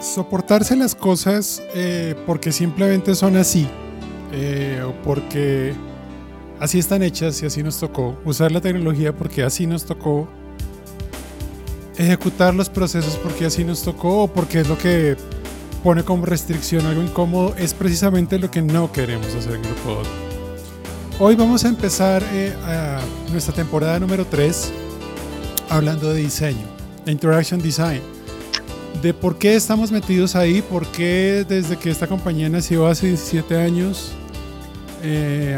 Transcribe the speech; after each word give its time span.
soportarse 0.00 0.76
las 0.76 0.94
cosas 0.94 1.62
eh, 1.74 2.14
porque 2.26 2.52
simplemente 2.52 3.14
son 3.14 3.36
así, 3.36 3.68
eh, 4.32 4.82
o 4.86 4.92
porque 5.02 5.74
así 6.58 6.78
están 6.78 7.02
hechas 7.02 7.42
y 7.42 7.46
así 7.46 7.62
nos 7.62 7.78
tocó, 7.78 8.18
usar 8.24 8.50
la 8.50 8.60
tecnología 8.60 9.14
porque 9.14 9.42
así 9.42 9.66
nos 9.66 9.84
tocó, 9.84 10.28
ejecutar 11.96 12.54
los 12.54 12.70
procesos 12.70 13.16
porque 13.16 13.44
así 13.44 13.62
nos 13.62 13.82
tocó, 13.82 14.24
o 14.24 14.28
porque 14.28 14.60
es 14.60 14.68
lo 14.68 14.78
que 14.78 15.16
pone 15.84 16.02
como 16.02 16.24
restricción 16.24 16.86
algo 16.86 17.02
incómodo, 17.02 17.54
es 17.56 17.74
precisamente 17.74 18.38
lo 18.38 18.50
que 18.50 18.62
no 18.62 18.90
queremos 18.92 19.34
hacer 19.34 19.54
en 19.54 19.62
Grupo 19.62 20.02
Hoy 21.18 21.36
vamos 21.36 21.66
a 21.66 21.68
empezar 21.68 22.22
eh, 22.32 22.54
nuestra 23.30 23.54
temporada 23.54 24.00
número 24.00 24.24
3 24.24 24.72
hablando 25.68 26.10
de 26.10 26.20
diseño, 26.22 26.66
Interaction 27.06 27.60
Design 27.60 28.19
de 29.02 29.14
por 29.14 29.38
qué 29.38 29.56
estamos 29.56 29.90
metidos 29.90 30.36
ahí, 30.36 30.62
por 30.62 30.86
qué 30.86 31.44
desde 31.48 31.76
que 31.76 31.90
esta 31.90 32.06
compañía 32.06 32.48
nació 32.48 32.86
hace 32.86 33.06
17 33.06 33.56
años 33.56 34.12
eh, 35.02 35.56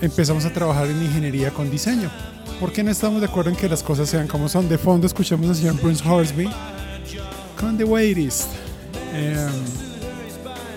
empezamos 0.00 0.44
a 0.44 0.52
trabajar 0.52 0.86
en 0.86 1.02
ingeniería 1.02 1.50
con 1.50 1.70
diseño. 1.70 2.10
¿Por 2.58 2.72
qué 2.72 2.82
no 2.82 2.90
estamos 2.90 3.20
de 3.20 3.26
acuerdo 3.26 3.50
en 3.50 3.56
que 3.56 3.68
las 3.68 3.82
cosas 3.82 4.08
sean 4.08 4.26
como 4.26 4.48
son? 4.48 4.68
De 4.68 4.78
fondo 4.78 5.06
escuchamos 5.06 5.48
al 5.48 5.56
señor 5.56 5.78
Prince 5.80 6.06
Horsby 6.06 6.48
con 7.58 7.76
The 7.76 7.84
Way 7.84 8.10
It 8.10 8.18
Is, 8.18 8.46
em, 9.14 9.50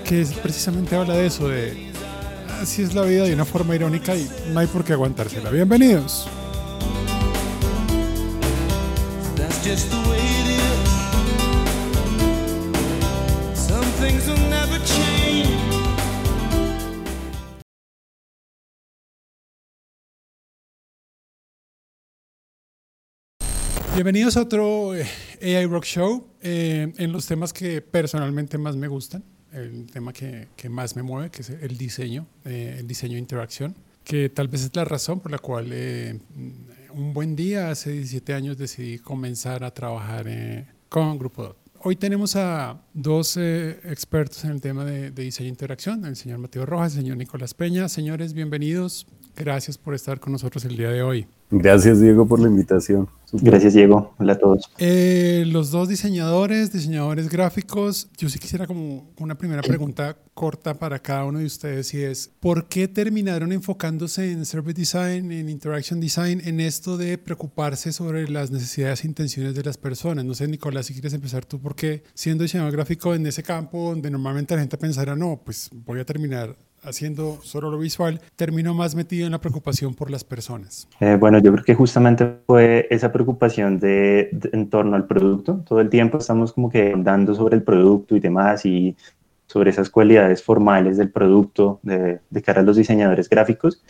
que 0.04 0.26
precisamente 0.42 0.96
habla 0.96 1.16
de 1.16 1.26
eso, 1.26 1.48
de 1.48 1.92
así 2.62 2.82
es 2.82 2.94
la 2.94 3.04
vida 3.04 3.24
de 3.24 3.34
una 3.34 3.46
forma 3.46 3.76
irónica 3.76 4.16
y 4.16 4.30
no 4.54 4.60
hay 4.60 4.68
por 4.68 4.84
qué 4.84 4.94
aguantársela. 4.94 5.50
Bienvenidos. 5.50 6.28
Bienvenidos 23.96 24.38
a 24.38 24.42
otro 24.42 24.96
eh, 24.96 25.06
AI 25.40 25.68
Rock 25.68 25.86
Show 25.86 26.28
eh, 26.42 26.92
en 26.98 27.12
los 27.12 27.28
temas 27.28 27.54
que 27.54 27.80
personalmente 27.80 28.58
más 28.58 28.76
me 28.76 28.88
gustan, 28.88 29.24
el 29.52 29.86
tema 29.86 30.12
que, 30.12 30.48
más 30.68 30.96
me 30.96 31.04
mueve, 31.04 31.30
que 31.30 31.44
es 31.44 31.52
el 31.52 31.78
diseño, 31.78 32.26
eh, 32.44 32.78
el 32.80 32.88
diseño 32.88 33.14
de 33.14 33.20
interacción, 33.20 33.76
que 34.04 34.30
tal 34.30 34.48
vez 34.48 34.64
es 34.64 34.76
la 34.76 34.84
razón 34.84 35.20
por 35.20 35.32
la 35.32 35.38
cual 35.38 35.72
un 36.92 37.14
buen 37.14 37.36
día, 37.36 37.70
hace 37.70 37.92
17 37.92 38.34
años, 38.34 38.58
decidí 38.58 38.98
comenzar 38.98 39.64
a 39.64 39.72
trabajar 39.72 40.26
con 40.90 41.20
Grupo 41.20 41.44
Dot. 41.44 41.63
Hoy 41.86 41.98
tenemos 41.98 42.38
a 42.38 42.82
dos 42.94 43.36
expertos 43.36 44.46
en 44.46 44.52
el 44.52 44.62
tema 44.62 44.86
de, 44.86 45.12
de 45.12 45.24
diseño 45.24 45.48
de 45.48 45.50
interacción, 45.50 46.06
el 46.06 46.16
señor 46.16 46.40
Mateo 46.40 46.66
Rojas, 46.66 46.96
el 46.96 47.02
señor 47.02 47.18
Nicolás 47.18 47.54
Peña. 47.54 47.90
Señores, 47.90 48.34
bienvenidos. 48.34 49.06
Gracias 49.36 49.78
por 49.78 49.94
estar 49.94 50.20
con 50.20 50.34
nosotros 50.34 50.64
el 50.66 50.78
día 50.78 50.90
de 50.90 51.02
hoy. 51.02 51.28
Gracias, 51.50 52.00
Diego, 52.02 52.28
por 52.28 52.40
la 52.40 52.48
invitación. 52.48 53.08
Gracias, 53.32 53.74
Diego. 53.74 54.14
Hola 54.20 54.34
a 54.34 54.38
todos. 54.38 54.70
Eh, 54.78 55.44
los 55.48 55.72
dos 55.72 55.90
diseñadores, 55.90 56.72
diseñadores 56.72 57.30
gráficos, 57.30 58.08
yo 58.18 58.30
sí 58.30 58.38
quisiera 58.38 58.68
como 58.68 59.12
una 59.20 59.36
primera 59.36 59.64
pregunta 59.64 60.18
corta 60.36 60.76
para 60.76 61.00
cada 61.00 61.26
uno 61.26 61.40
de 61.40 61.46
ustedes 61.46 61.94
y 61.96 62.02
es, 62.02 62.32
¿por 62.40 62.68
qué 62.68 62.88
terminaron 62.88 63.52
enfocándose 63.52 64.32
en 64.32 64.46
Service 64.46 64.80
Design, 64.80 65.32
en 65.32 65.50
Interaction 65.50 66.00
Design, 66.00 66.42
en 66.46 66.60
esto 66.60 66.96
de 66.96 67.18
preocuparse 67.18 67.92
sobre 67.92 68.28
las 68.30 68.52
necesidades 68.52 69.04
e 69.04 69.08
intenciones 69.08 69.56
de 69.56 69.64
las 69.64 69.78
personas? 69.78 70.26
No 70.26 70.36
sé, 70.36 70.48
Nicolás, 70.48 70.86
si 70.86 70.94
quieres 70.94 71.14
empezar 71.14 71.46
tú, 71.46 71.60
porque 71.60 72.04
siendo 72.14 72.44
diseñador 72.44 72.72
gráfico 72.72 73.16
en 73.16 73.26
ese 73.26 73.42
campo 73.42 73.90
donde 73.90 74.12
normalmente 74.12 74.54
la 74.54 74.62
gente 74.62 74.78
pensara, 74.78 75.16
no, 75.16 75.42
pues 75.44 75.70
voy 75.72 76.00
a 76.00 76.06
terminar 76.06 76.56
haciendo 76.84 77.40
solo 77.42 77.72
lo 77.72 77.80
visual, 77.80 78.22
terminó 78.36 78.74
más 78.74 78.96
metido 78.96 79.26
en 79.26 79.32
la 79.32 79.40
preocupación 79.40 79.94
por 79.94 80.10
las 80.12 80.24
personas? 80.24 80.88
Eh, 81.00 81.18
bueno, 81.20 81.40
yo 81.40 81.52
creo 81.52 81.64
que 81.64 81.76
justamente 81.76 82.38
fue 82.46 82.88
esa 82.90 83.12
preocupación 83.12 83.80
de, 83.80 84.30
en 84.52 84.70
torno 84.70 84.96
al 84.96 85.06
producto. 85.06 85.64
Todo 85.68 85.82
el 85.82 85.90
tiempo 85.90 86.18
estamos 86.18 86.54
como 86.54 86.70
que 86.70 86.94
dando 86.98 87.36
sobre 87.36 87.56
el 87.56 87.64
producto 87.64 88.16
y 88.16 88.20
demás 88.20 88.66
y 88.66 88.96
sobre 89.48 89.70
esas 89.70 89.90
cualidades 89.90 90.42
formales 90.42 90.98
del 90.98 91.12
producto 91.12 91.80
de, 91.84 92.20
de 92.30 92.42
cara 92.42 92.62
a 92.62 92.64
los 92.64 92.78
diseñadores 92.78 93.30
gráficos. 93.30 93.84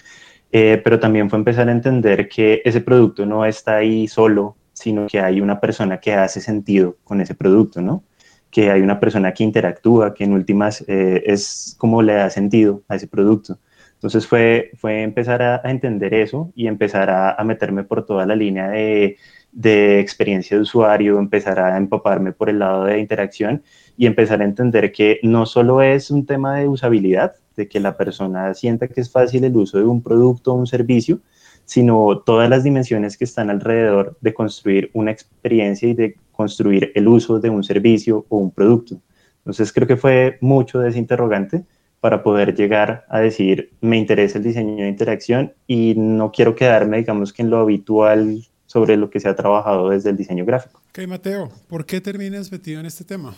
Eh, 0.56 0.80
pero 0.84 1.00
también 1.00 1.32
fue 1.32 1.40
empezar 1.40 1.68
a 1.68 1.72
entender 1.72 2.30
que 2.30 2.62
ese 2.64 2.80
producto 2.80 3.26
no 3.26 3.44
está 3.44 3.78
ahí 3.78 4.08
solo, 4.08 4.56
sino 4.72 5.08
que 5.08 5.20
hay 5.20 5.42
una 5.42 5.60
persona 5.60 6.00
que 6.00 6.14
hace 6.14 6.42
sentido 6.42 6.98
con 7.04 7.22
ese 7.22 7.34
producto, 7.34 7.82
¿no? 7.82 8.04
Que 8.54 8.70
hay 8.70 8.82
una 8.82 9.00
persona 9.00 9.34
que 9.34 9.44
interactúa, 9.44 10.14
que 10.14 10.24
en 10.24 10.34
últimas 10.34 10.86
eh, 10.88 11.24
es 11.26 11.76
como 11.80 12.04
le 12.04 12.14
da 12.14 12.30
sentido 12.30 12.84
a 12.88 12.96
ese 12.96 13.08
producto. 13.08 13.58
Entonces 13.96 14.28
fue, 14.28 14.70
fue 14.78 15.02
empezar 15.02 15.42
a, 15.42 15.62
entender 15.64 16.14
eso 16.14 16.52
y 16.56 16.68
empezar 16.68 17.10
a, 17.10 17.44
meterme 17.44 17.84
por 17.84 18.06
toda 18.06 18.28
la 18.28 18.36
línea 18.36 18.70
de, 18.70 19.18
de, 19.52 20.00
experiencia 20.00 20.56
de 20.56 20.62
usuario, 20.62 21.18
empezar 21.18 21.60
a 21.60 21.78
empaparme 21.78 22.32
por 22.32 22.48
el 22.50 22.60
lado 22.60 22.86
de 22.86 23.00
interacción 23.00 23.64
y 23.98 24.06
empezar 24.06 24.42
a 24.42 24.46
entender 24.46 24.92
que 24.92 25.20
no 25.24 25.48
solo 25.48 25.82
es 25.82 26.12
un 26.12 26.26
tema 26.26 26.60
de 26.60 26.68
usabilidad, 26.68 27.34
de 27.56 27.68
que 27.68 27.80
la 27.80 27.98
persona 27.98 28.54
sienta 28.54 28.88
que 28.88 29.02
es 29.02 29.12
fácil 29.12 29.46
el 29.46 29.56
uso 29.56 29.80
de 29.80 29.86
un 29.86 30.04
producto 30.04 30.54
o 30.54 30.56
un 30.56 30.68
servicio, 30.68 31.22
sino 31.66 32.20
todas 32.20 32.50
las 32.50 32.64
dimensiones 32.64 33.18
que 33.18 33.24
están 33.24 33.50
alrededor 33.50 34.18
de 34.22 34.34
construir 34.34 34.90
una 34.94 35.12
experiencia 35.12 35.90
y 35.90 35.94
de 35.94 36.16
construir 36.32 36.92
el 36.96 37.08
uso 37.08 37.40
de 37.40 37.50
un 37.50 37.64
servicio 37.64 38.26
o 38.30 38.38
un 38.38 38.52
producto. 38.52 39.00
Entonces 39.40 39.72
creo 39.72 39.88
que 39.88 39.98
fue 39.98 40.38
mucho 40.42 40.80
de 40.80 40.90
ese 40.90 41.00
interrogante 41.00 41.64
para 42.00 42.22
poder 42.22 42.54
llegar 42.56 43.06
a 43.10 43.20
decir, 43.20 43.72
me 43.80 43.98
interesa 43.98 44.38
el 44.38 44.44
diseño 44.44 44.84
de 44.84 44.90
interacción 44.90 45.54
y 45.68 45.94
no 45.96 46.32
quiero 46.32 46.56
quedarme, 46.56 46.98
digamos 46.98 47.32
que 47.32 47.44
en 47.44 47.50
lo 47.50 47.60
habitual 47.60 48.44
sobre 48.66 48.98
lo 48.98 49.10
que 49.10 49.20
se 49.20 49.30
ha 49.30 49.36
trabajado 49.36 49.90
desde 49.90 50.10
el 50.10 50.18
diseño 50.18 50.44
gráfico. 50.46 50.82
Ok, 50.90 51.08
Mateo, 51.08 51.50
¿por 51.68 51.86
qué 51.86 52.02
terminas 52.02 52.52
metido 52.52 52.80
en 52.80 52.88
este 52.88 53.04
tema? 53.04 53.34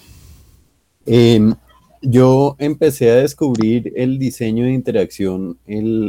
Em, 1.05 1.53
yo 2.07 2.55
empecé 2.59 3.11
a 3.11 3.16
descubrir 3.16 3.91
el 3.95 4.19
diseño 4.19 4.66
de 4.66 4.73
interacción 4.73 5.57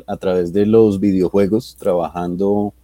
a 0.06 0.16
través 0.16 0.52
de 0.52 0.66
los 0.66 1.00
videojuegos, 1.00 1.76
trabajando 1.78 2.74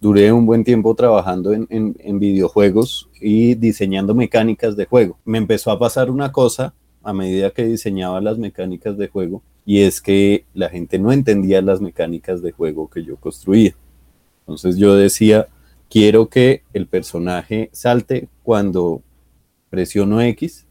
duré 0.00 0.32
un 0.32 0.46
buen 0.46 0.64
tiempo 0.64 0.94
trabajando 0.94 1.52
en, 1.52 1.66
en, 1.70 2.18
videojuegos 2.20 3.08
y 3.20 3.54
diseñando 3.54 4.14
mecánicas 4.14 4.76
de 4.76 4.86
juego. 4.86 5.18
Me 5.24 5.38
empezó 5.38 5.70
a 5.70 5.78
pasar 5.78 6.10
una 6.10 6.30
cosa 6.30 6.74
a 7.02 7.12
medida 7.12 7.50
que 7.50 7.64
diseñaba 7.64 8.20
las 8.20 8.38
mecánicas 8.38 8.96
de 8.96 9.08
juego 9.08 9.42
y 9.66 9.80
es 9.80 10.00
que 10.00 10.44
la 10.54 10.68
gente 10.68 10.98
no 10.98 11.12
entendía 11.12 11.60
las 11.62 11.80
mecánicas 11.80 12.42
de 12.42 12.52
juego 12.52 12.88
que 12.88 13.04
yo 13.04 13.16
construía. 13.16 13.74
Entonces 14.40 14.76
yo 14.76 14.94
decía, 14.94 15.48
quiero 15.90 16.28
que 16.28 16.62
el 16.72 16.86
personaje 16.86 17.70
salte 17.72 18.28
cuando 18.42 19.02
presiono 19.68 20.22
X, 20.22 20.66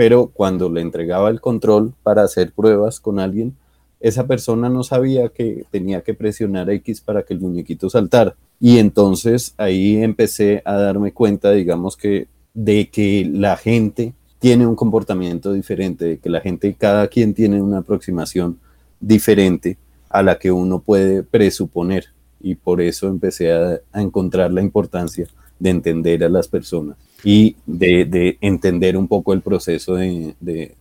pero 0.00 0.28
cuando 0.32 0.70
le 0.70 0.80
entregaba 0.80 1.28
el 1.28 1.42
control 1.42 1.92
para 2.02 2.22
hacer 2.22 2.52
pruebas 2.52 3.00
con 3.00 3.20
alguien, 3.20 3.54
esa 4.00 4.26
persona 4.26 4.70
no 4.70 4.82
sabía 4.82 5.28
que 5.28 5.66
tenía 5.70 6.00
que 6.00 6.14
presionar 6.14 6.70
X 6.70 7.02
para 7.02 7.22
que 7.22 7.34
el 7.34 7.40
muñequito 7.40 7.90
saltara. 7.90 8.34
Y 8.58 8.78
entonces 8.78 9.52
ahí 9.58 10.02
empecé 10.02 10.62
a 10.64 10.72
darme 10.76 11.12
cuenta, 11.12 11.50
digamos 11.50 11.98
que, 11.98 12.28
de 12.54 12.88
que 12.88 13.30
la 13.30 13.58
gente 13.58 14.14
tiene 14.38 14.66
un 14.66 14.74
comportamiento 14.74 15.52
diferente, 15.52 16.06
de 16.06 16.18
que 16.18 16.30
la 16.30 16.40
gente, 16.40 16.74
cada 16.78 17.06
quien 17.08 17.34
tiene 17.34 17.60
una 17.60 17.80
aproximación 17.80 18.58
diferente 19.00 19.76
a 20.08 20.22
la 20.22 20.38
que 20.38 20.50
uno 20.50 20.80
puede 20.80 21.24
presuponer. 21.24 22.06
Y 22.40 22.54
por 22.54 22.80
eso 22.80 23.06
empecé 23.06 23.52
a, 23.52 23.80
encontrar 23.92 24.50
la 24.50 24.62
importancia 24.62 25.26
de 25.58 25.68
entender 25.68 26.24
a 26.24 26.30
las 26.30 26.48
personas 26.48 26.96
y 27.24 27.56
de, 27.66 28.38
entender 28.40 28.96
un 28.96 29.08
poco 29.08 29.32
el 29.32 29.42
proceso 29.42 29.94
de, 29.94 30.34
de 30.40 30.76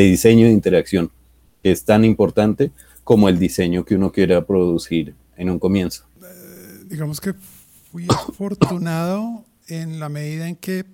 diseño 0.00 0.46
de 0.46 0.52
interacción 0.52 1.10
es 1.62 1.84
tan 1.84 2.04
importante 2.04 2.72
como 3.04 3.28
el 3.28 3.38
diseño 3.38 3.84
que 3.84 3.94
uno 3.94 4.10
quiera 4.10 4.44
producir 4.46 5.14
en 5.36 5.50
un 5.50 5.58
comienzo. 5.58 6.04
Eh, 6.22 6.84
digamos 6.86 7.20
que 7.20 7.34
fui 7.90 8.06
afortunado 8.08 9.44
en 9.68 10.00
la 10.00 10.08
medida 10.08 10.48
en 10.48 10.56
que, 10.56 10.84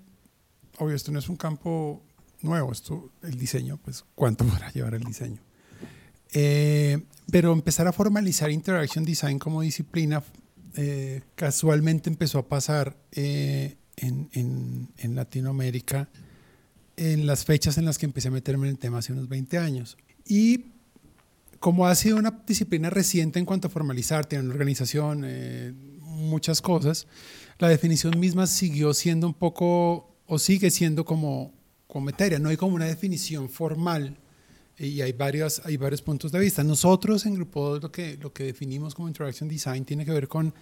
obvio, 0.79 0.95
esto 0.95 1.13
no 1.13 1.19
es 1.19 1.29
un 1.29 1.37
campo 1.37 2.03
nuevo, 2.43 2.73
esto, 2.73 3.11
el 3.23 3.39
diseño, 3.39 3.79
pues 3.83 4.05
cuánto 4.15 4.45
podrá 4.47 4.71
llevar 4.73 4.95
el 4.95 5.05
diseño. 5.05 5.41
Eh, 6.33 7.03
pero 7.31 7.53
empezar 7.53 7.87
a 7.89 7.93
formalizar 7.93 8.51
Interaction 8.51 9.05
Design 9.05 9.39
como 9.39 9.63
disciplina 9.63 10.23
eh, 10.77 11.23
casualmente 11.35 12.09
empezó 12.09 12.39
a 12.39 12.47
pasar 12.47 12.97
en, 14.01 14.29
en, 14.33 14.89
en, 14.99 15.15
Latinoamérica 15.15 16.09
en 16.97 17.27
las 17.27 17.45
fechas 17.45 17.79
en 17.79 17.85
las 17.85 17.99
que 17.99 18.07
empecé 18.07 18.29
a 18.29 18.31
meterme 18.31 18.67
en 18.67 18.73
el 18.73 18.79
tema 18.79 18.99
hace 18.99 19.13
unos 19.13 19.29
20 19.29 19.59
años. 19.59 19.97
Y 20.27 20.67
como 21.59 21.87
ha 21.87 21.95
sido 21.95 22.17
una 22.17 22.43
disciplina 22.47 22.91
reciente 22.91 23.39
en 23.39 23.45
cuanto 23.45 23.69
a 23.69 23.71
formalizar, 23.71 24.27
tiene 24.27 24.45
una 24.45 24.55
organización, 24.55 25.23
eh, 25.25 25.73
muchas 26.01 26.61
cosas, 26.61 27.07
la 27.59 27.69
definición 27.69 28.19
misma 28.19 28.47
siguió 28.47 28.93
siendo 28.95 29.27
un 29.27 29.35
poco, 29.35 30.17
o 30.27 30.39
sigue 30.39 30.71
siendo 30.71 31.05
como 31.05 31.53
materia. 31.99 32.39
No 32.39 32.51
hay 32.51 32.57
como 32.57 32.77
una 32.77 32.85
definición 32.85 33.49
formal 33.49 34.17
y 34.79 35.01
hay, 35.01 35.13
varios, 35.13 35.61
hay 35.65 35.77
varios 35.77 36.01
puntos 36.01 36.31
de 36.31 36.39
vista. 36.39 36.63
Nosotros 36.63 37.27
en 37.27 37.35
Grupo 37.35 37.79
lo 37.79 37.91
que, 37.91 38.17
lo 38.19 38.33
que 38.33 38.45
definimos 38.45 38.95
como 38.95 39.09
Interaction 39.09 39.49
Design 39.49 39.85
tiene 39.85 40.05
que 40.05 40.13
ver 40.13 40.29
con, 40.29 40.55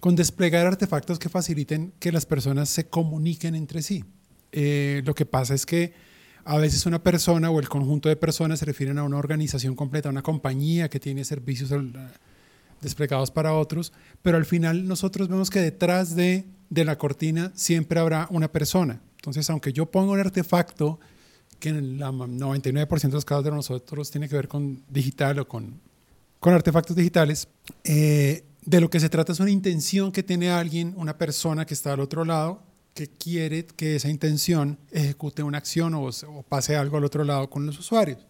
con 0.00 0.16
desplegar 0.16 0.66
artefactos 0.66 1.18
que 1.18 1.28
faciliten 1.28 1.92
que 1.98 2.12
las 2.12 2.26
personas 2.26 2.68
se 2.68 2.88
comuniquen 2.88 3.54
entre 3.54 3.82
sí. 3.82 4.04
Eh, 4.52 5.02
lo 5.04 5.14
que 5.14 5.26
pasa 5.26 5.54
es 5.54 5.66
que 5.66 5.92
a 6.44 6.56
veces 6.56 6.86
una 6.86 7.02
persona 7.02 7.50
o 7.50 7.60
el 7.60 7.68
conjunto 7.68 8.08
de 8.08 8.16
personas 8.16 8.60
se 8.60 8.64
refieren 8.64 8.98
a 8.98 9.04
una 9.04 9.18
organización 9.18 9.74
completa, 9.74 10.08
a 10.08 10.12
una 10.12 10.22
compañía 10.22 10.88
que 10.88 10.98
tiene 11.00 11.24
servicios 11.24 11.70
desplegados 12.80 13.30
para 13.30 13.52
otros, 13.52 13.92
pero 14.22 14.38
al 14.38 14.46
final 14.46 14.86
nosotros 14.88 15.28
vemos 15.28 15.50
que 15.50 15.60
detrás 15.60 16.16
de, 16.16 16.46
de 16.70 16.84
la 16.84 16.96
cortina 16.96 17.52
siempre 17.54 18.00
habrá 18.00 18.28
una 18.30 18.50
persona. 18.50 19.00
Entonces, 19.16 19.50
aunque 19.50 19.72
yo 19.72 19.90
ponga 19.90 20.12
un 20.12 20.20
artefacto 20.20 20.98
que 21.58 21.70
en 21.70 21.76
el 21.76 21.98
99% 21.98 23.00
de 23.02 23.12
los 23.12 23.24
casos 23.24 23.44
de 23.44 23.50
nosotros 23.50 24.10
tiene 24.10 24.28
que 24.28 24.36
ver 24.36 24.48
con 24.48 24.82
digital 24.88 25.40
o 25.40 25.48
con, 25.48 25.80
con 26.40 26.54
artefactos 26.54 26.96
digitales, 26.96 27.48
eh, 27.84 28.44
de 28.68 28.82
lo 28.82 28.90
que 28.90 29.00
se 29.00 29.08
trata 29.08 29.32
es 29.32 29.40
una 29.40 29.50
intención 29.50 30.12
que 30.12 30.22
tiene 30.22 30.50
alguien, 30.50 30.92
una 30.96 31.16
persona 31.16 31.64
que 31.64 31.72
está 31.72 31.94
al 31.94 32.00
otro 32.00 32.26
lado, 32.26 32.62
que 32.92 33.08
quiere 33.08 33.64
que 33.64 33.96
esa 33.96 34.10
intención 34.10 34.78
ejecute 34.90 35.42
una 35.42 35.56
acción 35.56 35.94
o, 35.94 36.10
pase 36.46 36.76
algo 36.76 36.98
al 36.98 37.04
otro 37.04 37.24
lado 37.24 37.48
con 37.48 37.64
los 37.64 37.78
usuarios. 37.78 38.26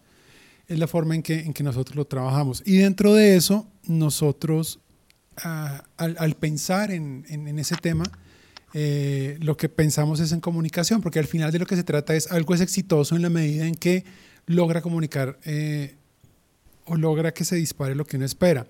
Es 0.67 0.79
la 0.79 0.87
forma 0.87 1.15
en 1.15 1.23
que, 1.23 1.53
nosotros 1.61 1.97
lo 1.97 2.05
trabajamos. 2.05 2.63
Y 2.65 2.77
dentro 2.77 3.13
de 3.13 3.35
eso, 3.35 3.67
nosotros, 3.83 4.79
ah, 5.43 5.83
al, 5.97 6.35
pensar 6.35 6.91
en, 6.91 7.25
en, 7.27 7.49
en 7.49 7.59
ese 7.59 7.75
tema, 7.75 8.05
eh, 8.73 9.37
lo 9.41 9.57
que 9.57 9.67
pensamos 9.67 10.21
es 10.21 10.31
en 10.31 10.39
comunicación, 10.39 11.01
porque 11.01 11.19
al 11.19 11.27
final 11.27 11.51
de 11.51 11.59
lo 11.59 11.65
que 11.65 11.75
se 11.75 11.83
trata 11.83 12.15
es 12.15 12.31
algo 12.31 12.53
es 12.53 12.61
exitoso 12.61 13.17
en 13.17 13.23
la 13.23 13.29
medida 13.29 13.67
en 13.67 13.75
que 13.75 14.05
logra 14.45 14.81
comunicar 14.81 15.37
eh, 15.43 15.95
o 16.85 16.95
logra 16.95 17.33
que 17.33 17.43
se 17.43 17.57
dispare 17.57 17.93
lo 17.93 18.05
que 18.05 18.15
uno 18.15 18.25
espera. 18.25 18.67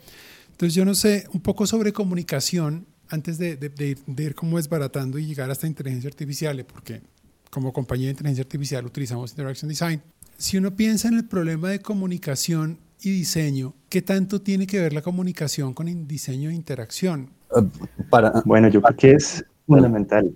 Entonces 0.59 0.75
yo 0.75 0.83
no 0.83 0.93
sé 0.93 1.23
un 1.31 1.39
poco 1.39 1.65
sobre 1.65 1.93
comunicación 1.93 2.85
antes 3.07 3.37
de, 3.37 3.55
de, 3.55 4.23
ir 4.23 4.35
como 4.35 4.57
desbaratando 4.57 5.17
y 5.17 5.25
llegar 5.25 5.49
hasta 5.49 5.67
inteligencia 5.67 6.09
artificial, 6.09 6.65
porque 6.65 7.01
como 7.49 7.71
compañía 7.71 8.07
de 8.07 8.11
inteligencia 8.11 8.41
artificial 8.41 8.85
utilizamos 8.85 9.31
Interaction 9.31 9.69
Design. 9.69 10.01
Si 10.37 10.57
uno 10.57 10.75
piensa 10.75 11.07
en 11.07 11.13
el 11.13 11.25
problema 11.25 11.69
de 11.69 11.79
comunicación 11.79 12.77
y 13.01 13.09
diseño, 13.09 13.73
¿qué 13.87 14.01
tanto 14.01 14.41
tiene 14.41 14.67
que 14.67 14.81
ver 14.81 14.91
la 14.91 15.01
comunicación 15.01 15.73
con 15.73 16.05
diseño 16.09 16.49
e 16.49 16.53
interacción? 16.55 17.29
Uh, 17.55 17.63
para, 18.09 18.41
bueno, 18.43 18.67
yo 18.67 18.81
creo 18.81 18.97
que 18.97 19.11
es 19.11 19.45
fundamental. 19.65 20.29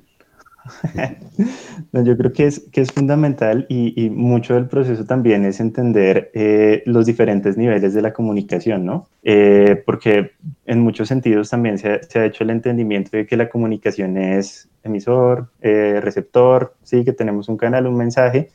yo 1.94 2.18
creo 2.18 2.32
que 2.32 2.46
es, 2.46 2.62
que 2.72 2.82
es 2.82 2.92
fundamental 2.92 3.66
y, 3.70 4.10
mucho 4.10 4.56
del 4.56 4.68
proceso 4.68 5.06
también 5.06 5.46
es 5.46 5.60
entender 5.60 6.32
eh, 6.34 6.84
los 6.86 7.06
diferentes 7.06 7.58
niveles 7.58 7.94
de 7.94 8.02
la 8.02 8.14
comunicación, 8.14 8.86
¿no? 8.86 9.08
Eh, 9.24 9.82
porque 9.86 10.32
en 10.66 10.80
muchos 10.80 11.08
sentidos 11.08 11.50
también 11.50 11.78
se 11.78 11.90
ha, 11.90 12.26
hecho 12.26 12.44
el 12.44 12.50
entendimiento 12.50 13.16
de 13.18 13.26
que 13.26 13.38
la 13.38 13.50
comunicación 13.50 14.18
es 14.18 14.70
emisor, 14.84 15.50
eh, 15.62 16.00
receptor, 16.02 16.76
sí, 16.84 17.04
que 17.04 17.14
tenemos 17.14 17.50
un 17.50 17.58
canal, 17.58 17.88
un 17.88 17.98
mensaje, 17.98 18.50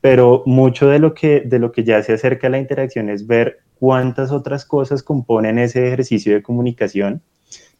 pero 0.00 0.42
mucho 0.46 0.88
de 0.88 0.98
lo, 0.98 1.14
que, 1.14 1.40
de 1.40 1.58
lo 1.58 1.72
que 1.72 1.84
ya 1.84 2.02
se 2.02 2.14
acerca 2.14 2.46
a 2.46 2.50
la 2.50 2.58
interacción 2.58 3.10
es 3.10 3.26
ver 3.26 3.60
cuántas 3.78 4.30
otras 4.30 4.64
cosas 4.64 5.02
componen 5.02 5.58
ese 5.58 5.86
ejercicio 5.86 6.34
de 6.34 6.42
comunicación 6.42 7.22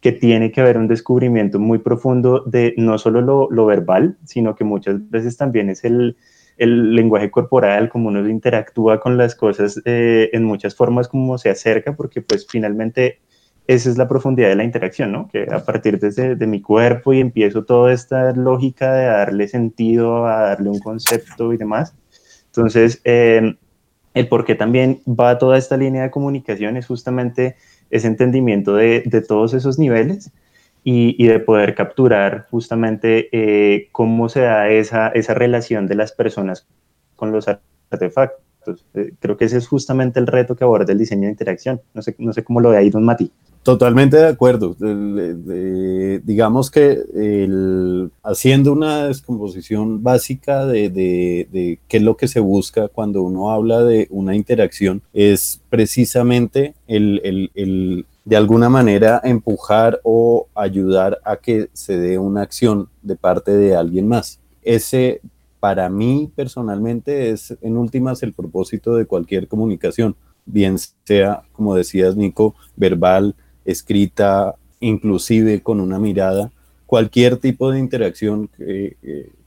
que 0.00 0.12
tiene 0.12 0.50
que 0.50 0.60
haber 0.60 0.78
un 0.78 0.88
descubrimiento 0.88 1.58
muy 1.58 1.78
profundo 1.78 2.42
de 2.46 2.74
no 2.76 2.98
solo 2.98 3.48
lo, 3.50 3.66
verbal, 3.66 4.16
sino 4.24 4.54
que 4.54 4.64
muchas 4.64 5.10
veces 5.10 5.36
también 5.36 5.68
es 5.68 5.84
el, 5.84 6.16
lenguaje 6.56 7.30
corporal, 7.30 7.88
como 7.88 8.08
uno 8.08 8.26
interactúa 8.28 9.00
con 9.00 9.16
las 9.16 9.34
cosas 9.34 9.80
eh, 9.86 10.28
en 10.32 10.44
muchas 10.44 10.74
formas, 10.74 11.08
como 11.08 11.38
se 11.38 11.48
acerca, 11.48 11.96
porque 11.96 12.20
pues 12.20 12.46
finalmente 12.46 13.18
esa 13.66 13.88
es 13.88 13.96
la 13.96 14.08
profundidad 14.08 14.48
de 14.48 14.56
la 14.56 14.64
interacción, 14.64 15.12
¿no? 15.12 15.28
Que 15.28 15.46
a 15.50 15.64
partir 15.64 15.98
de, 15.98 16.34
de 16.36 16.46
mi 16.46 16.60
cuerpo 16.60 17.14
y 17.14 17.20
empiezo 17.20 17.64
toda 17.64 17.92
esta 17.92 18.32
lógica 18.32 18.92
de 18.92 19.06
darle 19.06 19.48
sentido, 19.48 20.26
a 20.26 20.40
darle 20.40 20.68
un 20.70 20.80
concepto 20.80 21.52
y 21.52 21.56
demás. 21.56 21.94
Entonces, 22.46 23.00
eh, 23.04 23.54
el 24.14 24.28
por 24.28 24.44
qué 24.44 24.54
también 24.54 25.00
va 25.06 25.38
toda 25.38 25.56
esta 25.56 25.76
línea 25.76 26.02
de 26.02 26.10
comunicación 26.10 26.76
es 26.76 26.86
justamente 26.86 27.56
ese 27.90 28.06
entendimiento 28.06 28.74
de, 28.76 29.02
de 29.04 29.20
todos 29.20 29.54
esos 29.54 29.78
niveles 29.78 30.30
y, 30.84 31.14
y, 31.22 31.28
de 31.28 31.40
poder 31.40 31.74
capturar 31.74 32.46
justamente 32.50 33.28
eh, 33.32 33.88
cómo 33.92 34.28
se 34.28 34.40
da 34.40 34.70
esa, 34.70 35.08
esa 35.08 35.34
relación 35.34 35.86
de 35.86 35.94
las 35.94 36.12
personas 36.12 36.66
con 37.16 37.32
los 37.32 37.46
artefactos. 37.90 38.86
Eh, 38.94 39.12
creo 39.20 39.36
que 39.36 39.44
ese 39.44 39.58
es 39.58 39.68
justamente 39.68 40.20
el 40.20 40.26
reto 40.26 40.56
que 40.56 40.64
aborda 40.64 40.92
el 40.92 40.98
diseño 40.98 41.24
de 41.24 41.32
interacción. 41.32 41.82
No 41.92 42.00
sé, 42.00 42.14
no 42.18 42.32
sé 42.32 42.44
cómo 42.44 42.60
lo 42.60 42.70
ve 42.70 42.78
ahí 42.78 42.90
Don 42.90 43.04
Mati. 43.04 43.30
Totalmente 43.62 44.16
de 44.16 44.26
acuerdo. 44.26 44.74
digamos 46.24 46.70
que 46.70 48.08
haciendo 48.22 48.72
una 48.72 49.08
descomposición 49.08 50.02
básica 50.02 50.64
de, 50.64 50.88
de, 50.88 51.78
qué 51.86 51.96
es 51.98 52.02
lo 52.02 52.16
que 52.16 52.28
se 52.28 52.40
busca 52.40 52.88
cuando 52.88 53.22
uno 53.22 53.50
habla 53.50 53.82
de 53.82 54.06
una 54.10 54.34
interacción, 54.34 55.02
es 55.12 55.60
precisamente 55.68 56.74
el 56.86 58.06
de 58.24 58.36
alguna 58.36 58.68
manera 58.68 59.20
empujar 59.24 60.00
o 60.04 60.46
ayudar 60.54 61.18
a 61.24 61.36
que 61.36 61.68
se 61.72 61.98
dé 61.98 62.18
una 62.18 62.42
acción 62.42 62.88
de 63.02 63.16
parte 63.16 63.52
de 63.52 63.74
alguien 63.74 64.06
más. 64.06 64.38
Ese 64.62 65.20
para 65.58 65.88
mí 65.88 66.30
personalmente 66.34 67.30
es 67.30 67.56
en 67.60 67.76
últimas 67.76 68.22
el 68.22 68.32
propósito 68.32 68.94
de 68.94 69.06
cualquier 69.06 69.48
comunicación, 69.48 70.16
bien 70.46 70.76
sea, 71.04 71.42
como 71.52 71.74
decías 71.74 72.16
Nico, 72.16 72.54
verbal, 72.76 73.34
escrita, 73.64 74.54
inclusive 74.80 75.62
con 75.62 75.80
una 75.80 75.98
mirada, 75.98 76.50
cualquier 76.86 77.36
tipo 77.36 77.70
de 77.70 77.78
interacción 77.78 78.48
que 78.48 78.96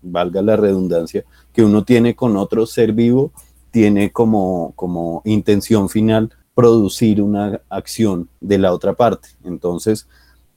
valga 0.01 0.41
la 0.41 0.55
redundancia 0.55 1.23
que 1.53 1.63
uno 1.63 1.83
tiene 1.83 2.15
con 2.15 2.37
otro 2.37 2.65
ser 2.65 2.93
vivo 2.93 3.31
tiene 3.71 4.11
como, 4.11 4.73
como 4.75 5.23
intención 5.25 5.89
final 5.89 6.31
producir 6.53 7.21
una 7.21 7.59
acción 7.69 8.29
de 8.39 8.59
la 8.59 8.71
otra 8.71 8.93
parte. 8.93 9.29
Entonces, 9.43 10.07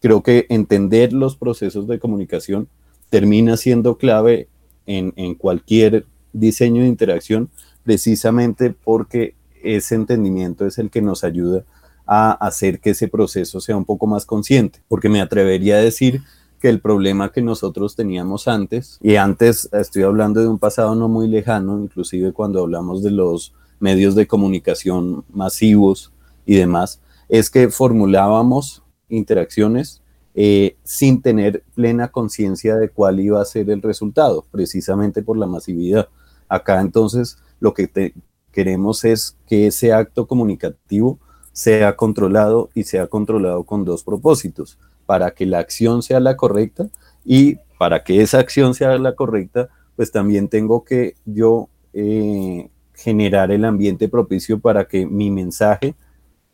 creo 0.00 0.22
que 0.22 0.44
entender 0.50 1.14
los 1.14 1.34
procesos 1.34 1.86
de 1.86 1.98
comunicación 1.98 2.68
termina 3.08 3.56
siendo 3.56 3.96
clave 3.96 4.48
en, 4.84 5.14
en 5.16 5.34
cualquier 5.34 6.04
diseño 6.34 6.82
de 6.82 6.88
interacción, 6.88 7.48
precisamente 7.84 8.74
porque 8.84 9.34
ese 9.62 9.94
entendimiento 9.94 10.66
es 10.66 10.76
el 10.76 10.90
que 10.90 11.00
nos 11.00 11.24
ayuda 11.24 11.64
a 12.06 12.32
hacer 12.32 12.80
que 12.80 12.90
ese 12.90 13.08
proceso 13.08 13.60
sea 13.60 13.76
un 13.76 13.84
poco 13.84 14.06
más 14.06 14.24
consciente, 14.24 14.80
porque 14.88 15.08
me 15.08 15.20
atrevería 15.20 15.76
a 15.76 15.80
decir 15.80 16.22
que 16.60 16.68
el 16.68 16.80
problema 16.80 17.32
que 17.32 17.42
nosotros 17.42 17.96
teníamos 17.96 18.48
antes, 18.48 18.98
y 19.02 19.16
antes 19.16 19.68
estoy 19.72 20.04
hablando 20.04 20.40
de 20.40 20.48
un 20.48 20.58
pasado 20.58 20.94
no 20.94 21.08
muy 21.08 21.28
lejano, 21.28 21.80
inclusive 21.80 22.32
cuando 22.32 22.60
hablamos 22.62 23.02
de 23.02 23.10
los 23.10 23.52
medios 23.78 24.14
de 24.14 24.26
comunicación 24.26 25.24
masivos 25.32 26.12
y 26.46 26.56
demás, 26.56 27.00
es 27.28 27.50
que 27.50 27.68
formulábamos 27.68 28.82
interacciones 29.08 30.02
eh, 30.34 30.76
sin 30.84 31.22
tener 31.22 31.64
plena 31.74 32.08
conciencia 32.08 32.76
de 32.76 32.90
cuál 32.90 33.20
iba 33.20 33.40
a 33.40 33.44
ser 33.44 33.70
el 33.70 33.82
resultado, 33.82 34.44
precisamente 34.50 35.22
por 35.22 35.36
la 35.36 35.46
masividad. 35.46 36.08
Acá 36.48 36.80
entonces 36.80 37.38
lo 37.58 37.74
que 37.74 38.12
queremos 38.52 39.04
es 39.04 39.36
que 39.46 39.66
ese 39.66 39.92
acto 39.92 40.26
comunicativo 40.26 41.18
sea 41.56 41.96
controlado 41.96 42.68
y 42.74 42.84
sea 42.84 43.06
controlado 43.06 43.64
con 43.64 43.86
dos 43.86 44.04
propósitos, 44.04 44.78
para 45.06 45.30
que 45.30 45.46
la 45.46 45.58
acción 45.58 46.02
sea 46.02 46.20
la 46.20 46.36
correcta 46.36 46.90
y 47.24 47.56
para 47.78 48.04
que 48.04 48.20
esa 48.20 48.40
acción 48.40 48.74
sea 48.74 48.98
la 48.98 49.14
correcta, 49.14 49.70
pues 49.96 50.12
también 50.12 50.48
tengo 50.48 50.84
que 50.84 51.14
yo 51.24 51.70
eh, 51.94 52.68
generar 52.92 53.50
el 53.52 53.64
ambiente 53.64 54.06
propicio 54.06 54.58
para 54.58 54.86
que 54.86 55.06
mi 55.06 55.30
mensaje 55.30 55.94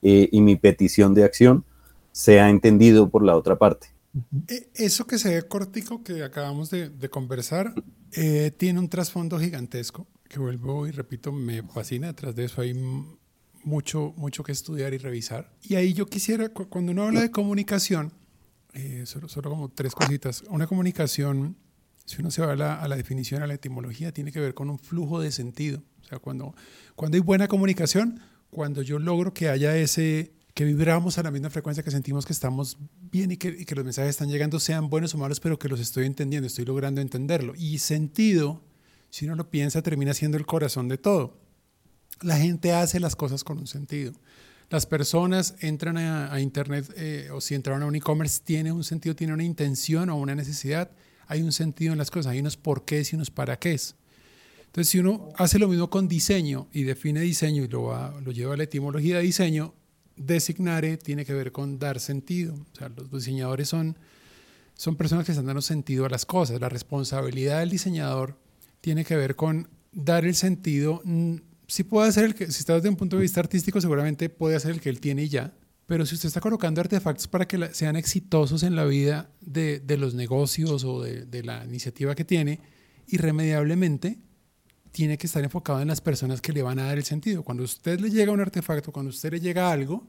eh, 0.03 0.29
y 0.31 0.41
mi 0.41 0.55
petición 0.55 1.15
de 1.15 1.25
acción 1.25 1.65
sea 2.13 2.49
entendido 2.49 3.11
por 3.11 3.25
la 3.25 3.37
otra 3.37 3.59
parte. 3.59 3.89
E, 4.47 4.69
eso 4.77 5.05
que 5.09 5.19
se 5.19 5.35
ve 5.35 5.43
cortico 5.43 6.05
que 6.05 6.23
acabamos 6.23 6.71
de, 6.71 7.11
conversar 7.11 7.75
eh, 8.13 8.53
tiene 8.57 8.79
un 8.79 8.89
trasfondo 8.89 9.41
gigantesco 9.41 10.07
que 10.29 10.39
vuelvo 10.39 10.87
y 10.87 10.93
repito, 10.93 11.33
me 11.33 11.65
fascina. 11.65 12.07
Detrás 12.07 12.37
de 12.37 12.45
eso 12.45 12.61
hay 12.61 12.73
mucho, 13.65 14.15
mucho 14.17 14.43
que 14.43 14.53
estudiar 14.53 14.95
y 14.95 14.99
revisar. 14.99 15.53
Y 15.63 15.75
ahí 15.75 15.93
yo 15.93 16.07
quisiera, 16.07 16.49
cuando 16.49 16.93
uno 16.93 17.05
habla 17.05 17.21
de 17.21 17.31
comunicación, 17.31 18.13
eh, 18.75 19.05
solo, 19.07 19.29
solo, 19.29 19.51
como 19.51 19.69
tres 19.69 19.95
cositas. 19.95 20.45
Una 20.49 20.67
comunicación, 20.67 21.57
si 22.05 22.21
uno 22.21 22.31
se 22.31 22.43
va 22.43 22.53
a 22.53 22.57
la, 22.57 22.75
a 22.75 22.89
la, 22.89 22.97
definición, 22.97 23.43
a 23.43 23.47
la 23.47 23.55
etimología, 23.55 24.13
tiene 24.13 24.33
que 24.33 24.41
ver 24.41 24.55
con 24.55 24.71
un 24.71 24.79
flujo 24.79 25.21
de 25.21 25.31
sentido. 25.33 25.83
O 26.01 26.05
sea, 26.05 26.19
cuando, 26.19 26.55
cuando 26.97 27.17
hay 27.17 27.21
buena 27.21 27.49
comunicación, 27.49 28.21
cuando 28.51 28.83
yo 28.83 28.99
logro 28.99 29.35
que 29.35 29.49
haya 29.49 29.77
ese, 29.77 30.33
que 30.55 30.65
vibramos 30.65 31.19
a 31.19 31.23
la 31.23 31.31
misma 31.31 31.51
frecuencia, 31.51 31.83
que 31.83 31.91
sentimos 31.91 32.27
que 32.27 32.33
estamos 32.33 32.79
bien 33.11 33.31
y 33.31 33.37
que, 33.37 33.49
y 33.49 33.65
que 33.65 33.75
los 33.75 33.85
mensajes 33.85 34.11
están 34.11 34.29
llegando, 34.29 34.59
sean 34.61 34.89
buenos 34.89 35.15
o 35.15 35.19
malos, 35.19 35.41
pero 35.41 35.59
que 35.59 35.69
los 35.69 35.81
estoy 35.81 36.07
entendiendo, 36.07 36.47
estoy 36.47 36.65
logrando 36.65 37.01
entenderlo. 37.01 37.55
Y 37.57 37.79
sentido 37.79 38.63
si 39.13 39.27
uno 39.27 39.35
lo 39.35 39.51
piensa, 39.51 39.83
termina 39.83 40.15
siendo 40.15 40.39
el 40.39 40.47
corazón 40.47 40.89
de 40.89 40.97
todo. 40.97 41.42
La 42.23 42.37
gente 42.37 42.73
hace 42.73 43.01
las 43.01 43.17
cosas 43.17 43.45
con 43.45 43.59
un 43.59 43.67
sentido. 43.67 44.13
Las 44.71 44.87
personas 44.87 45.55
entran 45.61 45.99
a, 45.99 46.41
Internet 46.41 46.91
eh, 46.97 47.29
o 47.31 47.43
si 47.43 47.55
entran 47.55 47.83
a 47.83 47.87
un 47.87 47.95
e-commerce, 47.95 48.41
tiene 48.43 48.73
un 48.73 48.85
sentido, 48.85 49.15
tiene 49.15 49.35
una 49.35 49.45
intención 49.45 50.09
o 50.09 50.17
una 50.17 50.35
necesidad. 50.35 50.91
Hay 51.27 51.43
un 51.43 51.53
sentido 51.53 51.93
en 51.93 51.99
las 51.99 52.11
cosas, 52.11 52.33
hay 52.33 52.41
unos 52.41 52.57
por 52.57 52.85
qué 52.85 53.03
y 53.11 53.15
unos 53.15 53.31
para 53.31 53.59
qué. 53.59 53.79
Entonces, 54.73 54.89
si 54.89 54.99
uno 54.99 55.29
hace 55.37 55.59
lo 55.59 55.69
mismo 55.69 55.91
con 55.91 56.09
diseño 56.09 56.69
y 56.73 56.85
define 56.85 57.21
diseño 57.21 57.63
y 57.65 57.69
lo, 57.69 58.21
lo 58.21 58.33
lleva 58.33 58.55
a 58.55 58.57
la 58.57 58.63
etimología 58.63 59.19
de 59.19 59.25
diseño, 59.25 59.75
designare 60.17 60.97
tiene 60.97 61.27
que 61.27 61.35
ver 61.35 61.53
con 61.53 61.79
dar 61.79 62.01
sentido. 62.01 62.55
O 62.55 62.77
sea, 62.77 62.89
los 62.89 63.11
diseñadores 63.11 63.69
son, 63.69 63.99
son 64.75 64.97
personas 64.97 65.27
que 65.27 65.33
están 65.33 65.45
dando 65.45 65.61
sentido 65.61 66.07
a 66.07 66.09
las 66.09 66.25
cosas. 66.25 66.59
La 66.59 66.71
responsabilidad 66.71 67.61
del 67.61 67.69
diseñador 67.69 68.39
tiene 68.81 69.05
que 69.05 69.17
ver 69.17 69.37
con 69.37 69.69
dar 69.93 70.25
el 70.25 70.35
sentido. 70.35 71.03
Si 71.73 71.85
puede 71.85 72.13
ser 72.13 72.25
el 72.27 72.53
si 72.53 72.61
está 72.61 72.75
desde 72.75 72.91
un 72.91 72.97
punto 72.97 73.17
de 73.17 73.23
vista 73.23 73.41
artístico, 73.41 73.81
seguramente 73.81 74.29
puede 74.29 74.61
ser 74.61 74.73
el 74.73 74.81
que 74.83 74.91
él 74.91 75.01
tiene 75.01 75.23
y 75.23 75.31
ya. 75.31 75.55
Pero 75.87 76.05
si 76.05 76.15
usted 76.15 76.27
está 76.27 76.39
colocando 76.39 76.83
artefactos 76.83 77.27
para 77.29 77.49
que 77.49 77.73
sean 77.73 77.97
exitosos 77.97 78.63
en 78.63 78.77
la 78.77 78.85
vida 78.85 79.31
de, 79.41 79.81
de 79.81 79.97
los 79.97 80.13
negocios 80.13 80.85
o 80.85 81.01
de, 81.01 81.25
de 81.25 81.43
la 81.43 81.65
iniciativa 81.65 82.15
que 82.15 82.27
tiene, 82.27 82.61
irremediablemente 83.07 84.19
tiene 84.91 85.17
que 85.17 85.27
estar 85.27 85.43
enfocado 85.43 85.81
en 85.81 85.89
las 85.89 86.03
personas 86.03 86.43
que 86.43 86.53
le 86.53 86.63
van 86.63 86.79
a 86.79 86.85
dar 86.85 86.99
el 86.99 87.05
sentido. 87.05 87.43
Cuando 87.43 87.65
usted 87.65 87.99
le 88.01 88.11
llega 88.11 88.33
un 88.33 88.41
artefacto, 88.41 88.93
cuando 88.93 89.09
usted 89.09 89.33
le 89.33 89.41
llega 89.41 89.73
algo, 89.73 90.07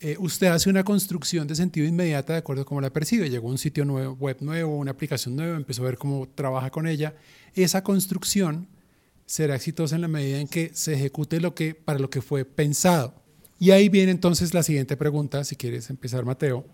eh, 0.00 0.16
usted 0.18 0.48
hace 0.48 0.68
una 0.68 0.84
construcción 0.84 1.48
de 1.48 1.54
sentido 1.54 1.86
inmediata 1.86 2.34
de 2.34 2.40
acuerdo 2.40 2.60
a 2.60 2.66
cómo 2.66 2.82
la 2.82 2.90
percibe. 2.90 3.30
Llegó 3.30 3.48
un 3.48 3.56
sitio 3.56 3.86
nuevo, 3.86 4.16
web 4.16 4.36
nuevo, 4.42 4.76
una 4.76 4.90
aplicación 4.90 5.34
nueva, 5.34 5.56
empezó 5.56 5.80
a 5.80 5.86
ver 5.86 5.96
cómo 5.96 6.28
trabaja 6.34 6.68
con 6.68 6.86
ella. 6.86 7.14
Esa 7.54 7.82
construcción 7.82 8.68
será 9.26 9.54
exitosa 9.54 9.94
en 9.94 10.02
la 10.02 10.08
medida 10.08 10.40
en 10.40 10.48
que 10.48 10.70
se 10.74 10.94
ejecute 10.94 11.40
lo 11.40 11.54
que, 11.54 11.74
para 11.74 11.98
lo 11.98 12.10
que 12.10 12.22
fue 12.22 12.44
pensado. 12.44 13.14
Y 13.58 13.70
ahí 13.70 13.88
viene 13.88 14.12
entonces 14.12 14.52
la 14.54 14.62
siguiente 14.62 14.96
pregunta, 14.96 15.44
si 15.44 15.56
quieres 15.56 15.88
empezar, 15.90 16.24
Mateo, 16.24 16.66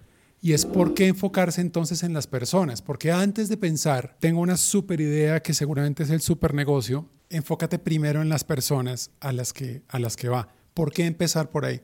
y 0.43 0.53
es 0.53 0.65
por 0.65 0.95
qué 0.95 1.09
enfocarse 1.09 1.61
entonces 1.61 2.03
en 2.03 2.15
las 2.15 2.27
personas. 2.27 2.83
Porque 2.83 3.13
antes 3.13 3.49
de 3.49 3.57
pensar, 3.57 4.17
tengo 4.19 4.41
una 4.41 4.57
super 4.57 5.01
idea 5.01 5.41
que 5.41 5.55
seguramente 5.55 6.03
es 6.03 6.11
el 6.11 6.21
super 6.21 6.55
negocio, 6.55 7.07
enfócate 7.29 7.79
primero 7.79 8.23
en 8.23 8.29
las 8.29 8.45
personas 8.45 9.11
a 9.21 9.33
las 9.33 9.53
que, 9.53 9.83
a 9.89 9.99
las 9.99 10.17
que 10.17 10.29
va. 10.29 10.49
¿Por 10.75 10.93
qué 10.93 11.07
empezar 11.07 11.51
por 11.51 11.65
ahí? 11.65 11.81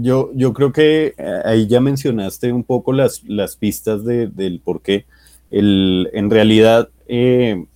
Yo, 0.00 0.32
yo 0.34 0.52
creo 0.52 0.72
que 0.72 1.14
eh, 1.16 1.40
ahí 1.44 1.66
ya 1.66 1.80
mencionaste 1.80 2.52
un 2.52 2.64
poco 2.64 2.92
las, 2.92 3.22
las 3.24 3.56
pistas 3.56 4.04
de, 4.04 4.26
del 4.26 4.60
por 4.60 4.82
qué. 4.82 5.06
El, 5.50 6.10
en 6.12 6.28
realidad, 6.28 6.88
eh, 7.06 7.66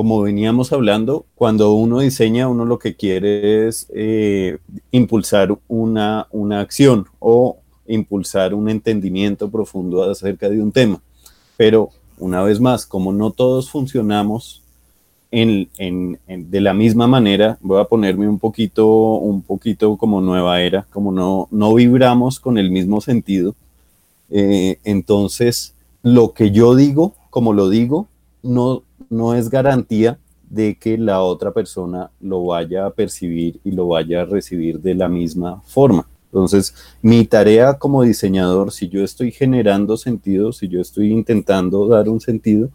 como 0.00 0.22
veníamos 0.22 0.72
hablando, 0.72 1.26
cuando 1.34 1.74
uno 1.74 2.00
diseña, 2.00 2.48
uno 2.48 2.64
lo 2.64 2.78
que 2.78 2.96
quiere 2.96 3.68
es 3.68 3.86
eh, 3.94 4.56
impulsar 4.92 5.54
una, 5.68 6.26
una 6.30 6.60
acción 6.60 7.04
o 7.18 7.58
impulsar 7.86 8.54
un 8.54 8.70
entendimiento 8.70 9.50
profundo 9.50 10.02
acerca 10.10 10.48
de 10.48 10.62
un 10.62 10.72
tema. 10.72 11.02
Pero, 11.58 11.90
una 12.16 12.42
vez 12.42 12.60
más, 12.60 12.86
como 12.86 13.12
no 13.12 13.30
todos 13.32 13.68
funcionamos 13.68 14.62
de 15.30 16.60
la 16.62 16.72
misma 16.72 17.06
manera, 17.06 17.58
voy 17.60 17.78
a 17.78 17.84
ponerme 17.84 18.26
un 18.26 18.38
poquito, 18.38 18.86
un 18.86 19.42
poquito 19.42 19.98
como 19.98 20.22
nueva 20.22 20.62
era, 20.62 20.86
como 20.88 21.12
no, 21.12 21.46
no 21.50 21.74
vibramos 21.74 22.40
con 22.40 22.56
el 22.56 22.70
mismo 22.70 23.02
sentido, 23.02 23.54
eh, 24.30 24.78
entonces 24.82 25.74
lo 26.02 26.32
que 26.32 26.52
yo 26.52 26.74
digo, 26.74 27.12
como 27.28 27.52
lo 27.52 27.68
digo, 27.68 28.08
no, 28.42 28.82
no 29.08 29.34
es 29.34 29.48
garantía 29.50 30.18
de 30.48 30.76
que 30.76 30.98
la 30.98 31.22
otra 31.22 31.52
persona 31.52 32.10
lo 32.20 32.44
vaya 32.44 32.86
a 32.86 32.90
percibir 32.90 33.60
y 33.64 33.70
lo 33.70 33.88
vaya 33.88 34.22
a 34.22 34.24
recibir 34.24 34.80
de 34.80 34.94
la 34.94 35.08
misma 35.08 35.62
forma. 35.62 36.06
Entonces, 36.32 36.74
mi 37.02 37.24
tarea 37.24 37.74
como 37.74 38.02
diseñador, 38.02 38.72
si 38.72 38.88
yo 38.88 39.02
estoy 39.02 39.32
generando 39.32 39.96
sentido, 39.96 40.52
si 40.52 40.68
yo 40.68 40.80
estoy 40.80 41.12
intentando 41.12 41.88
dar 41.88 42.08
un 42.08 42.20
sentido, 42.20 42.70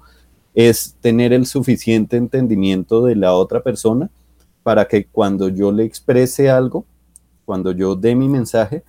es 0.53 0.95
tener 1.01 1.33
el 1.33 1.45
suficiente 1.45 2.17
entendimiento 2.17 3.03
de 3.05 3.15
la 3.15 3.33
otra 3.33 3.61
persona 3.61 4.09
para 4.63 4.85
que 4.85 5.05
cuando 5.05 5.49
yo 5.49 5.71
le 5.71 5.83
exprese 5.83 6.49
algo, 6.49 6.85
cuando 7.45 7.71
yo 7.71 7.95
dé 7.95 8.15
mi 8.15 8.27
mensaje, 8.27 8.83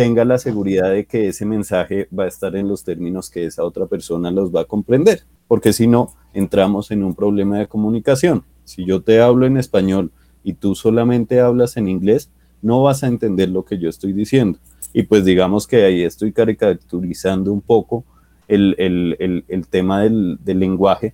tenga 0.00 0.24
la 0.24 0.38
seguridad 0.38 0.92
de 0.92 1.04
que 1.04 1.28
ese 1.28 1.44
mensaje 1.44 2.08
va 2.18 2.24
a 2.24 2.28
estar 2.28 2.56
en 2.56 2.66
los 2.66 2.84
términos 2.84 3.28
que 3.28 3.44
esa 3.44 3.64
otra 3.64 3.84
persona 3.84 4.30
los 4.30 4.50
va 4.50 4.62
a 4.62 4.64
comprender, 4.64 5.24
porque 5.46 5.74
si 5.74 5.86
no, 5.86 6.14
entramos 6.32 6.90
en 6.90 7.04
un 7.04 7.14
problema 7.14 7.58
de 7.58 7.66
comunicación. 7.66 8.42
Si 8.64 8.86
yo 8.86 9.02
te 9.02 9.20
hablo 9.20 9.44
en 9.44 9.58
español 9.58 10.10
y 10.42 10.54
tú 10.54 10.74
solamente 10.74 11.40
hablas 11.40 11.76
en 11.76 11.86
inglés, 11.86 12.30
no 12.62 12.82
vas 12.82 13.04
a 13.04 13.08
entender 13.08 13.50
lo 13.50 13.66
que 13.66 13.76
yo 13.76 13.90
estoy 13.90 14.14
diciendo. 14.14 14.58
Y 14.94 15.02
pues 15.02 15.22
digamos 15.26 15.66
que 15.66 15.84
ahí 15.84 16.00
estoy 16.00 16.32
caricaturizando 16.32 17.52
un 17.52 17.60
poco 17.60 18.06
el, 18.48 19.44
tema 19.68 20.00
del, 20.00 20.38
lenguaje, 20.46 21.12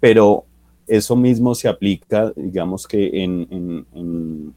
pero 0.00 0.44
eso 0.86 1.16
mismo 1.16 1.54
se 1.54 1.68
aplica, 1.68 2.30
digamos 2.36 2.86
que 2.86 3.24
en, 3.24 4.54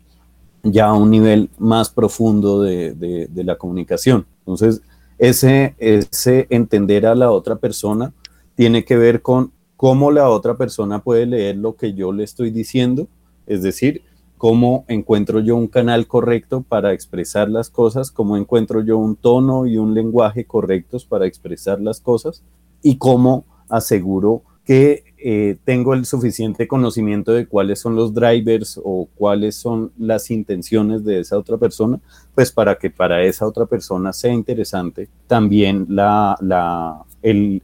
ya 0.64 0.88
a 0.88 0.94
un 0.94 1.10
nivel 1.10 1.50
más 1.58 1.90
profundo 1.90 2.62
de, 2.62 3.30
la 3.36 3.58
comunicación. 3.58 4.26
Entonces, 4.40 4.82
ese, 5.18 5.76
ese 5.78 6.48
entender 6.50 7.06
a 7.06 7.16
la 7.16 7.32
otra 7.32 7.56
persona 7.58 8.14
tiene 8.56 8.86
que 8.86 8.98
ver 8.98 9.22
con 9.22 9.52
cómo 9.78 10.12
la 10.12 10.30
otra 10.30 10.58
persona 10.58 11.04
puede 11.04 11.26
leer 11.26 11.58
lo 11.58 11.76
que 11.76 11.94
yo 11.94 12.12
le 12.12 12.24
estoy 12.24 12.52
diciendo, 12.52 13.08
es 13.48 13.64
decir, 13.64 14.04
cómo 14.38 14.86
encuentro 14.88 15.40
yo 15.40 15.56
un 15.56 15.68
canal 15.68 16.08
correcto 16.08 16.66
para 16.68 16.94
expresar 16.94 17.50
las 17.50 17.70
cosas, 17.70 18.12
cómo 18.12 18.38
encuentro 18.38 18.82
yo 18.82 18.98
un 18.98 19.16
tono 19.16 19.68
y 19.68 19.78
un 19.78 19.94
lenguaje 19.94 20.46
correctos 20.46 21.06
para 21.06 21.28
expresar 21.28 21.80
las 21.80 22.02
cosas 22.02 22.44
y 22.82 22.98
cómo 22.98 23.46
aseguro 23.70 24.42
que 24.66 25.04
eh, 25.18 25.58
tengo 25.64 25.94
el 25.94 26.06
suficiente 26.06 26.68
conocimiento 26.68 27.32
de 27.32 27.48
cuáles 27.48 27.80
son 27.80 27.96
los 27.96 28.14
drivers 28.14 28.80
o 28.84 29.08
cuáles 29.16 29.56
son 29.56 29.92
las 29.98 30.30
intenciones 30.32 31.04
de 31.04 31.20
esa 31.20 31.38
otra 31.38 31.58
persona, 31.58 32.00
pues 32.36 32.52
para 32.52 32.76
que 32.76 32.90
para 32.90 33.24
esa 33.24 33.46
otra 33.48 33.66
persona 33.66 34.14
sea 34.14 34.32
interesante 34.32 35.10
también 35.28 35.88
la, 35.90 36.38
la, 36.42 37.04
el, 37.22 37.62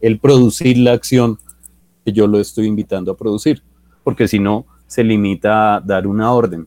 el 0.00 0.18
producir 0.18 0.78
la 0.78 0.92
acción 0.92 1.38
que 2.04 2.12
yo 2.12 2.26
lo 2.26 2.40
estoy 2.40 2.66
invitando 2.66 3.12
a 3.12 3.16
producir, 3.16 3.62
porque 4.02 4.26
si 4.26 4.38
no, 4.38 4.66
se 4.86 5.04
limita 5.04 5.76
a 5.76 5.80
dar 5.80 6.06
una 6.06 6.32
orden 6.32 6.66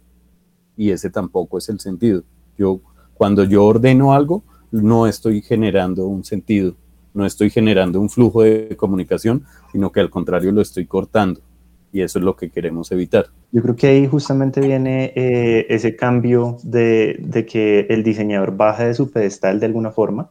y 0.78 0.92
ese 0.92 1.10
tampoco 1.10 1.58
es 1.58 1.68
el 1.70 1.80
sentido. 1.80 2.24
Yo 2.58 2.80
cuando 3.16 3.44
yo 3.44 3.66
ordeno 3.66 4.14
algo 4.14 4.44
no 4.72 5.06
estoy 5.06 5.42
generando 5.42 6.06
un 6.06 6.24
sentido, 6.24 6.76
no 7.14 7.26
estoy 7.26 7.50
generando 7.50 8.00
un 8.00 8.10
flujo 8.10 8.44
de 8.44 8.76
comunicación, 8.78 9.44
sino 9.72 9.92
que 9.92 10.00
al 10.00 10.10
contrario 10.10 10.52
lo 10.52 10.62
estoy 10.62 10.86
cortando 10.86 11.42
y 11.94 12.02
eso 12.02 12.20
es 12.20 12.26
lo 12.26 12.36
que 12.36 12.50
queremos 12.50 12.92
evitar. 12.92 13.26
Yo 13.52 13.62
creo 13.62 13.76
que 13.76 13.88
ahí 13.88 14.08
justamente 14.08 14.62
viene 14.62 15.12
eh, 15.16 15.66
ese 15.70 15.96
cambio 15.96 16.58
de, 16.64 17.18
de, 17.20 17.46
que 17.46 17.88
el 17.90 18.04
diseñador 18.04 18.56
baja 18.56 18.86
de 18.86 18.94
su 18.94 19.12
pedestal 19.12 19.60
de 19.60 19.66
alguna 19.66 19.92
forma 19.92 20.30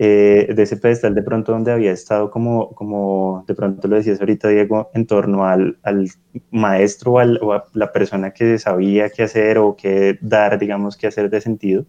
eh, 0.00 0.52
de 0.54 0.62
ese 0.62 0.76
pedestal 0.76 1.12
de 1.12 1.24
pronto 1.24 1.50
donde 1.50 1.72
había 1.72 1.90
estado 1.90 2.30
como, 2.30 2.70
como 2.70 3.44
de 3.48 3.54
pronto 3.56 3.88
lo 3.88 3.96
decías 3.96 4.20
ahorita 4.20 4.48
Diego, 4.48 4.90
en 4.94 5.06
torno 5.08 5.44
al, 5.44 5.76
al 5.82 6.08
maestro 6.52 7.14
o, 7.14 7.52
a 7.52 7.64
la 7.74 7.92
persona 7.92 8.30
que 8.30 8.60
sabía 8.60 9.10
qué 9.10 9.24
hacer 9.24 9.58
o 9.58 9.74
qué 9.76 10.16
dar, 10.20 10.56
digamos, 10.60 10.96
qué 10.96 11.08
hacer 11.08 11.28
de 11.30 11.40
sentido. 11.40 11.84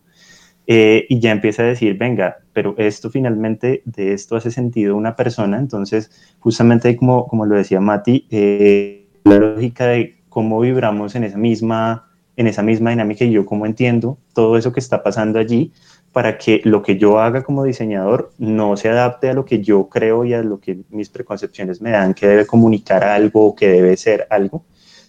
Eh, 0.72 1.08
y 1.10 1.20
ya 1.20 1.32
empieza 1.32 1.64
a 1.64 1.66
decir, 1.66 1.98
venga, 1.98 2.38
pero 2.54 2.76
esto 2.78 3.10
finalmente, 3.10 3.82
de 3.86 4.14
esto 4.14 4.36
hace 4.36 4.52
sentido 4.52 4.96
una 4.96 5.16
persona, 5.16 5.58
entonces 5.58 6.12
justamente 6.38 6.96
como, 6.96 7.26
como 7.26 7.48
lo 7.48 7.56
decía 7.56 7.82
Mati, 7.82 8.28
eh, 8.30 9.08
la 9.24 9.38
lógica 9.38 9.88
de 9.88 10.20
cómo 10.30 10.60
vibramos 10.60 11.16
en 11.16 11.24
esa 11.24 11.40
misma 11.40 12.06
en 12.36 12.46
esa 12.46 12.62
misma 12.62 12.92
dinámica 12.92 13.26
y 13.26 13.32
yo 13.32 13.48
cómo 13.48 13.66
entiendo 13.66 14.20
todo 14.34 14.58
eso 14.58 14.72
que 14.72 14.80
está 14.80 15.02
pasando 15.02 15.40
allí, 15.40 15.74
para 16.14 16.38
que 16.38 16.62
lo 16.64 16.84
que 16.84 16.98
yo 16.98 17.20
haga 17.20 17.44
como 17.44 17.64
diseñador 17.64 18.32
no 18.38 18.78
se 18.78 18.90
adapte 18.90 19.28
a 19.30 19.34
lo 19.34 19.46
que 19.46 19.62
yo 19.62 19.90
creo 19.90 20.24
y 20.24 20.36
a 20.36 20.44
lo 20.44 20.60
que 20.60 20.82
mis 20.92 21.10
preconcepciones 21.10 21.82
me 21.82 21.90
dan 21.90 22.14
que 22.14 22.28
debe 22.28 22.46
comunicar 22.46 23.04
algo 23.04 23.48
o 23.48 23.56
que 23.56 23.70
debe 23.70 23.98
ser 23.98 24.28
algo, 24.30 24.64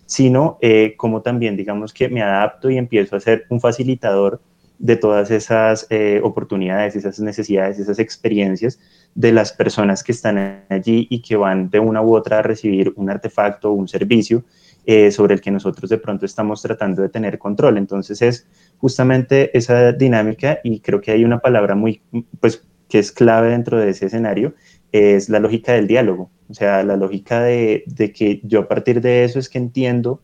sino 0.07 0.57
eh, 0.62 0.95
como 0.97 1.21
también 1.21 1.55
digamos 1.55 1.93
que 1.93 2.09
me 2.09 2.23
adapto 2.23 2.71
y 2.71 2.79
empiezo 2.79 3.14
a 3.14 3.21
ser 3.21 3.45
un 3.50 3.61
facilitador 3.61 4.40
de 4.81 4.97
todas 4.97 5.31
esas 5.31 5.87
eh, 5.91 6.21
oportunidades, 6.25 6.97
esas 6.97 7.21
necesidades, 7.21 7.79
esas 7.79 7.99
experiencias 7.99 8.81
de 9.15 9.31
las 9.31 9.53
personas 9.53 10.03
que 10.03 10.13
están 10.13 10.65
allí 10.69 11.07
y 11.11 11.23
que 11.23 11.37
van 11.37 11.71
de 11.71 11.79
una 11.79 12.03
u 12.03 12.17
otra 12.17 12.39
a 12.39 12.43
recibir 12.43 12.93
un 12.97 13.11
artefacto 13.11 13.71
o 13.71 13.75
un 13.75 13.87
servicio 13.87 14.43
eh, 14.87 15.11
sobre 15.11 15.35
el 15.35 15.41
que 15.41 15.51
nosotros 15.51 15.91
de 15.91 15.99
pronto 15.99 16.27
estamos 16.27 16.63
tratando 16.63 17.03
de 17.03 17.11
tener 17.11 17.39
control. 17.39 17.77
Entonces 17.77 18.23
es 18.23 18.47
justamente 18.79 19.57
esa 19.57 19.93
dinámica 19.93 20.59
y 20.65 20.81
creo 20.81 21.01
que 21.01 21.13
hay 21.13 21.25
una 21.25 21.39
palabra 21.39 21.75
muy, 21.75 22.01
pues, 22.41 22.67
que 22.89 22.99
es 22.99 23.13
clave 23.13 23.51
dentro 23.51 23.79
de 23.79 23.91
ese 23.91 24.07
escenario 24.07 24.55
es 24.93 25.29
la 25.29 25.39
lógica 25.39 25.73
del 25.73 25.87
diálogo, 25.87 26.31
o 26.49 26.55
sea, 26.55 26.83
la 26.83 26.97
lógica 26.97 27.43
de, 27.43 27.85
que 28.15 28.41
yo 28.43 28.61
a 28.61 28.69
partir 28.69 29.01
de 29.01 29.25
eso 29.25 29.39
es 29.39 29.49
que 29.49 29.59
entiendo 29.59 30.21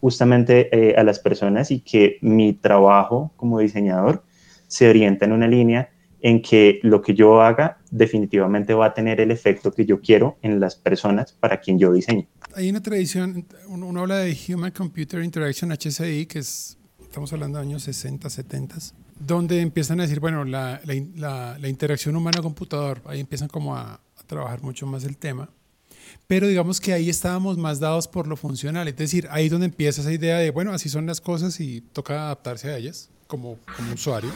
justamente 0.00 0.68
eh, 0.72 0.94
a 0.96 1.02
las 1.02 1.18
personas 1.18 1.70
y 1.70 1.80
que 1.80 2.18
mi 2.20 2.52
trabajo 2.52 3.32
como 3.36 3.58
diseñador 3.58 4.24
se 4.66 4.88
orienta 4.88 5.24
en 5.24 5.32
una 5.32 5.48
línea 5.48 5.90
en 6.20 6.42
que 6.42 6.80
lo 6.82 7.00
que 7.00 7.14
yo 7.14 7.40
haga 7.40 7.78
definitivamente 7.90 8.74
va 8.74 8.86
a 8.86 8.94
tener 8.94 9.20
el 9.20 9.30
efecto 9.30 9.72
que 9.72 9.86
yo 9.86 10.00
quiero 10.00 10.36
en 10.42 10.58
las 10.58 10.74
personas 10.74 11.32
para 11.32 11.60
quien 11.60 11.78
yo 11.78 11.92
diseño. 11.92 12.26
Hay 12.54 12.68
una 12.68 12.82
tradición, 12.82 13.46
uno 13.68 14.00
habla 14.00 14.18
de 14.18 14.36
Human 14.48 14.72
Computer 14.72 15.22
Interaction 15.22 15.70
HCI, 15.70 16.26
que 16.26 16.40
es, 16.40 16.76
estamos 17.00 17.32
hablando 17.32 17.58
de 17.58 17.64
años 17.66 17.84
60, 17.84 18.28
70, 18.28 18.76
donde 19.20 19.60
empiezan 19.60 20.00
a 20.00 20.04
decir, 20.04 20.18
bueno, 20.18 20.44
la, 20.44 20.80
la, 20.84 21.68
interacción 21.68 22.16
humano-computador, 22.16 23.00
ahí 23.06 23.20
empiezan 23.20 23.48
como 23.48 23.76
a, 23.76 23.94
a 23.94 24.22
trabajar 24.26 24.62
mucho 24.62 24.86
más 24.86 25.04
el 25.04 25.16
tema 25.16 25.48
pero 26.26 26.46
digamos 26.46 26.80
que 26.80 26.92
ahí 26.92 27.08
estábamos 27.08 27.58
más 27.58 27.80
dados 27.80 28.08
por 28.08 28.26
lo 28.26 28.36
funcional, 28.36 28.88
es 28.88 28.96
decir, 28.96 29.28
ahí 29.30 29.46
es 29.46 29.50
donde 29.50 29.66
empieza 29.66 30.00
esa 30.00 30.12
idea 30.12 30.38
de, 30.38 30.50
bueno, 30.50 30.72
así 30.72 30.88
son 30.88 31.06
las 31.06 31.20
cosas 31.20 31.60
y 31.60 31.80
toca 31.80 32.24
adaptarse 32.24 32.68
a 32.68 32.76
ellas 32.76 33.10
como, 33.26 33.58
como 33.76 33.92
usuario. 33.94 34.30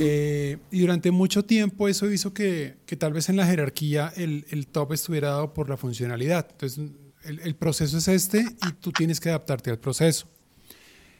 Eh, 0.00 0.58
y 0.70 0.80
durante 0.80 1.10
mucho 1.10 1.44
tiempo 1.44 1.88
eso 1.88 2.10
hizo 2.10 2.32
que, 2.32 2.76
que 2.86 2.96
tal 2.96 3.12
vez 3.12 3.28
en 3.28 3.36
la 3.36 3.46
jerarquía 3.46 4.12
el, 4.16 4.46
el, 4.50 4.66
top 4.66 4.92
estuviera 4.92 5.28
dado 5.28 5.54
por 5.54 5.68
la 5.68 5.76
funcionalidad. 5.76 6.46
Entonces, 6.50 6.90
el, 7.24 7.40
el, 7.40 7.54
proceso 7.54 7.98
es 7.98 8.08
este 8.08 8.40
y 8.40 8.72
tú 8.80 8.92
tienes 8.92 9.20
que 9.20 9.28
adaptarte 9.28 9.70
al 9.70 9.78
proceso. 9.78 10.26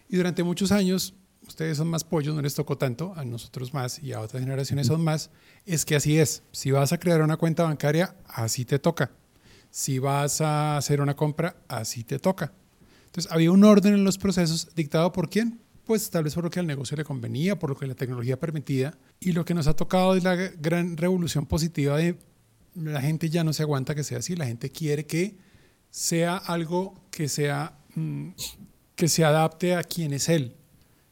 Y 0.09 0.17
durante 0.17 0.43
muchos 0.43 0.73
años, 0.73 1.15
ustedes 1.47 1.77
son 1.77 1.89
más 1.89 2.05
pollos, 2.05 2.35
no 2.35 2.43
les 2.43 2.55
tocó 2.55 2.77
tanto, 2.79 3.13
a 3.17 3.25
nosotros 3.25 3.75
más 3.75 4.03
y 4.03 4.13
a 4.13 4.21
otras 4.21 4.43
generaciones 4.43 4.87
son 4.87 5.03
más, 5.03 5.31
es 5.67 5.85
que 5.85 5.97
así 5.97 6.19
es. 6.19 6.43
Si 6.53 6.71
vas 6.71 6.93
a 6.93 6.99
crear 6.99 7.23
una 7.23 7.37
cuenta 7.37 7.65
bancaria, 7.65 8.15
así 8.27 8.65
te 8.65 8.79
toca. 8.79 9.11
Si 9.73 9.99
vas 9.99 10.41
a 10.41 10.77
hacer 10.77 11.01
una 11.01 11.17
compra, 11.17 11.57
así 11.67 12.05
te 12.05 12.21
toca. 12.21 12.53
Entonces, 13.07 13.33
había 13.33 13.51
un 13.51 13.65
orden 13.65 13.95
en 13.95 14.05
los 14.05 14.19
procesos 14.19 14.73
dictado 14.77 15.11
por 15.13 15.29
quién? 15.29 15.59
pues 15.85 16.11
tal 16.11 16.25
vez 16.25 16.35
por 16.35 16.45
lo 16.45 16.51
que 16.51 16.61
al 16.61 16.67
negocio 16.67 16.97
le 16.97 17.05
convenía, 17.05 17.59
por 17.59 17.71
lo 17.71 17.77
que 17.77 17.87
la 17.87 17.95
tecnología 17.95 18.39
permitía. 18.39 18.97
Y 19.21 19.33
lo 19.33 19.45
que 19.45 19.53
nos 19.53 19.67
ha 19.67 19.75
tocado 19.75 20.15
es 20.15 20.23
la 20.23 20.37
gran 20.37 20.97
revolución 20.97 21.45
positiva 21.47 21.97
de 21.97 22.17
la 22.75 23.03
gente 23.03 23.29
ya 23.29 23.45
no 23.45 23.53
se 23.53 23.63
aguanta 23.63 23.95
que 23.95 24.05
sea 24.05 24.19
así, 24.19 24.35
la 24.35 24.47
gente 24.47 24.71
quiere 24.71 25.05
que 25.07 25.37
sea 25.91 26.37
algo 26.37 26.95
que 27.11 27.29
sea 27.29 27.79
mm, 27.95 28.31
que 28.95 29.09
se 29.09 29.25
adapte 29.25 29.75
a 29.75 29.83
quien 29.83 30.13
es 30.13 30.29
él, 30.29 30.57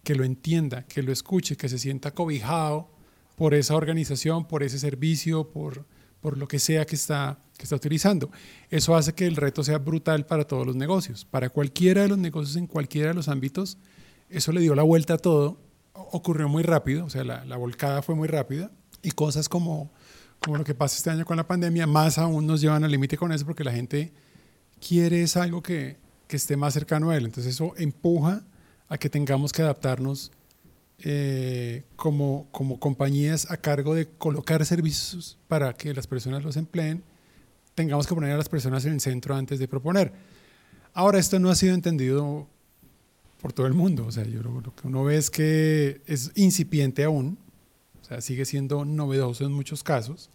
que 0.03 0.15
lo 0.15 0.25
entienda, 0.25 0.87
que 0.87 1.03
lo 1.03 1.13
escuche, 1.13 1.57
que 1.57 1.69
se 1.69 1.79
sienta 1.79 2.13
cobijado 2.13 2.91
por 3.37 3.53
esa 3.53 3.75
organización, 3.75 4.47
por 4.47 4.63
ese 4.63 4.79
servicio, 4.79 5.51
por, 5.51 5.87
por 6.21 6.39
lo 6.39 6.49
que 6.49 6.59
sea 6.59 6.87
que 6.87 6.95
está, 6.95 7.39
que 7.61 7.65
está 7.65 7.77
utilizando. 7.77 8.31
Eso 8.71 8.97
hace 8.97 9.13
que 9.13 9.27
el 9.27 9.37
reto 9.37 9.63
sea 9.63 9.79
brutal 9.79 10.27
para 10.27 10.45
todos 10.45 10.67
los 10.67 10.75
negocios, 10.75 11.25
para 11.25 11.51
cualquiera 11.51 12.03
de 12.03 12.09
los 12.09 12.19
negocios 12.19 12.57
en 12.57 12.67
cualquiera 12.67 13.09
de 13.09 13.15
los 13.15 13.29
ámbitos 13.29 13.79
eso 14.31 14.53
le 14.53 14.61
dio 14.61 14.75
la 14.75 14.85
vuelta 14.85 15.15
a 15.15 15.19
todo, 15.19 15.59
ocurrió 15.93 16.49
muy 16.49 16.63
rápido, 16.63 17.05
o 17.05 17.11
sea, 17.11 17.25
la, 17.25 17.57
volcada 17.57 18.01
fue 18.01 18.15
muy 18.15 18.29
rápida 18.29 18.71
y 19.03 19.11
cosas 19.11 19.49
como, 19.49 19.93
como 20.39 20.57
lo 20.57 20.65
que 20.65 20.75
pasa 20.75 20.97
este 20.97 21.11
año 21.11 21.25
con 21.25 21.37
la 21.37 21.47
pandemia, 21.47 21.87
más 21.87 22.17
aún 22.17 22.47
nos 22.47 22.61
llevan 22.61 22.85
al 22.85 22.93
límite 22.93 23.17
con 23.17 23.33
eso 23.33 23.45
porque 23.45 23.65
la 23.65 23.73
gente 23.73 24.13
quiere 24.81 25.23
es 25.23 25.37
algo 25.37 25.63
que, 25.63 25.99
que, 26.29 26.37
esté 26.37 26.57
más 26.57 26.75
cercano 26.75 27.11
a 27.11 27.17
él. 27.17 27.25
Entonces 27.25 27.55
eso 27.55 27.75
empuja 27.77 28.45
a 28.89 28.99
que 28.99 29.11
tengamos 29.11 29.53
que 29.53 29.63
adaptarnos 29.63 30.31
eh, 31.01 31.85
como, 31.97 32.49
como 32.53 32.79
compañías 32.79 33.51
a 33.51 33.57
cargo 33.57 33.95
de 33.95 34.09
colocar 34.09 34.65
servicios 34.65 35.39
para 35.49 35.73
que 35.75 35.93
las 35.93 36.07
personas 36.07 36.45
los 36.45 36.57
empleen, 36.57 37.03
tengamos 37.81 38.07
que 38.07 38.15
poner 38.15 38.33
a 38.33 38.37
las 38.37 38.49
personas 38.51 38.85
en 38.85 38.93
el 38.93 39.01
centro 39.01 39.35
antes 39.35 39.59
de 39.59 39.67
proponer. 39.67 40.13
Ahora, 40.93 41.19
esto 41.19 41.39
no 41.39 41.49
ha 41.49 41.55
sido 41.55 41.75
entendido 41.75 42.47
por 43.41 43.55
todo 43.55 43.67
el 43.67 43.73
mundo. 43.73 44.05
O 44.07 44.13
sea, 44.13 44.25
yo 44.25 44.43
lo, 44.43 44.63
que 44.63 44.87
uno 44.87 45.03
ve 45.03 45.17
es 45.17 45.31
que 45.31 46.03
es 46.07 46.31
incipiente 46.35 47.05
aún, 47.05 47.39
o 48.03 48.05
sea, 48.05 48.21
sigue 48.21 48.45
siendo 48.45 48.85
novedoso 48.85 49.47
en 49.47 49.53
muchos 49.53 49.83
casos. 49.83 50.29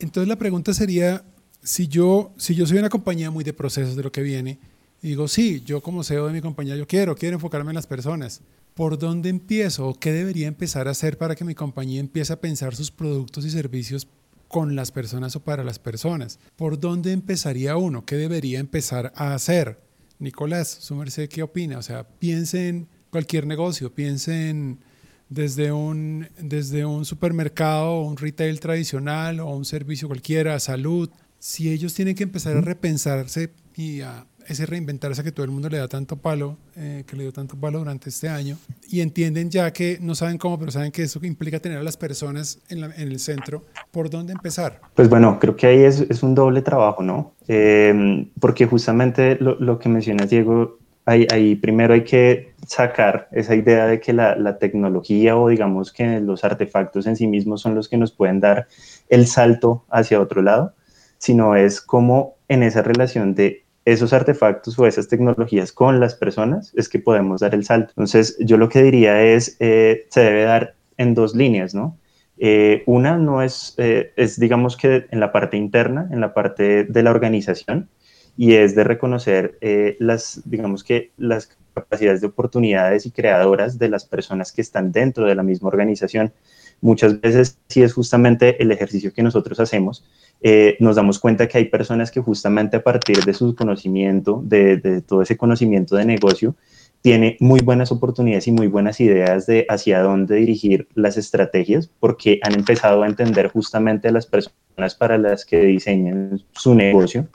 Entonces 0.00 0.28
la 0.28 0.36
pregunta 0.36 0.74
sería, 0.74 1.22
si 1.62 1.86
yo, 1.86 2.32
si 2.36 2.56
yo 2.56 2.66
soy 2.66 2.78
una 2.78 2.88
compañía 2.88 3.30
muy 3.30 3.44
de 3.44 3.52
procesos 3.52 3.94
de 3.94 4.02
lo 4.02 4.10
que 4.10 4.22
viene, 4.22 4.58
y 5.02 5.08
digo, 5.08 5.28
sí, 5.28 5.62
yo 5.64 5.80
como 5.80 6.02
CEO 6.02 6.26
de 6.26 6.32
mi 6.32 6.40
compañía, 6.40 6.74
yo 6.74 6.86
quiero, 6.86 7.14
quiero 7.14 7.36
enfocarme 7.36 7.70
en 7.70 7.76
las 7.76 7.86
personas. 7.86 8.40
¿Por 8.74 8.98
dónde 8.98 9.28
empiezo 9.28 9.94
qué 10.00 10.12
debería 10.12 10.48
empezar 10.48 10.88
a 10.88 10.92
hacer 10.92 11.16
para 11.16 11.36
que 11.36 11.44
mi 11.44 11.54
compañía 11.54 12.00
empiece 12.00 12.32
a 12.32 12.40
pensar 12.40 12.74
sus 12.74 12.90
productos 12.90 13.44
y 13.44 13.50
servicios 13.50 14.08
con 14.50 14.74
las 14.74 14.90
personas 14.90 15.36
o 15.36 15.44
para 15.44 15.62
las 15.62 15.78
personas? 15.78 16.40
¿Por 16.56 16.80
dónde 16.80 17.12
empezaría 17.12 17.76
uno? 17.76 18.04
¿Qué 18.04 18.16
debería 18.16 18.58
empezar 18.58 19.12
a 19.14 19.32
hacer? 19.32 19.80
Nicolás, 20.18 20.68
su 20.68 20.96
merced, 20.96 21.28
¿qué 21.28 21.42
opina? 21.42 21.78
O 21.78 21.82
sea, 21.82 22.06
piense 22.06 22.68
en 22.68 22.88
cualquier 23.10 23.46
negocio, 23.46 23.94
piense 23.94 24.50
en 24.50 24.80
desde 25.28 25.70
un, 25.70 26.28
desde 26.40 26.84
un 26.84 27.04
supermercado, 27.04 28.02
un 28.02 28.16
retail 28.16 28.58
tradicional 28.58 29.38
o 29.38 29.46
un 29.46 29.64
servicio 29.64 30.08
cualquiera, 30.08 30.58
salud. 30.58 31.08
Si 31.38 31.70
ellos 31.70 31.94
tienen 31.94 32.16
que 32.16 32.24
empezar 32.24 32.56
a 32.56 32.60
repensarse 32.60 33.52
y 33.76 34.00
a 34.00 34.26
ese 34.50 34.66
reinventarse 34.66 35.22
que 35.22 35.30
todo 35.30 35.44
el 35.44 35.52
mundo 35.52 35.68
le 35.68 35.78
da 35.78 35.86
tanto 35.86 36.16
palo, 36.16 36.56
eh, 36.76 37.04
que 37.06 37.16
le 37.16 37.22
dio 37.22 37.32
tanto 37.32 37.56
palo 37.56 37.78
durante 37.78 38.08
este 38.08 38.28
año, 38.28 38.56
y 38.88 39.00
entienden 39.00 39.48
ya 39.48 39.72
que 39.72 39.98
no 40.00 40.16
saben 40.16 40.38
cómo, 40.38 40.58
pero 40.58 40.72
saben 40.72 40.90
que 40.90 41.02
eso 41.04 41.20
implica 41.22 41.60
tener 41.60 41.78
a 41.78 41.82
las 41.84 41.96
personas 41.96 42.58
en, 42.68 42.82
el 42.82 43.20
centro, 43.20 43.64
¿por 43.92 44.10
dónde 44.10 44.32
empezar? 44.32 44.80
Pues 44.94 45.08
bueno, 45.08 45.38
creo 45.38 45.54
que 45.54 45.68
ahí 45.68 45.82
es, 45.82 46.22
un 46.22 46.34
doble 46.34 46.62
trabajo, 46.62 47.02
¿no? 47.02 47.34
Eh, 47.46 48.26
porque 48.40 48.66
justamente 48.66 49.38
lo, 49.40 49.78
que 49.78 49.88
mencionas, 49.88 50.28
Diego, 50.28 50.78
ahí, 51.06 51.54
primero 51.54 51.94
hay 51.94 52.02
que 52.02 52.52
sacar 52.66 53.28
esa 53.30 53.54
idea 53.54 53.86
de 53.86 54.00
que 54.00 54.12
la 54.12 54.58
tecnología 54.58 55.36
o 55.36 55.48
digamos 55.48 55.92
que 55.92 56.20
los 56.20 56.42
artefactos 56.42 57.06
en 57.06 57.14
sí 57.14 57.28
mismos 57.28 57.60
son 57.60 57.76
los 57.76 57.88
que 57.88 57.96
nos 57.96 58.10
pueden 58.10 58.40
dar 58.40 58.66
el 59.08 59.28
salto 59.28 59.84
hacia 59.90 60.20
otro 60.20 60.42
lado, 60.42 60.74
sino 61.18 61.54
es 61.54 61.80
como 61.80 62.36
en 62.48 62.64
esa 62.64 62.82
relación 62.82 63.34
de 63.34 63.64
esos 63.84 64.12
artefactos 64.12 64.78
o 64.78 64.86
esas 64.86 65.08
tecnologías 65.08 65.72
con 65.72 66.00
las 66.00 66.14
personas 66.14 66.72
es 66.76 66.88
que 66.88 66.98
podemos 66.98 67.40
dar 67.40 67.54
el 67.54 67.64
salto. 67.64 67.92
Entonces, 67.92 68.36
yo 68.40 68.56
lo 68.56 68.68
que 68.68 68.82
diría 68.82 69.22
es, 69.22 69.56
eh, 69.60 70.06
se 70.10 70.20
debe 70.20 70.42
dar 70.42 70.74
en 70.96 71.14
dos 71.14 71.34
líneas, 71.34 71.74
¿no? 71.74 71.96
Eh, 72.38 72.82
una 72.86 73.18
no 73.18 73.42
es, 73.42 73.74
eh, 73.78 74.12
es, 74.16 74.38
digamos 74.38 74.76
que 74.76 75.06
en 75.10 75.20
la 75.20 75.32
parte 75.32 75.56
interna, 75.56 76.08
en 76.10 76.20
la 76.20 76.34
parte 76.34 76.84
de 76.84 77.02
la 77.02 77.10
organización, 77.10 77.88
y 78.36 78.54
es 78.54 78.74
de 78.74 78.84
reconocer 78.84 79.58
las, 79.98 80.40
digamos 80.46 80.82
que 80.82 81.10
las 81.18 81.58
capacidades 81.74 82.22
de 82.22 82.28
oportunidades 82.28 83.04
y 83.04 83.10
creadoras 83.10 83.78
de 83.78 83.90
las 83.90 84.06
personas 84.06 84.52
que 84.52 84.62
están 84.62 84.92
dentro 84.92 85.26
de 85.26 85.34
la 85.34 85.42
misma 85.42 85.68
organización. 85.68 86.32
Muchas 86.80 87.20
veces 87.20 87.58
sí 87.68 87.82
es 87.82 87.92
justamente 87.92 88.62
el 88.62 88.72
ejercicio 88.72 89.12
que 89.12 89.22
nosotros 89.22 89.60
hacemos 89.60 90.04
eh, 90.42 90.76
nos 90.80 90.96
damos 90.96 91.18
cuenta 91.18 91.48
que 91.48 91.58
hay 91.58 91.66
personas 91.66 92.10
que 92.10 92.20
justamente 92.20 92.78
a 92.78 92.82
partir 92.82 93.24
de 93.24 93.34
su 93.34 93.54
conocimiento, 93.54 94.42
de, 94.44 95.02
todo 95.06 95.22
ese 95.22 95.36
conocimiento 95.36 95.96
de 95.96 96.06
negocio, 96.06 96.56
tiene 97.02 97.36
muy 97.40 97.60
buenas 97.60 97.92
oportunidades 97.92 98.46
y 98.46 98.52
muy 98.52 98.66
buenas 98.66 99.00
ideas 99.00 99.46
de 99.46 99.66
hacia 99.68 100.00
dónde 100.02 100.36
dirigir 100.36 100.88
las 100.94 101.16
estrategias, 101.16 101.90
porque 101.98 102.40
han 102.42 102.54
empezado 102.54 103.02
a 103.02 103.06
entender 103.06 103.48
justamente 103.48 104.08
a 104.08 104.12
las 104.12 104.26
personas 104.26 104.94
para 104.98 105.18
las 105.18 105.44
que 105.44 105.60
diseñan 105.62 106.42
su 106.52 106.74
negocio. 106.74 107.26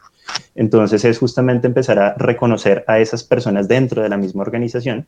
Entonces 0.55 1.05
es 1.05 1.19
justamente 1.19 1.67
empezar 1.67 1.99
a 1.99 2.15
reconocer 2.15 2.83
a 2.87 2.99
esas 2.99 3.23
personas 3.23 3.67
dentro 3.67 4.01
de 4.01 4.09
la 4.09 4.17
misma 4.17 4.41
organización 4.41 5.07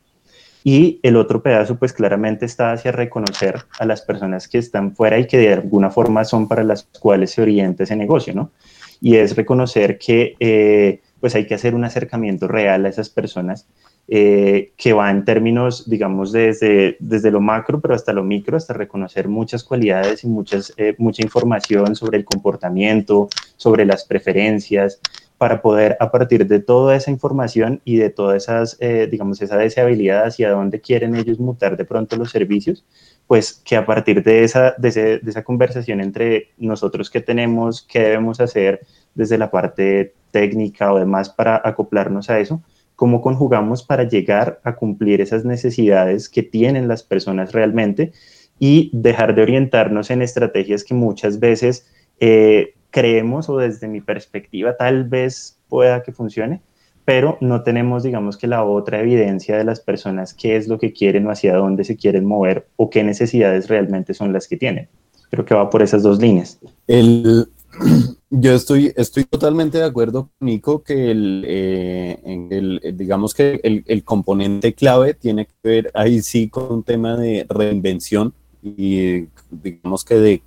y 0.64 1.00
el 1.04 1.16
otro 1.16 1.42
pedazo, 1.42 1.78
pues 1.78 1.94
claramente 1.94 2.46
está 2.46 2.72
hacia 2.72 2.92
reconocer 2.92 3.56
a 3.80 3.86
las 3.86 4.02
personas 4.02 4.48
que 4.48 4.58
están 4.58 4.96
fuera 4.96 5.18
y 5.18 5.28
que 5.28 5.38
de 5.38 5.54
alguna 5.54 5.90
forma 5.90 6.24
son 6.26 6.48
para 6.48 6.64
las 6.64 6.88
cuales 7.00 7.32
se 7.32 7.42
orienta 7.42 7.84
ese 7.84 7.96
negocio, 7.96 8.34
¿no? 8.34 8.52
Y 9.00 9.16
es 9.16 9.36
reconocer 9.36 9.98
que 9.98 10.36
eh, 10.40 11.02
pues 11.20 11.36
hay 11.36 11.46
que 11.46 11.56
hacer 11.56 11.76
un 11.76 11.86
acercamiento 11.86 12.48
real 12.48 12.86
a 12.86 12.90
esas 12.90 13.10
personas 13.10 13.68
eh, 14.10 14.72
que 14.78 14.94
va 14.94 15.12
en 15.12 15.26
términos, 15.26 15.90
digamos, 15.90 16.32
desde, 16.32 16.96
desde 17.02 17.30
lo 17.30 17.42
macro, 17.42 17.82
pero 17.82 17.94
hasta 17.94 18.14
lo 18.14 18.24
micro, 18.24 18.56
hasta 18.56 18.74
reconocer 18.74 19.28
muchas 19.28 19.66
cualidades 19.66 20.24
y 20.24 20.28
muchas, 20.28 20.74
eh, 20.78 20.96
mucha 20.98 21.24
información 21.24 21.94
sobre 21.94 22.18
el 22.18 22.24
comportamiento, 22.24 23.28
sobre 23.58 23.86
las 23.86 24.06
preferencias, 24.06 25.02
para 25.38 25.62
poder 25.62 25.98
a 26.00 26.10
partir 26.12 26.48
de 26.48 26.60
toda 26.60 26.96
esa 26.96 27.12
información 27.12 27.82
y 27.86 27.98
de 27.98 28.10
todas 28.10 28.44
esas, 28.44 28.78
eh, 28.80 29.08
digamos, 29.10 29.42
esa 29.42 29.58
deseabilidad 29.58 30.26
hacia 30.26 30.52
dónde 30.52 30.82
quieren 30.82 31.16
ellos 31.16 31.40
mutar 31.40 31.78
de 31.78 31.86
pronto 31.86 32.16
los 32.16 32.32
servicios, 32.32 32.86
pues 33.28 33.62
que 33.64 33.76
a 33.76 33.86
partir 33.86 34.24
de 34.24 34.44
esa, 34.44 34.74
de, 34.78 35.22
esa 35.26 35.44
conversación 35.44 36.02
entre 36.02 36.50
nosotros 36.58 37.10
que 37.10 37.22
tenemos, 37.22 37.84
qué 37.84 38.00
debemos 38.00 38.40
hacer 38.40 38.82
desde 39.14 39.38
la 39.38 39.52
parte 39.52 40.14
técnica 40.32 40.92
o 40.92 41.00
demás 41.00 41.30
para 41.30 41.62
acoplarnos 41.64 42.30
a 42.30 42.40
eso, 42.40 42.62
cómo 42.96 43.22
conjugamos 43.22 43.84
para 43.84 44.04
llegar 44.04 44.60
a 44.64 44.76
cumplir 44.76 45.22
esas 45.22 45.46
necesidades 45.46 46.30
que 46.30 46.42
tienen 46.42 46.88
las 46.88 47.04
personas 47.04 47.52
realmente 47.52 48.12
y 48.60 48.90
dejar 48.92 49.36
de 49.36 49.44
orientarnos 49.44 50.10
en 50.10 50.24
estrategias 50.24 50.84
que 50.84 50.96
muchas 50.96 51.40
veces 51.40 51.86
Eh, 52.20 52.74
creemos 52.92 53.50
o 53.50 53.58
desde 53.58 53.88
mi 53.88 54.02
perspectiva 54.02 54.76
tal 54.78 55.04
vez 55.04 55.60
pueda 55.70 56.04
que 56.04 56.12
funcione, 56.12 56.62
pero 57.06 57.38
no 57.42 57.64
tenemos, 57.64 58.04
digamos 58.04 58.38
que 58.38 58.48
la 58.48 58.64
otra 58.64 59.00
evidencia 59.00 59.58
de 59.58 59.64
las 59.64 59.80
personas, 59.80 60.34
qué 60.34 60.58
es 60.58 60.68
lo 60.68 60.78
que 60.78 60.94
quieren 60.94 61.26
o 61.28 61.32
hacia 61.32 61.56
dónde 61.56 61.84
se 61.84 61.96
quieren 61.96 62.26
mover 62.26 62.68
o 62.76 62.90
qué 62.90 63.04
necesidades 63.04 63.68
realmente 63.68 64.14
son 64.14 64.34
las 64.34 64.48
que 64.48 64.58
tienen. 64.58 64.90
Creo 65.30 65.46
que 65.46 65.56
va 65.56 65.70
por 65.70 65.82
esas 65.82 66.04
dos 66.04 66.20
líneas. 66.20 66.60
El, 66.88 67.50
yo 68.30 68.54
estoy, 68.54 68.94
estoy 68.96 69.24
totalmente 69.26 69.78
de 69.78 69.86
acuerdo 69.86 70.30
con 70.38 70.48
Nico 70.48 70.84
que 70.84 71.14
eh, 71.46 72.20
el, 72.26 72.82
digamos 72.96 73.34
que 73.34 73.60
el, 73.64 73.84
el, 73.88 74.04
componente 74.04 74.74
clave 74.74 75.14
tiene 75.14 75.46
que 75.46 75.54
ver 75.64 75.92
ahí 75.94 76.22
sí 76.22 76.50
con 76.50 76.72
un 76.72 76.84
tema 76.84 77.16
de 77.16 77.46
reinvención 77.48 78.34
y 78.62 79.28
digamos 79.50 80.04
que 80.04 80.16
de, 80.16 80.42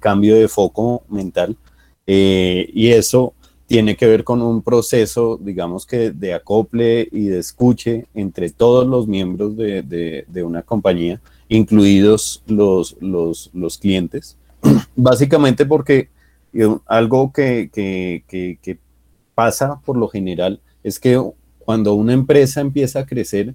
cambio 0.00 0.36
de 0.36 0.48
foco 0.48 1.04
mental. 1.08 1.56
Eh, 2.06 2.70
y 2.72 2.88
eso 2.88 3.34
tiene 3.66 3.96
que 3.96 4.06
ver 4.06 4.24
con 4.24 4.42
un 4.42 4.62
proceso, 4.62 5.38
digamos 5.40 5.86
que 5.86 6.10
de 6.10 6.34
acople 6.34 7.08
y 7.10 7.26
de 7.26 7.38
escuche 7.38 8.06
entre 8.14 8.50
todos 8.50 8.86
los 8.86 9.06
miembros 9.06 9.56
de, 9.56 9.82
de, 9.82 10.42
una 10.42 10.62
compañía, 10.62 11.20
incluidos 11.48 12.42
los, 12.46 12.96
los, 13.00 13.50
los 13.54 13.78
clientes. 13.78 14.36
Básicamente 14.96 15.64
porque 15.64 16.10
algo 16.86 17.32
que, 17.32 17.70
que, 17.72 18.78
pasa 19.34 19.80
por 19.84 19.96
lo 19.96 20.06
general 20.06 20.60
es 20.84 21.00
que 21.00 21.20
cuando 21.58 21.94
una 21.94 22.12
empresa 22.12 22.60
empieza 22.60 23.00
a 23.00 23.06
crecer, 23.06 23.54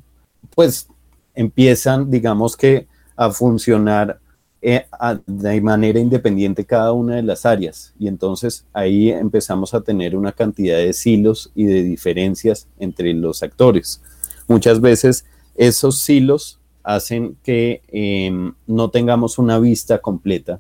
pues 0.54 0.90
empiezan, 1.34 2.12
digamos 2.12 2.58
que, 2.58 2.88
a 3.16 3.32
funcionar 3.32 4.20
eh, 4.62 4.86
de 5.26 5.62
manera 5.62 6.00
independiente 6.00 6.66
cada 6.66 6.92
una 6.92 7.16
de 7.16 7.24
las 7.24 7.46
áreas. 7.46 7.94
Y 7.98 8.08
entonces 8.08 8.66
ahí 8.74 9.10
empezamos 9.10 9.74
a 9.74 9.82
tener 9.82 10.16
una 10.16 10.32
cantidad 10.32 10.78
de 10.78 10.94
silos 10.94 11.52
y 11.56 11.66
de 11.66 11.84
diferencias 11.84 12.68
entre 12.80 13.14
los 13.14 13.44
actores. 13.44 14.02
Muchas 14.48 14.82
veces 14.82 15.26
esos 15.56 16.00
silos 16.00 16.60
hacen 16.84 17.38
que 17.44 17.82
em, 17.88 18.54
no 18.66 18.90
tengamos 18.90 19.38
una 19.38 19.60
vista 19.60 20.00
completa 20.00 20.60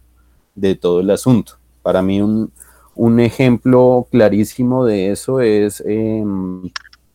de 0.55 0.75
todo 0.75 0.99
el 0.99 1.09
asunto. 1.09 1.53
Para 1.81 2.01
mí 2.01 2.21
un, 2.21 2.51
ejemplo 3.19 4.07
clarísimo 4.11 4.85
de 4.85 5.11
eso 5.11 5.39
es 5.39 5.81
em, 5.85 6.69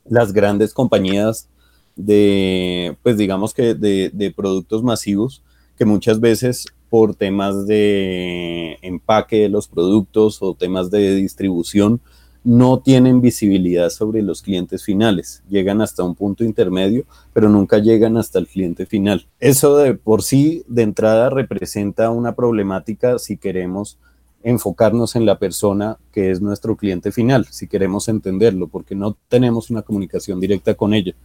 las 0.05 0.33
grandes 0.33 0.73
compañías 0.73 1.49
de, 1.97 2.97
pues 3.03 3.17
digamos 3.17 3.55
que 3.55 3.75
de, 3.75 4.35
productos 4.37 4.83
masivos, 4.83 5.43
que 5.77 5.85
muchas 5.85 6.21
veces 6.21 6.67
por 6.95 7.17
temas 7.17 7.67
de 7.67 8.79
empaque 8.81 9.41
de 9.41 9.49
los 9.49 9.67
productos 9.67 10.39
o 10.41 10.55
temas 10.55 10.93
de 10.93 11.17
distribución, 11.17 12.01
no 12.45 12.79
tienen 12.79 13.21
visibilidad 13.21 13.91
sobre 13.91 14.23
los 14.23 14.43
clientes 14.43 14.85
finales. 14.85 15.43
Llegan 15.49 15.81
hasta 15.81 16.05
un 16.05 16.15
punto 16.15 16.45
intermedio, 16.45 17.05
pero 17.33 17.49
nunca 17.49 17.79
llegan 17.79 18.17
hasta 18.17 18.39
el 18.39 18.47
cliente 18.47 18.87
final. 18.87 19.27
Eso 19.41 19.77
de 19.77 19.95
por 19.95 20.23
sí, 20.23 20.63
de 20.69 20.83
entrada, 20.83 21.31
representa 21.31 22.11
una 22.11 22.37
problemática 22.37 23.19
si 23.19 23.39
queremos 23.39 23.99
enfocarnos 24.45 25.17
en 25.17 25.27
la 25.27 25.41
persona 25.41 25.99
que 26.13 26.31
es 26.31 26.41
nuestro 26.41 26.77
cliente 26.77 27.11
final, 27.11 27.49
si 27.51 27.67
queremos 27.67 28.07
entenderlo, 28.07 28.69
porque 28.69 28.95
no 28.95 29.17
tenemos 29.27 29.69
una 29.69 29.83
comunicación 29.83 30.39
directa 30.39 30.77
con 30.77 30.95
ella, 30.95 31.17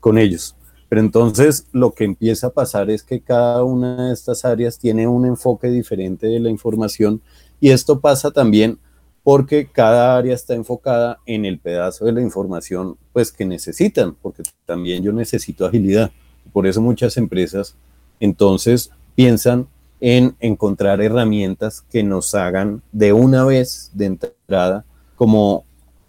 con 0.00 0.18
ellos. 0.18 0.54
Pero 0.88 1.00
entonces 1.00 1.66
lo 1.72 1.92
que 1.92 2.04
empieza 2.04 2.48
a 2.48 2.52
pasar 2.52 2.90
es 2.90 3.02
que 3.02 3.20
cada 3.20 3.62
una 3.64 4.08
de 4.08 4.14
estas 4.14 4.44
áreas 4.44 4.78
tiene 4.78 5.06
un 5.06 5.26
enfoque 5.26 5.68
diferente 5.68 6.26
de 6.26 6.40
la 6.40 6.50
información 6.50 7.20
y 7.60 7.70
esto 7.70 8.00
pasa 8.00 8.30
también 8.30 8.78
porque 9.22 9.68
cada 9.70 10.16
área 10.16 10.34
está 10.34 10.54
enfocada 10.54 11.18
en 11.26 11.44
el 11.44 11.58
pedazo 11.58 12.06
de 12.06 12.12
la 12.12 12.22
información 12.22 12.96
pues 13.12 13.30
que 13.30 13.44
necesitan, 13.44 14.14
porque 14.22 14.42
también 14.64 15.02
yo 15.02 15.12
necesito 15.12 15.66
agilidad. 15.66 16.10
Por 16.52 16.66
eso 16.66 16.80
muchas 16.80 17.16
empresas 17.18 17.76
entonces 18.20 18.90
piensan 19.14 19.68
en 20.00 20.36
encontrar 20.40 21.00
herramientas 21.02 21.82
que 21.90 22.02
nos 22.02 22.34
hagan 22.34 22.82
de 22.92 23.12
una 23.12 23.44
vez 23.44 23.90
de 23.94 24.06
entrada, 24.06 24.84
como 25.16 25.64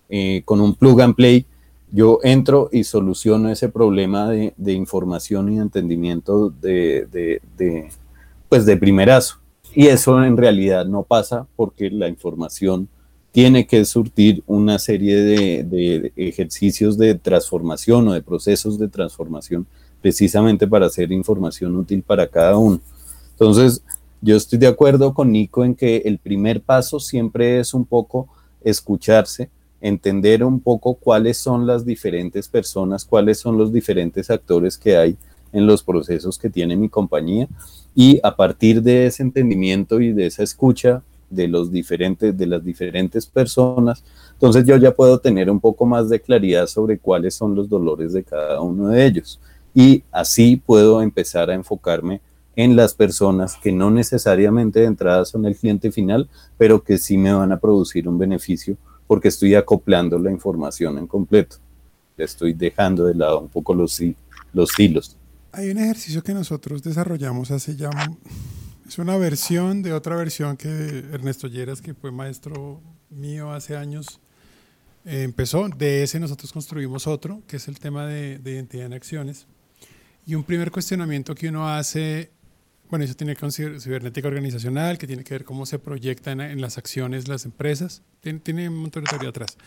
eh, 0.10 0.44
con 0.46 0.62
un 0.62 0.76
plug 0.76 1.02
and 1.02 1.16
play, 1.16 1.46
yo 1.92 2.20
entro 2.24 2.70
y 2.72 2.84
soluciono 2.84 3.50
ese 3.50 3.70
problema 3.70 4.30
de, 4.30 4.74
información 4.74 5.52
y 5.52 5.60
entendimiento 5.60 6.50
de, 6.50 7.08
de, 7.58 7.90
pues 8.48 8.66
de 8.66 8.78
primerazo. 8.78 9.38
Y 9.74 9.88
eso 9.88 10.24
en 10.24 10.38
realidad 10.38 10.86
no 10.86 11.04
pasa 11.04 11.48
porque 11.56 11.90
la 11.90 12.08
información 12.08 12.88
tiene 13.32 13.68
que 13.68 13.86
surtir 13.86 14.44
una 14.48 14.80
serie 14.80 15.16
de, 15.16 16.12
ejercicios 16.16 16.98
de 16.98 17.16
transformación 17.16 18.08
o 18.08 18.14
de 18.14 18.22
procesos 18.22 18.80
de 18.80 18.88
transformación 18.88 19.68
precisamente 20.02 20.68
para 20.68 20.88
hacer 20.88 21.12
información 21.12 21.76
útil 21.76 22.02
para 22.02 22.28
cada 22.28 22.58
uno. 22.58 22.80
Entonces, 23.32 23.84
yo 24.22 24.36
estoy 24.36 24.60
de 24.60 24.68
acuerdo 24.68 25.14
con 25.14 25.32
Nico 25.32 25.64
en 25.64 25.76
que 25.76 25.98
el 26.06 26.18
primer 26.18 26.62
paso 26.62 27.00
siempre 27.00 27.60
es 27.60 27.74
un 27.74 27.86
poco 27.86 28.28
escucharse, 28.62 29.50
entender 29.82 30.44
un 30.44 30.60
poco 30.60 30.96
cuáles 30.96 31.38
son 31.38 31.66
las 31.66 31.86
diferentes 31.86 32.48
personas, 32.48 33.06
cuáles 33.06 33.40
son 33.40 33.58
los 33.58 33.72
diferentes 33.72 34.30
actores 34.30 34.78
que 34.78 34.98
hay 34.98 35.18
en 35.52 35.66
los 35.66 35.84
procesos 35.84 36.38
que 36.38 36.50
tiene 36.50 36.76
mi 36.76 36.90
compañía. 36.90 37.48
Y 37.96 38.20
a 38.24 38.36
partir 38.36 38.82
de 38.82 39.08
ese 39.08 39.24
entendimiento 39.24 40.00
y 40.00 40.12
de 40.14 40.28
esa 40.28 40.44
escucha 40.44 41.02
de 41.30 41.48
los 41.48 41.72
diferentes 41.72 42.36
de 42.36 42.48
las 42.48 42.64
diferentes 42.64 43.26
personas, 43.28 44.04
entonces 44.34 44.66
yo 44.66 44.78
ya 44.78 44.94
puedo 44.94 45.20
tener 45.20 45.50
un 45.50 45.60
poco 45.60 45.86
más 45.86 46.10
de 46.10 46.20
claridad 46.20 46.66
sobre 46.68 46.98
cuáles 46.98 47.36
son 47.36 47.56
los 47.56 47.70
dolores 47.70 48.14
de 48.14 48.24
cada 48.24 48.62
uno 48.62 48.90
de 48.90 49.06
ellos. 49.06 49.40
Y 49.74 50.04
así 50.12 50.58
puedo 50.58 51.02
empezar 51.02 51.50
a 51.50 51.54
enfocarme 51.54 52.22
en 52.56 52.76
las 52.76 52.94
personas 52.94 53.56
que 53.56 53.72
no 53.72 53.92
necesariamente 53.92 54.82
de 54.82 54.88
entrada 54.88 55.24
son 55.24 55.46
el 55.46 55.56
cliente 55.56 55.92
final, 55.92 56.28
pero 56.58 56.84
que 56.84 56.98
sí 56.98 57.18
me 57.18 57.32
van 57.32 57.52
a 57.52 57.60
producir 57.60 58.08
un 58.08 58.18
beneficio 58.18 58.76
porque 59.10 59.30
estoy 59.30 59.56
acoplando 59.56 60.20
la 60.20 60.30
información 60.30 61.00
en 61.00 61.08
completo. 61.08 61.56
Estoy 62.16 62.54
dejando 62.54 63.06
de 63.06 63.16
lado 63.16 63.40
un 63.40 63.48
poco 63.48 63.74
los, 63.74 64.00
los 64.54 64.80
hilos. 64.80 65.18
Hay 65.52 65.72
un 65.72 65.80
ejercicio 65.80 66.22
que 66.22 66.32
nosotros 66.32 66.84
desarrollamos 66.84 67.50
hace 67.50 67.76
ya, 67.76 67.90
es 68.88 69.00
una 69.00 69.18
versión 69.18 69.82
de 69.82 69.94
otra 69.94 70.16
versión 70.16 70.58
que 70.58 70.70
Ernesto 71.12 71.48
Lleras, 71.48 71.82
que 71.82 71.96
fue 71.96 72.12
maestro 72.12 72.82
mío 73.10 73.52
hace 73.52 73.76
años, 73.76 74.20
eh, 75.06 75.24
empezó. 75.24 75.68
De 75.70 76.04
ese 76.04 76.20
nosotros 76.20 76.54
construimos 76.54 77.08
otro, 77.08 77.42
que 77.48 77.58
es 77.58 77.68
el 77.68 77.80
tema 77.80 78.06
de, 78.06 78.38
de 78.38 78.52
identidad 78.52 78.86
en 78.86 78.94
acciones. 78.94 79.48
Y 80.24 80.36
un 80.36 80.44
primer 80.44 80.70
cuestionamiento 80.70 81.34
que 81.34 81.50
uno 81.50 81.68
hace 81.68 82.30
bueno, 82.90 83.06
eso 83.06 83.14
tiene 83.14 83.36
que 83.36 83.46
ver 83.46 83.52
con 83.52 83.80
cibernética 83.80 84.28
organizacional, 84.28 84.98
que 84.98 85.06
tiene 85.06 85.24
que 85.24 85.36
ver 85.36 85.46
cómo 85.46 85.66
se 85.66 85.78
proyectan 85.78 86.42
en, 86.42 86.60
las 86.60 86.78
acciones 86.78 87.28
las 87.28 87.46
empresas. 87.46 88.02
Tiene, 88.22 88.68
un 88.68 88.78
montón 88.78 89.04
de 89.04 89.10
teoría 89.10 89.30
atrás. 89.30 89.58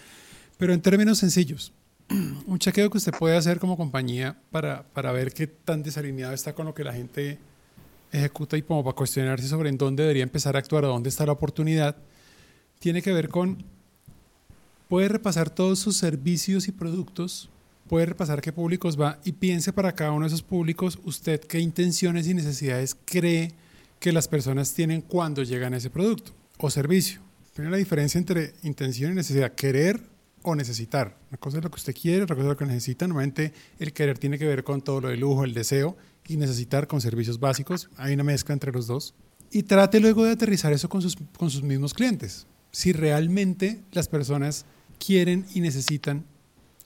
Pero 0.58 0.72
en 0.72 0.80
términos 0.80 1.18
sencillos, 1.18 1.72
un 2.46 2.58
chequeo 2.58 2.90
que 2.90 2.98
usted 2.98 3.12
puede 3.12 3.36
hacer 3.36 3.60
como 3.60 3.76
compañía 3.76 4.36
para, 4.50 4.82
para 4.92 5.12
ver 5.12 5.32
qué 5.32 5.46
tan 5.46 5.84
desalineado 5.84 6.34
está 6.34 6.52
con 6.52 6.66
lo 6.66 6.74
que 6.74 6.82
la 6.82 6.92
gente 6.92 7.38
ejecuta 8.10 8.56
y 8.56 8.62
como 8.62 8.82
para 8.82 8.96
cuestionarse 8.96 9.46
sobre 9.46 9.68
en 9.68 9.78
dónde 9.78 10.02
debería 10.02 10.24
empezar 10.24 10.56
a 10.56 10.58
actuar 10.58 10.82
dónde 10.82 11.08
está 11.08 11.24
la 11.24 11.32
oportunidad, 11.32 11.96
tiene 12.80 13.02
que 13.02 13.12
ver 13.12 13.28
con, 13.28 13.64
puede 14.88 15.08
repasar 15.08 15.48
todos 15.48 15.78
sus 15.78 15.96
servicios 15.96 16.66
y 16.66 16.72
productos 16.72 17.48
puede 17.88 18.06
repasar 18.06 18.40
qué 18.40 18.52
públicos 18.52 19.00
va 19.00 19.18
y 19.24 19.32
piense 19.32 19.72
para 19.72 19.92
cada 19.92 20.12
uno 20.12 20.22
de 20.22 20.28
esos 20.28 20.42
públicos 20.42 20.98
usted 21.04 21.40
qué 21.40 21.58
intenciones 21.60 22.26
y 22.26 22.34
necesidades 22.34 22.96
cree 23.04 23.52
que 23.98 24.12
las 24.12 24.28
personas 24.28 24.74
tienen 24.74 25.00
cuando 25.00 25.42
llegan 25.42 25.74
a 25.74 25.76
ese 25.76 25.90
producto 25.90 26.32
o 26.58 26.70
servicio. 26.70 27.20
Tiene 27.54 27.70
la 27.70 27.76
diferencia 27.76 28.18
entre 28.18 28.54
intención 28.62 29.12
y 29.12 29.14
necesidad, 29.14 29.52
querer 29.54 30.00
o 30.42 30.54
necesitar. 30.54 31.16
Una 31.30 31.38
cosa 31.38 31.58
es 31.58 31.64
lo 31.64 31.70
que 31.70 31.76
usted 31.76 31.94
quiere, 31.94 32.22
otra 32.22 32.34
cosa 32.34 32.48
es 32.48 32.52
lo 32.52 32.56
que 32.56 32.66
necesita. 32.66 33.06
Normalmente 33.06 33.52
el 33.78 33.92
querer 33.92 34.18
tiene 34.18 34.38
que 34.38 34.46
ver 34.46 34.64
con 34.64 34.82
todo 34.82 35.02
lo 35.02 35.08
de 35.08 35.16
lujo, 35.16 35.44
el 35.44 35.54
deseo 35.54 35.96
y 36.26 36.36
necesitar 36.36 36.86
con 36.86 37.00
servicios 37.00 37.38
básicos. 37.38 37.90
Hay 37.96 38.14
una 38.14 38.24
mezcla 38.24 38.52
entre 38.52 38.72
los 38.72 38.86
dos. 38.86 39.14
Y 39.50 39.64
trate 39.64 40.00
luego 40.00 40.24
de 40.24 40.32
aterrizar 40.32 40.72
eso 40.72 40.88
con 40.88 41.02
sus, 41.02 41.16
con 41.36 41.50
sus 41.50 41.62
mismos 41.62 41.94
clientes. 41.94 42.46
Si 42.70 42.92
realmente 42.92 43.82
las 43.92 44.08
personas 44.08 44.64
quieren 44.98 45.44
y 45.54 45.60
necesitan 45.60 46.24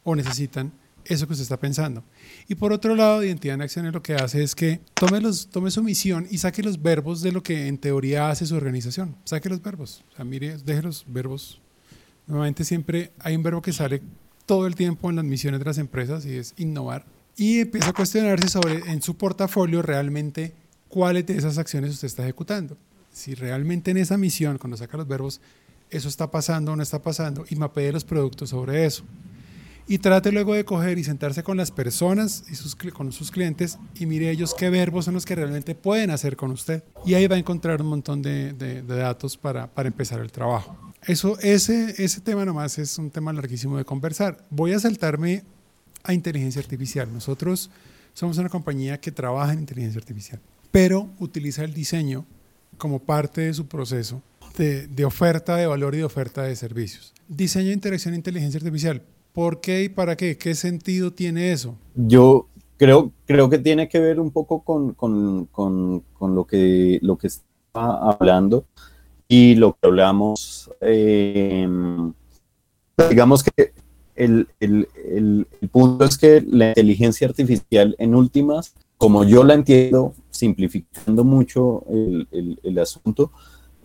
o 0.02 0.16
necesitan 0.16 0.72
eso 1.08 1.26
que 1.26 1.32
usted 1.32 1.42
está 1.42 1.58
pensando. 1.58 2.04
Y 2.48 2.54
por 2.54 2.72
otro 2.72 2.94
lado, 2.94 3.24
Identidad 3.24 3.54
en 3.54 3.62
Acciones 3.62 3.92
lo 3.92 4.02
que 4.02 4.14
hace 4.14 4.42
es 4.42 4.54
que 4.54 4.80
tome, 4.94 5.20
los, 5.20 5.48
tome 5.48 5.70
su 5.70 5.82
misión 5.82 6.26
y 6.30 6.38
saque 6.38 6.62
los 6.62 6.82
verbos 6.82 7.22
de 7.22 7.32
lo 7.32 7.42
que 7.42 7.68
en 7.68 7.78
teoría 7.78 8.30
hace 8.30 8.46
su 8.46 8.54
organización. 8.54 9.16
Saque 9.24 9.48
los 9.48 9.62
verbos. 9.62 10.04
O 10.12 10.16
sea, 10.16 10.24
mire, 10.24 10.56
deje 10.58 10.82
los 10.82 11.04
verbos. 11.06 11.60
Normalmente 12.26 12.64
siempre 12.64 13.12
hay 13.20 13.36
un 13.36 13.42
verbo 13.42 13.62
que 13.62 13.72
sale 13.72 14.02
todo 14.46 14.66
el 14.66 14.74
tiempo 14.74 15.10
en 15.10 15.16
las 15.16 15.24
misiones 15.24 15.60
de 15.60 15.66
las 15.66 15.78
empresas 15.78 16.24
y 16.26 16.36
es 16.36 16.54
innovar. 16.56 17.04
Y 17.36 17.60
empieza 17.60 17.90
a 17.90 17.92
cuestionarse 17.92 18.48
sobre 18.48 18.78
en 18.90 19.02
su 19.02 19.16
portafolio 19.16 19.82
realmente 19.82 20.54
cuáles 20.88 21.26
de 21.26 21.36
esas 21.36 21.58
acciones 21.58 21.90
usted 21.90 22.06
está 22.06 22.22
ejecutando. 22.22 22.76
si 23.12 23.34
realmente 23.34 23.90
en 23.90 23.96
esa 23.96 24.18
misión, 24.18 24.58
cuando 24.58 24.76
saca 24.76 24.98
los 24.98 25.08
verbos, 25.08 25.40
eso 25.90 26.08
está 26.08 26.30
pasando 26.30 26.72
o 26.72 26.76
no 26.76 26.82
está 26.82 27.00
pasando, 27.00 27.44
y 27.48 27.56
mapee 27.56 27.92
los 27.92 28.04
productos 28.04 28.50
sobre 28.50 28.84
eso. 28.84 29.04
Y 29.88 29.98
trate 29.98 30.32
luego 30.32 30.54
de 30.54 30.64
coger 30.64 30.98
y 30.98 31.04
sentarse 31.04 31.44
con 31.44 31.56
las 31.56 31.70
personas 31.70 32.42
y 32.50 32.56
sus, 32.56 32.74
con 32.74 33.12
sus 33.12 33.30
clientes 33.30 33.78
y 33.94 34.06
mire 34.06 34.30
ellos 34.30 34.52
qué 34.52 34.68
verbos 34.68 35.04
son 35.04 35.14
los 35.14 35.24
que 35.24 35.36
realmente 35.36 35.76
pueden 35.76 36.10
hacer 36.10 36.36
con 36.36 36.50
usted. 36.50 36.82
Y 37.04 37.14
ahí 37.14 37.28
va 37.28 37.36
a 37.36 37.38
encontrar 37.38 37.80
un 37.80 37.88
montón 37.88 38.20
de, 38.20 38.52
de, 38.52 38.82
datos 38.82 39.36
para, 39.36 39.68
para, 39.68 39.86
empezar 39.86 40.20
el 40.20 40.32
trabajo. 40.32 40.76
Eso, 41.04 41.38
ese, 41.38 42.02
ese 42.02 42.20
tema 42.20 42.44
nomás 42.44 42.78
es 42.78 42.98
un 42.98 43.10
tema 43.10 43.32
larguísimo 43.32 43.76
de 43.76 43.84
conversar. 43.84 44.44
Voy 44.50 44.72
a 44.72 44.80
saltarme 44.80 45.44
a 46.02 46.12
inteligencia 46.12 46.60
artificial. 46.60 47.12
Nosotros 47.12 47.70
somos 48.12 48.38
una 48.38 48.48
compañía 48.48 48.98
que 48.98 49.12
trabaja 49.12 49.52
en 49.52 49.60
inteligencia 49.60 50.00
artificial, 50.00 50.40
pero 50.72 51.10
utiliza 51.20 51.62
el 51.62 51.72
diseño 51.72 52.26
como 52.76 52.98
parte 52.98 53.42
de 53.42 53.54
su 53.54 53.68
proceso 53.68 54.20
de, 54.56 54.88
de 54.88 55.04
oferta 55.04 55.54
de 55.54 55.66
valor 55.66 55.94
y 55.94 55.98
de 55.98 56.04
oferta 56.04 56.42
de 56.42 56.56
servicios. 56.56 57.14
Diseño 57.28 57.70
interacción 57.70 58.14
e 58.14 58.16
inteligencia 58.16 58.58
artificial. 58.58 59.02
¿Por 59.36 59.60
qué 59.60 59.84
y 59.84 59.90
para 59.90 60.16
qué? 60.16 60.38
¿Qué 60.38 60.54
sentido 60.54 61.12
tiene 61.12 61.52
eso? 61.52 61.76
Yo 61.94 62.46
creo, 62.78 63.12
creo 63.26 63.50
que 63.50 63.58
tiene 63.58 63.86
que 63.86 63.98
ver 63.98 64.18
un 64.18 64.30
poco 64.30 64.62
con, 64.62 64.94
con, 64.94 65.44
con, 65.52 66.00
con 66.14 66.34
lo, 66.34 66.46
que, 66.46 66.98
lo 67.02 67.18
que 67.18 67.26
está 67.26 67.44
hablando 67.74 68.64
y 69.28 69.54
lo 69.56 69.74
que 69.74 69.88
hablamos. 69.88 70.70
Eh, 70.80 71.68
digamos 73.10 73.44
que 73.44 73.74
el, 74.14 74.48
el, 74.58 74.88
el, 75.04 75.46
punto 75.70 76.06
es 76.06 76.16
que 76.16 76.40
la 76.40 76.68
inteligencia 76.68 77.28
artificial 77.28 77.94
en 77.98 78.14
últimas, 78.14 78.72
como 78.96 79.22
yo 79.22 79.44
la 79.44 79.52
entiendo, 79.52 80.14
simplificando 80.30 81.24
mucho 81.24 81.84
el, 81.90 82.78
asunto, 82.78 83.32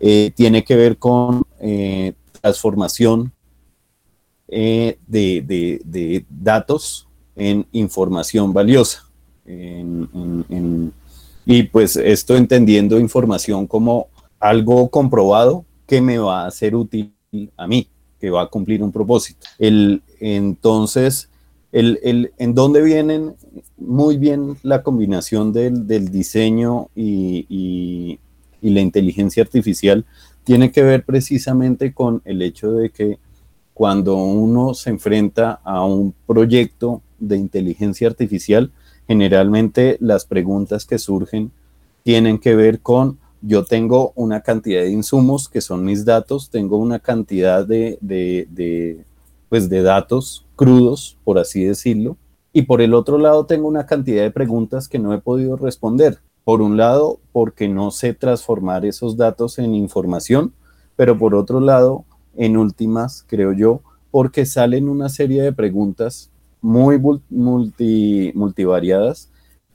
eh, 0.00 0.32
tiene 0.34 0.64
que 0.64 0.76
ver 0.76 0.96
con 0.96 1.42
eh, 1.60 2.14
transformación 2.40 3.34
eh, 4.54 4.98
de, 5.06 5.42
de, 5.46 5.80
de, 5.82 6.26
datos 6.28 7.08
en 7.34 7.66
información 7.72 8.52
valiosa. 8.52 9.08
y 11.46 11.62
pues 11.62 11.96
esto 11.96 12.36
entendiendo 12.36 13.00
información 13.00 13.66
como 13.66 14.08
algo 14.38 14.90
comprobado 14.90 15.64
que 15.86 16.02
me 16.02 16.18
va 16.18 16.44
a 16.44 16.50
ser 16.50 16.76
útil 16.76 17.14
a 17.56 17.66
mí 17.66 17.88
que 18.20 18.28
va 18.28 18.42
a 18.42 18.46
cumplir 18.48 18.82
un 18.82 18.92
propósito. 18.92 19.46
El, 19.58 20.02
entonces, 20.20 21.30
el, 21.72 21.98
el, 22.02 22.32
en 22.36 22.54
dónde 22.54 22.82
vienen 22.82 23.34
muy 23.78 24.18
bien 24.18 24.58
la 24.62 24.82
combinación 24.82 25.52
del, 25.54 25.86
del 25.86 26.10
diseño 26.10 26.88
y, 26.94 27.46
y, 27.48 28.20
y, 28.60 28.70
la 28.70 28.82
inteligencia 28.82 29.42
artificial 29.42 30.04
tiene 30.44 30.70
que 30.70 30.82
ver 30.82 31.04
precisamente 31.04 31.94
con 31.94 32.20
el 32.26 32.42
hecho 32.42 32.72
de 32.72 32.90
que 32.90 33.18
cuando 33.82 34.14
uno 34.14 34.74
se 34.74 34.90
enfrenta 34.90 35.58
a 35.64 35.84
un 35.84 36.14
proyecto 36.28 37.02
de 37.18 37.36
inteligencia 37.36 38.06
artificial, 38.06 38.70
generalmente 39.08 39.96
las 39.98 40.24
preguntas 40.24 40.86
que 40.86 41.00
surgen 41.00 41.50
tienen 42.04 42.38
que 42.38 42.54
ver 42.54 42.78
con 42.78 43.18
yo 43.40 43.64
tengo 43.64 44.12
una 44.14 44.42
cantidad 44.42 44.82
de 44.82 44.92
insumos 44.92 45.48
que 45.48 45.60
son 45.60 45.84
mis 45.84 46.04
datos, 46.04 46.48
tengo 46.48 46.76
una 46.76 47.00
cantidad 47.00 47.66
de, 47.66 47.98
de, 48.00 49.04
pues 49.48 49.68
de 49.68 49.82
datos 49.82 50.46
crudos, 50.54 51.18
por 51.24 51.40
así 51.40 51.64
decirlo, 51.64 52.16
y 52.52 52.62
por 52.62 52.82
el 52.82 52.94
otro 52.94 53.18
lado 53.18 53.46
tengo 53.46 53.66
una 53.66 53.86
cantidad 53.86 54.22
de 54.22 54.30
preguntas 54.30 54.86
que 54.86 55.00
no 55.00 55.12
he 55.12 55.18
podido 55.18 55.56
responder. 55.56 56.20
Por 56.44 56.62
un 56.62 56.76
lado, 56.76 57.18
porque 57.32 57.66
no 57.66 57.90
sé 57.90 58.14
transformar 58.14 58.86
esos 58.86 59.16
datos 59.16 59.58
en 59.58 59.74
información, 59.74 60.52
pero 60.94 61.18
por 61.18 61.34
otro 61.34 61.58
lado, 61.58 62.04
en 62.36 62.56
últimas, 62.56 63.24
creo 63.26 63.52
yo, 63.52 63.80
porque 64.10 64.46
salen 64.46 64.88
una 64.88 65.08
serie 65.08 65.42
de 65.42 65.52
preguntas 65.52 66.30
muy 66.60 67.00
multi, 67.28 68.32
multivariadas 68.34 69.30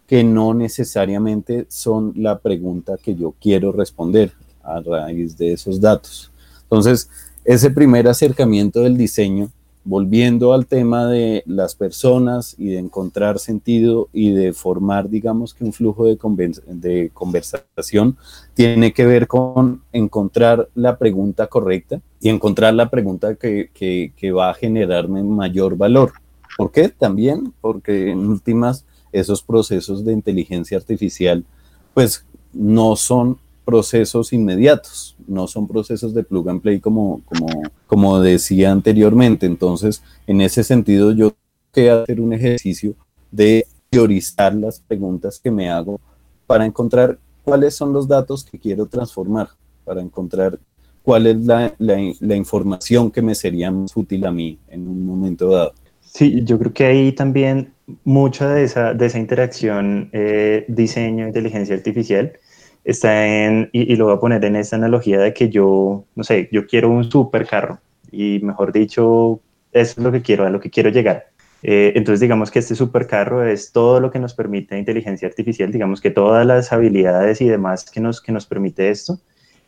que 0.07 0.23
no 0.23 0.53
necesariamente 0.53 1.65
son 1.69 2.13
la 2.15 2.39
pregunta 2.39 2.97
que 2.97 3.13
yo 3.13 3.35
quiero 3.41 3.71
responder 3.73 4.31
a 4.63 4.79
raíz 4.79 5.37
de 5.37 5.53
esos 5.53 5.81
datos. 5.81 6.31
Entonces, 6.63 7.09
ese 7.43 7.69
primer 7.71 8.07
acercamiento 8.07 8.81
del 8.81 8.97
diseño, 8.97 9.49
volviendo 9.87 10.51
al 10.53 10.65
tema 10.67 11.07
de 11.07 11.43
las 11.45 11.73
personas 11.73 12.55
y 12.57 12.71
de 12.71 12.79
encontrar 12.79 13.39
sentido 13.39 14.09
y 14.11 14.31
de 14.31 14.51
formar, 14.51 15.09
digamos 15.09 15.53
que 15.53 15.63
un 15.63 15.71
flujo 15.71 16.05
de, 16.05 16.17
conversación, 17.13 18.17
tiene 18.53 18.91
que 18.91 19.05
ver 19.05 19.27
con 19.27 19.81
encontrar 19.93 20.67
la 20.75 20.97
pregunta 20.97 21.47
correcta 21.47 22.01
y 22.19 22.27
encontrar 22.27 22.73
la 22.73 22.89
pregunta 22.89 23.35
que, 23.35 23.69
que, 23.73 24.11
que 24.17 24.31
va 24.31 24.49
a 24.49 24.53
generarme 24.53 25.23
mayor 25.23 25.77
valor. 25.77 26.11
¿Por 26.57 26.69
qué? 26.73 26.89
También 26.89 27.53
porque 27.61 28.11
en 28.11 28.27
últimas 28.27 28.85
esos 29.13 29.41
procesos 29.41 30.03
de 30.03 30.11
inteligencia 30.11 30.77
artificial, 30.77 31.45
pues 31.93 32.25
no 32.51 32.97
son 32.97 33.37
procesos 33.67 34.31
inmediatos, 34.31 35.17
no 35.27 35.45
son 35.45 35.67
procesos 35.67 36.13
de 36.13 36.23
plug 36.23 36.49
and 36.49 36.61
play 36.61 36.79
como, 36.79 37.21
como, 37.25 37.47
como 37.85 38.21
decía 38.21 38.71
anteriormente. 38.71 39.45
Entonces, 39.45 40.01
en 40.25 40.39
ese 40.39 40.63
sentido, 40.63 41.11
yo 41.11 41.33
que 41.73 41.91
hacer 41.91 42.21
un 42.21 42.31
ejercicio 42.31 42.95
de 43.29 43.67
priorizar 43.89 44.55
las 44.55 44.79
preguntas 44.79 45.37
que 45.37 45.51
me 45.51 45.69
hago 45.69 45.99
para 46.47 46.65
encontrar 46.65 47.19
cuáles 47.43 47.75
son 47.75 47.91
los 47.91 48.07
datos 48.07 48.45
que 48.45 48.57
quiero 48.57 48.85
transformar, 48.85 49.49
para 49.83 49.99
encontrar 49.99 50.57
cuál 51.03 51.27
es 51.27 51.37
la, 51.45 51.73
la 51.77 52.35
información 52.37 53.11
que 53.11 53.21
me 53.21 53.35
sería 53.35 53.69
más 53.69 53.97
útil 53.97 54.25
a 54.25 54.31
mí 54.31 54.57
en 54.69 54.87
un 54.87 55.05
momento 55.05 55.49
dado. 55.49 55.73
Sí, 55.99 56.41
yo 56.45 56.57
creo 56.57 56.71
que 56.71 56.85
ahí 56.85 57.11
también 57.11 57.73
mucha 58.05 58.49
de 58.49 58.63
esa, 58.63 58.93
de 58.93 59.05
esa 59.05 59.19
interacción 59.19 60.09
eh, 60.13 60.63
diseño, 60.69 61.27
inteligencia 61.27 61.75
artificial 61.75 62.31
está 62.87 63.27
en, 63.27 63.69
y, 63.73 63.95
lo 63.97 64.05
voy 64.05 64.15
a 64.15 64.19
poner 64.19 64.45
en 64.45 64.55
esta 64.55 64.77
analogía 64.77 65.19
de 65.19 65.33
que 65.33 65.49
yo, 65.49 66.05
no 66.15 66.23
sé, 66.23 66.47
yo 66.53 66.65
quiero 66.65 66.89
un 66.89 67.03
supercarro 67.03 67.79
y 68.11 68.39
mejor 68.41 68.71
dicho, 68.71 69.41
eso 69.73 69.99
es 69.99 70.03
lo 70.03 70.09
que 70.09 70.21
quiero, 70.21 70.45
a 70.45 70.49
lo 70.49 70.61
que 70.61 70.69
quiero 70.69 70.89
llegar. 70.89 71.27
Eh, 71.63 71.91
entonces, 71.95 72.21
digamos 72.21 72.49
que 72.49 72.59
este 72.59 72.75
supercarro 72.75 73.45
es 73.45 73.73
todo 73.73 73.99
lo 73.99 74.09
que 74.09 74.19
nos 74.19 74.33
permite 74.33 74.77
inteligencia 74.77 75.27
artificial, 75.27 75.69
digamos 75.69 75.99
que 75.99 76.11
todas 76.11 76.45
las 76.45 76.71
habilidades 76.71 77.41
y 77.41 77.49
demás 77.49 77.91
que 77.91 77.99
nos, 77.99 78.21
que 78.21 78.31
nos 78.31 78.45
permite 78.45 78.89
esto. 78.89 79.19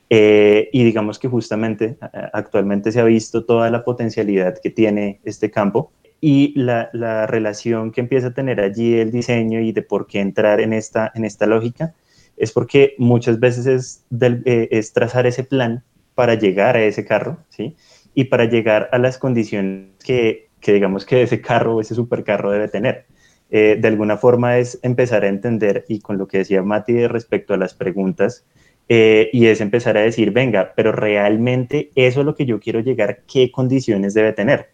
Eh, 0.09 0.69
y 0.71 0.85
digamos 0.85 1.19
que 1.19 1.27
justamente 1.27 1.97
actualmente 2.33 2.91
se 2.91 3.01
ha 3.01 3.03
visto 3.03 3.43
toda 3.43 3.69
la 3.69 3.83
potencialidad 3.83 4.57
que 4.63 4.69
tiene 4.69 5.19
este 5.25 5.51
campo 5.51 5.91
y 6.21 6.57
la, 6.57 6.89
la, 6.93 7.27
relación 7.27 7.91
que 7.91 8.01
empieza 8.01 8.27
a 8.27 8.33
tener 8.33 8.59
allí 8.59 8.95
el 8.95 9.11
diseño 9.11 9.59
y 9.59 9.71
de 9.71 9.83
por 9.83 10.07
qué 10.07 10.19
entrar 10.19 10.61
en 10.61 10.73
esta, 10.73 11.11
en 11.13 11.25
esta 11.25 11.45
lógica 11.45 11.93
es 12.39 12.51
porque 12.51 12.95
muchas 12.97 13.39
veces 13.39 13.65
es, 13.67 14.05
eh, 14.21 14.67
es 14.71 14.93
trazar 14.93 15.27
ese 15.27 15.43
plan 15.43 15.83
para 16.15 16.35
llegar 16.35 16.75
a 16.75 16.83
ese 16.83 17.05
carro, 17.05 17.37
¿sí? 17.49 17.75
Y 18.13 18.25
para 18.25 18.45
llegar 18.45 18.89
a 18.91 18.97
las 18.97 19.17
condiciones 19.17 19.91
que, 20.03 20.49
que 20.59 20.73
digamos 20.73 21.05
que 21.05 21.21
ese 21.21 21.41
carro, 21.41 21.79
ese 21.79 21.95
supercarro 21.95 22.51
debe 22.51 22.67
tener. 22.67 23.05
Eh, 23.51 23.77
de 23.79 23.87
alguna 23.87 24.17
forma 24.17 24.57
es 24.57 24.79
empezar 24.83 25.23
a 25.23 25.27
entender, 25.27 25.85
y 25.87 25.99
con 25.99 26.17
lo 26.17 26.27
que 26.27 26.39
decía 26.39 26.61
Mati 26.61 27.07
respecto 27.07 27.53
a 27.53 27.57
las 27.57 27.73
preguntas, 27.73 28.45
eh, 28.87 29.29
y 29.33 29.47
es 29.47 29.61
empezar 29.61 29.97
a 29.97 30.01
decir, 30.01 30.31
venga, 30.31 30.73
pero 30.75 30.91
realmente 30.91 31.91
eso 31.95 32.21
es 32.21 32.25
lo 32.25 32.35
que 32.35 32.45
yo 32.45 32.59
quiero 32.59 32.79
llegar, 32.79 33.21
¿qué 33.31 33.51
condiciones 33.51 34.13
debe 34.13 34.33
tener? 34.33 34.69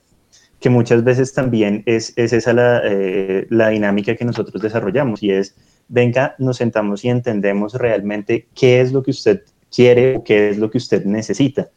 que 0.60 0.70
muchas 0.70 1.04
veces 1.04 1.34
también 1.34 1.84
es, 1.86 2.14
es 2.16 2.34
esa 2.34 2.54
la, 2.54 2.82
eh, 2.84 3.46
la, 3.50 3.70
dinámica 3.70 4.16
que 4.16 4.26
nosotros 4.26 4.64
desarrollamos 4.64 5.22
y 5.22 5.32
es, 5.32 5.56
venga, 5.88 6.36
nos 6.40 6.58
sentamos 6.58 7.06
y 7.06 7.10
entendemos 7.10 7.74
realmente 7.74 8.48
qué 8.54 8.82
es 8.82 8.92
lo 8.92 9.04
que 9.04 9.12
usted 9.12 9.44
quiere 9.74 10.18
o 10.18 10.24
qué 10.24 10.50
es 10.50 10.58
lo 10.58 10.70
que 10.70 10.78
usted 10.78 11.06
necesita. 11.06 11.70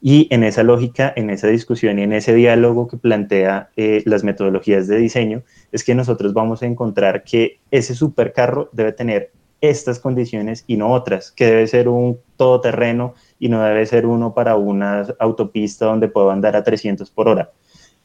Y 0.00 0.28
en 0.30 0.44
esa 0.44 0.62
lógica, 0.62 1.12
en 1.16 1.30
esa 1.30 1.48
discusión 1.48 1.98
y 1.98 2.02
en 2.02 2.12
ese 2.12 2.34
diálogo 2.34 2.86
que 2.86 2.98
plantea 2.98 3.70
eh, 3.76 4.02
las 4.04 4.24
metodologías 4.24 4.86
de 4.88 4.98
diseño, 4.98 5.42
es 5.72 5.84
que 5.84 5.94
nosotros 5.94 6.34
vamos 6.34 6.62
a 6.62 6.66
encontrar 6.66 7.24
que 7.24 7.60
ese 7.70 7.94
supercarro 7.94 8.68
debe 8.72 8.92
tener 8.92 9.32
estas 9.62 9.98
condiciones 9.98 10.64
y 10.66 10.76
no 10.76 10.92
otras, 10.92 11.32
que 11.32 11.46
debe 11.46 11.66
ser 11.66 11.88
un 11.88 12.18
todoterreno 12.36 13.14
y 13.38 13.48
no 13.48 13.62
debe 13.62 13.86
ser 13.86 14.04
uno 14.04 14.34
para 14.34 14.56
una 14.56 15.06
autopista 15.18 15.86
donde 15.86 16.08
puedo 16.08 16.30
andar 16.30 16.56
a 16.56 16.62
300 16.62 17.10
por 17.10 17.28
hora 17.28 17.50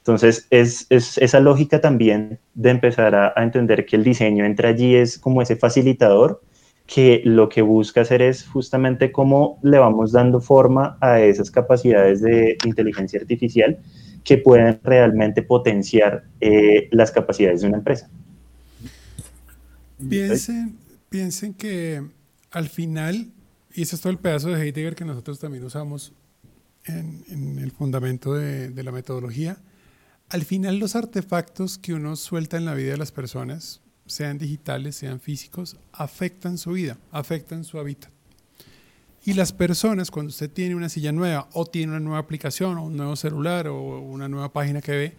entonces, 0.02 0.48
es, 0.50 0.88
esa 0.90 1.40
lógica 1.40 1.80
también 1.80 2.40
de 2.56 2.72
empezar 2.72 3.14
a, 3.14 3.34
entender 3.38 3.86
que 3.86 3.96
el 3.96 4.04
diseño 4.04 4.46
entra 4.46 4.70
allí 4.70 4.96
es 4.96 5.20
como 5.20 5.44
ese 5.44 5.56
facilitador 5.56 6.42
que 6.88 7.22
lo 7.24 7.50
que 7.50 7.62
busca 7.62 8.02
hacer 8.02 8.24
es 8.24 8.48
justamente 8.48 9.12
cómo 9.12 9.60
le 9.62 9.78
vamos 9.78 10.12
dando 10.12 10.42
forma 10.42 10.98
a 11.02 11.22
esas 11.22 11.52
capacidades 11.52 12.22
de 12.22 12.58
inteligencia 12.66 13.20
artificial 13.20 13.78
que 14.24 14.40
pueden 14.40 14.80
realmente 14.84 15.44
potenciar 15.44 16.24
eh, 16.42 16.90
las 16.92 17.12
capacidades 17.12 17.62
de 17.62 17.68
una 17.68 17.78
empresa. 17.78 18.10
Piensen, 21.10 21.54
que 21.54 22.02
al 22.52 22.70
final 22.70 23.28
y 23.74 23.84
ese 23.84 23.96
es 23.96 24.02
todo 24.02 24.12
el 24.12 24.20
pedazo 24.20 24.50
de 24.50 24.62
Heidegger 24.62 24.96
que 24.96 25.06
nosotros 25.06 25.40
también 25.40 25.64
usamos 25.64 26.12
en, 26.86 27.60
el 27.60 27.72
fundamento 27.72 28.34
de, 28.34 28.84
la 28.84 28.92
metodología. 28.92 29.58
Al 30.32 30.46
final 30.46 30.80
los 30.80 30.96
artefactos 30.96 31.78
que 31.78 31.94
uno 31.94 32.16
suelta 32.16 32.56
en 32.56 32.64
la 32.64 32.74
vida 32.74 32.92
de 32.92 32.98
las 32.98 33.12
personas, 33.12 33.82
sean 34.06 34.38
digitales, 34.38 34.96
sean 34.96 35.20
físicos, 35.20 35.76
afectan 35.92 36.58
su 36.58 36.72
vida, 36.72 36.98
afectan 37.12 37.66
su 37.66 37.78
hábitat. 37.78 38.10
Y 39.26 39.34
las 39.34 39.52
personas, 39.52 40.10
cuando 40.10 40.30
usted 40.30 40.50
tiene 40.50 40.74
una 40.74 40.88
silla 40.88 41.12
nueva 41.12 41.50
o 41.52 41.66
tiene 41.66 41.92
una 41.92 42.00
nueva 42.00 42.20
aplicación 42.20 42.78
o 42.78 42.86
un 42.86 42.96
nuevo 42.96 43.18
celular 43.18 43.68
o 43.68 44.00
una 44.00 44.30
nueva 44.30 44.54
página 44.54 44.82
que 44.82 44.92
ve, 44.94 45.16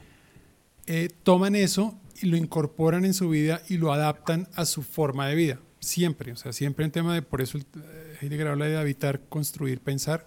eh, 0.87 1.11
toman 1.23 1.57
eso 1.57 1.95
y 2.23 2.29
lo 2.29 2.39
incorporan 2.39 3.05
en 3.05 3.13
su 3.13 3.29
vida 3.29 3.61
y 3.69 3.77
lo 3.77 3.93
adaptan 3.93 4.49
a 4.55 4.65
su 4.65 4.83
forma 4.83 5.29
de 5.29 5.35
vida. 5.35 5.61
Siempre, 5.79 6.33
o 6.33 6.37
sea, 6.37 6.55
siempre 6.55 6.87
en 6.87 6.91
tema 6.91 7.13
de, 7.13 7.21
por 7.21 7.43
eso 7.43 7.59
eh, 7.59 8.17
Heidegger 8.23 8.49
habla 8.49 8.65
de 8.65 8.79
habitar, 8.79 9.21
construir, 9.29 9.81
pensar 9.81 10.27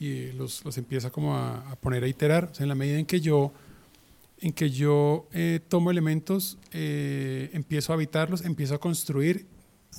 y 0.00 0.32
los, 0.32 0.64
los 0.64 0.78
empieza 0.78 1.10
como 1.10 1.36
a, 1.36 1.76
poner 1.82 2.04
a 2.04 2.08
iterar. 2.08 2.48
O 2.50 2.54
sea, 2.54 2.64
en 2.64 2.70
la 2.70 2.74
medida 2.74 2.98
en 2.98 3.04
que 3.04 3.20
yo, 3.20 3.52
en 4.40 4.52
que 4.52 4.70
yo 4.70 5.28
eh, 5.32 5.60
tomo 5.68 5.90
elementos, 5.90 6.58
empiezo 6.72 7.92
a 7.92 7.96
habitarlos, 7.96 8.44
empiezo 8.44 8.74
a 8.74 8.78
construir 8.78 9.46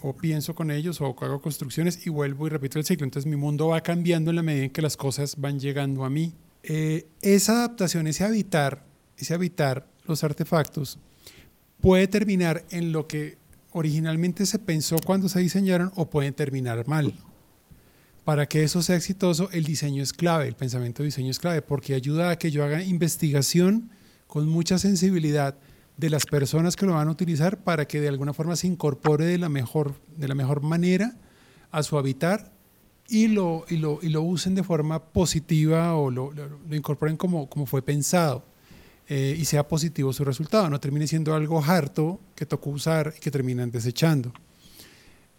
o 0.01 0.15
pienso 0.15 0.55
con 0.55 0.71
ellos 0.71 1.01
o 1.01 1.05
hago 1.05 1.41
construcciones 1.41 2.05
y 2.05 2.09
vuelvo 2.09 2.47
y 2.47 2.49
repito 2.49 2.79
el 2.79 2.85
ciclo. 2.85 3.05
Entonces 3.05 3.29
mi 3.29 3.35
mundo 3.35 3.67
va 3.67 3.81
cambiando 3.81 4.29
en 4.29 4.37
la 4.37 4.43
medida 4.43 4.65
en 4.65 4.69
que 4.71 4.81
las 4.81 4.95
cosas 4.95 5.35
van 5.37 5.59
llegando 5.59 6.05
a 6.05 6.09
mí. 6.09 6.33
esa 6.63 7.53
adaptación, 7.53 8.07
ese 8.07 8.23
habitar, 8.23 8.85
ese 9.17 9.33
habitar 9.33 9.87
los 10.05 10.23
artefactos 10.23 10.99
puede 11.81 12.07
terminar 12.07 12.65
en 12.69 12.91
lo 12.91 13.07
que 13.07 13.37
originalmente 13.71 14.45
se 14.45 14.59
pensó 14.59 14.97
cuando 15.05 15.29
se 15.29 15.39
diseñaron 15.39 15.91
o 15.95 16.09
pueden 16.09 16.33
terminar 16.33 16.87
mal. 16.87 17.13
Para 18.25 18.47
que 18.47 18.63
eso 18.63 18.81
sea 18.81 18.95
exitoso, 18.95 19.49
el 19.51 19.63
diseño 19.63 20.03
es 20.03 20.13
clave, 20.13 20.47
el 20.47 20.55
pensamiento 20.55 21.01
de 21.01 21.07
diseño 21.07 21.31
es 21.31 21.39
clave, 21.39 21.61
porque 21.61 21.95
ayuda 21.95 22.29
a 22.29 22.37
que 22.37 22.51
yo 22.51 22.63
haga 22.63 22.83
investigación 22.83 23.89
con 24.29 24.47
mucha 24.47 24.77
sensibilidad 24.77 25.57
de 25.97 26.09
las 26.11 26.27
personas 26.27 26.75
que 26.75 26.85
lo 26.85 26.93
van 26.93 27.07
a 27.07 27.11
utilizar 27.11 27.63
para 27.63 27.87
que 27.87 27.99
de 27.99 28.07
alguna 28.07 28.31
forma 28.31 28.55
se 28.55 28.67
incorpore 28.67 29.25
de 29.25 29.39
la 29.39 29.49
mejor, 29.49 29.95
de 30.15 30.27
la 30.27 30.35
mejor 30.35 30.61
manera 30.61 31.17
a 31.71 31.81
su 31.81 31.97
habitar 31.97 32.53
y 33.07 33.27
lo, 33.27 33.65
y 33.69 33.77
lo, 33.77 33.97
y 34.03 34.09
lo 34.09 34.21
usen 34.21 34.53
de 34.53 34.61
forma 34.61 35.03
positiva 35.03 35.95
o 35.95 36.11
lo, 36.11 36.31
lo 36.31 36.75
incorporen 36.75 37.17
como, 37.17 37.49
como 37.49 37.65
fue 37.65 37.81
pensado. 37.81 38.45
Eh, 39.07 39.35
y 39.35 39.45
sea 39.45 39.67
positivo 39.67 40.13
su 40.13 40.23
resultado, 40.23 40.69
no 40.69 40.79
termine 40.79 41.07
siendo 41.07 41.33
algo 41.33 41.63
harto 41.63 42.19
que 42.35 42.45
tocó 42.45 42.69
usar 42.69 43.15
y 43.17 43.19
que 43.19 43.31
terminan 43.31 43.71
desechando. 43.71 44.31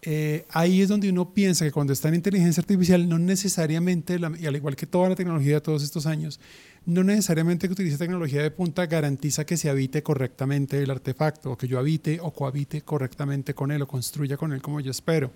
Eh, 0.02 0.46
ahí 0.50 0.82
es 0.82 0.88
donde 0.88 1.08
uno 1.08 1.32
piensa 1.32 1.64
que 1.64 1.70
cuando 1.70 1.92
está 1.92 2.08
en 2.08 2.16
inteligencia 2.16 2.60
artificial, 2.60 3.08
no 3.08 3.20
necesariamente, 3.20 4.18
y 4.40 4.46
al 4.46 4.56
igual 4.56 4.74
que 4.74 4.86
toda 4.86 5.10
la 5.10 5.14
tecnología 5.14 5.54
de 5.54 5.60
todos 5.60 5.84
estos 5.84 6.06
años, 6.06 6.40
no 6.86 7.04
necesariamente 7.04 7.66
que 7.68 7.72
utilice 7.72 7.98
tecnología 7.98 8.42
de 8.42 8.50
punta 8.50 8.86
garantiza 8.86 9.44
que 9.44 9.56
se 9.56 9.68
habite 9.70 10.02
correctamente 10.02 10.82
el 10.82 10.90
artefacto, 10.90 11.52
o 11.52 11.58
que 11.58 11.68
yo 11.68 11.78
habite 11.78 12.18
o 12.20 12.32
cohabite 12.32 12.82
correctamente 12.82 13.54
con 13.54 13.70
él, 13.70 13.82
o 13.82 13.88
construya 13.88 14.36
con 14.36 14.52
él 14.52 14.62
como 14.62 14.80
yo 14.80 14.90
espero. 14.90 15.30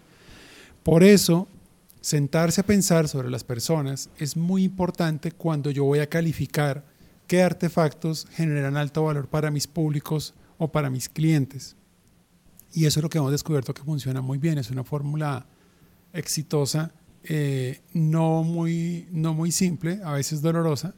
Por 0.83 1.03
eso, 1.03 1.49
sentarse 2.01 2.61
a 2.61 2.67
pensar 2.67 3.09
sobre 3.09 3.31
las 3.31 3.45
personas 3.45 4.11
es 4.19 4.37
muy 4.37 4.65
importante 4.65 5.33
cuando 5.33 5.71
yo 5.71 5.85
voy 5.85 6.01
a 6.01 6.09
calificar 6.09 6.85
qué 7.27 7.43
artefactos 7.43 8.27
generan 8.33 8.77
alto 8.77 9.05
valor 9.05 9.29
para 9.29 9.51
mis 9.51 9.67
públicos 9.67 10.35
o 10.59 10.69
para 10.69 10.91
mis 10.91 11.09
clientes. 11.09 11.77
Y 12.73 12.87
eso 12.87 12.99
es 13.01 13.03
lo 13.03 13.09
que 13.09 13.19
hemos 13.19 13.31
descubierto 13.31 13.73
que 13.73 13.83
funciona 13.83 14.21
muy 14.21 14.39
bien. 14.39 14.59
Es 14.59 14.71
una 14.71 14.85
fórmula 14.85 15.47
exitosa, 16.13 16.93
eh, 17.23 17.81
no, 17.93 18.43
muy, 18.43 19.09
no 19.11 19.33
muy 19.33 19.53
simple, 19.53 20.01
a 20.05 20.13
veces 20.13 20.43
dolorosa, 20.43 20.95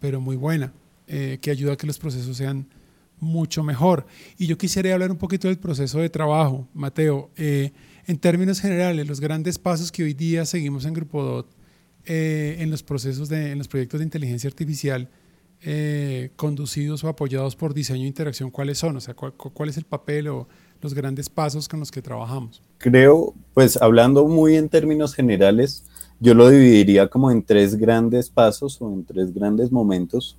pero 0.00 0.20
muy 0.20 0.36
buena, 0.36 0.72
eh, 1.06 1.38
que 1.40 1.50
ayuda 1.50 1.74
a 1.74 1.76
que 1.76 1.86
los 1.86 1.98
procesos 1.98 2.36
sean 2.36 2.68
mucho 3.20 3.62
mejor. 3.62 4.06
Y 4.36 4.46
yo 4.46 4.56
quisiera 4.58 4.92
hablar 4.92 5.10
un 5.10 5.18
poquito 5.18 5.48
del 5.48 5.58
proceso 5.58 5.98
de 5.98 6.08
trabajo, 6.08 6.68
Mateo. 6.74 7.30
Eh, 7.36 7.72
en 8.06 8.18
términos 8.18 8.60
generales, 8.60 9.06
los 9.06 9.20
grandes 9.20 9.58
pasos 9.58 9.92
que 9.92 10.02
hoy 10.02 10.14
día 10.14 10.44
seguimos 10.44 10.84
en 10.84 10.94
Grupo 10.94 11.22
DOT 11.22 11.54
en 12.10 12.70
los 12.70 12.82
procesos 12.82 13.28
de, 13.28 13.52
en 13.52 13.58
los 13.58 13.68
proyectos 13.68 14.00
de 14.00 14.04
inteligencia 14.04 14.48
artificial 14.48 15.10
eh, 15.60 16.30
conducidos 16.36 17.02
o 17.02 17.08
apoyados 17.08 17.56
por 17.56 17.74
diseño 17.74 18.04
e 18.04 18.06
interacción, 18.06 18.48
¿cuáles 18.48 18.78
son? 18.78 18.96
O 18.96 19.00
sea, 19.00 19.14
¿cuál, 19.14 19.68
es 19.68 19.76
el 19.76 19.84
papel 19.84 20.28
o 20.28 20.46
los 20.80 20.94
grandes 20.94 21.28
pasos 21.28 21.66
con 21.66 21.80
los 21.80 21.90
que 21.90 22.00
trabajamos? 22.00 22.62
Creo, 22.78 23.34
pues 23.54 23.76
hablando 23.76 24.28
muy 24.28 24.54
en 24.54 24.68
términos 24.68 25.16
generales, 25.16 25.84
yo 26.20 26.34
lo 26.34 26.48
dividiría 26.48 27.08
como 27.08 27.30
en 27.30 27.42
tres 27.42 27.76
grandes 27.76 28.30
pasos 28.30 28.80
o 28.80 28.88
en 28.92 29.04
tres 29.04 29.32
grandes 29.32 29.70
momentos. 29.70 30.36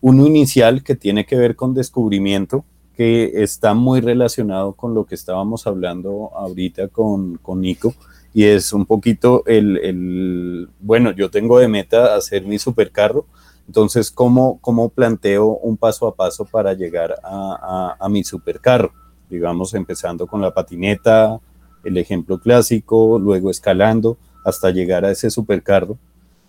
Uno 0.00 0.26
inicial 0.26 0.82
que 0.82 0.94
tiene 0.94 1.24
que 1.24 1.36
ver 1.36 1.56
con 1.56 1.74
descubrimiento, 1.74 2.64
que 2.96 3.42
está 3.42 3.72
muy 3.72 4.00
relacionado 4.00 4.74
con 4.74 4.94
lo 4.94 5.06
que 5.06 5.14
estábamos 5.14 5.66
hablando 5.66 6.30
ahorita 6.34 6.88
con, 6.88 7.38
con 7.38 7.60
Nico, 7.60 7.94
y 8.34 8.44
es 8.44 8.72
un 8.72 8.86
poquito 8.86 9.44
el, 9.46 9.78
el, 9.78 10.68
bueno, 10.80 11.12
yo 11.12 11.30
tengo 11.30 11.58
de 11.58 11.68
meta 11.68 12.14
hacer 12.14 12.44
mi 12.44 12.58
supercarro, 12.58 13.26
entonces, 13.66 14.10
¿cómo, 14.10 14.58
¿cómo 14.60 14.88
planteo 14.88 15.46
un 15.46 15.76
paso 15.76 16.06
a 16.06 16.14
paso 16.14 16.44
para 16.44 16.74
llegar 16.74 17.14
a, 17.22 17.96
a, 17.98 18.08
mi 18.08 18.24
supercarro? 18.24 18.92
Digamos, 19.30 19.72
empezando 19.74 20.26
con 20.26 20.42
la 20.42 20.52
patineta, 20.52 21.38
el 21.84 21.96
ejemplo 21.96 22.38
clásico, 22.38 23.18
luego 23.18 23.50
escalando 23.50 24.18
hasta 24.44 24.70
llegar 24.70 25.04
a 25.04 25.10
ese 25.10 25.30
supercarro. 25.30 25.98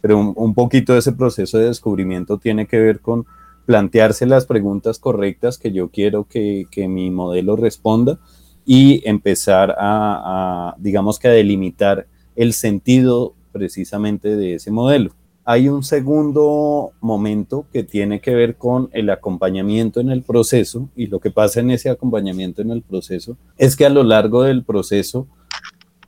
Pero 0.01 0.19
un, 0.19 0.53
poquito 0.53 0.93
de 0.93 0.99
ese 0.99 1.13
proceso 1.13 1.57
de 1.57 1.67
descubrimiento 1.67 2.37
tiene 2.37 2.67
que 2.67 2.79
ver 2.79 2.99
con 2.99 3.25
plantearse 3.65 4.25
las 4.25 4.45
preguntas 4.45 4.99
correctas 4.99 5.57
que 5.57 5.71
yo 5.71 5.89
quiero 5.89 6.25
que, 6.25 6.65
que 6.69 6.89
mi 6.89 7.09
modelo 7.09 7.55
responda 7.55 8.19
y 8.65 9.01
empezar 9.07 9.71
a, 9.71 10.71
a, 10.71 10.75
digamos 10.77 11.19
que 11.19 11.29
a 11.29 11.31
delimitar 11.31 12.07
el 12.35 12.53
sentido 12.53 13.33
precisamente 13.53 14.35
de 14.35 14.55
ese 14.55 14.71
modelo 14.71 15.11
hay 15.45 15.67
un 15.67 15.83
segundo 15.83 16.93
momento 17.01 17.65
que 17.73 17.83
tiene 17.83 18.21
que 18.21 18.33
ver 18.33 18.55
con 18.55 18.89
el 18.93 19.09
acompañamiento 19.09 19.99
en 19.99 20.09
el 20.09 20.23
proceso 20.23 20.89
y 20.95 21.07
lo 21.07 21.19
que 21.19 21.31
pasa 21.31 21.59
en 21.59 21.71
ese 21.71 21.89
acompañamiento 21.89 22.61
en 22.61 22.71
el 22.71 22.81
proceso 22.81 23.37
es 23.57 23.75
que 23.75 23.85
a 23.85 23.89
lo 23.89 24.03
largo 24.03 24.43
del 24.43 24.63
proceso 24.63 25.27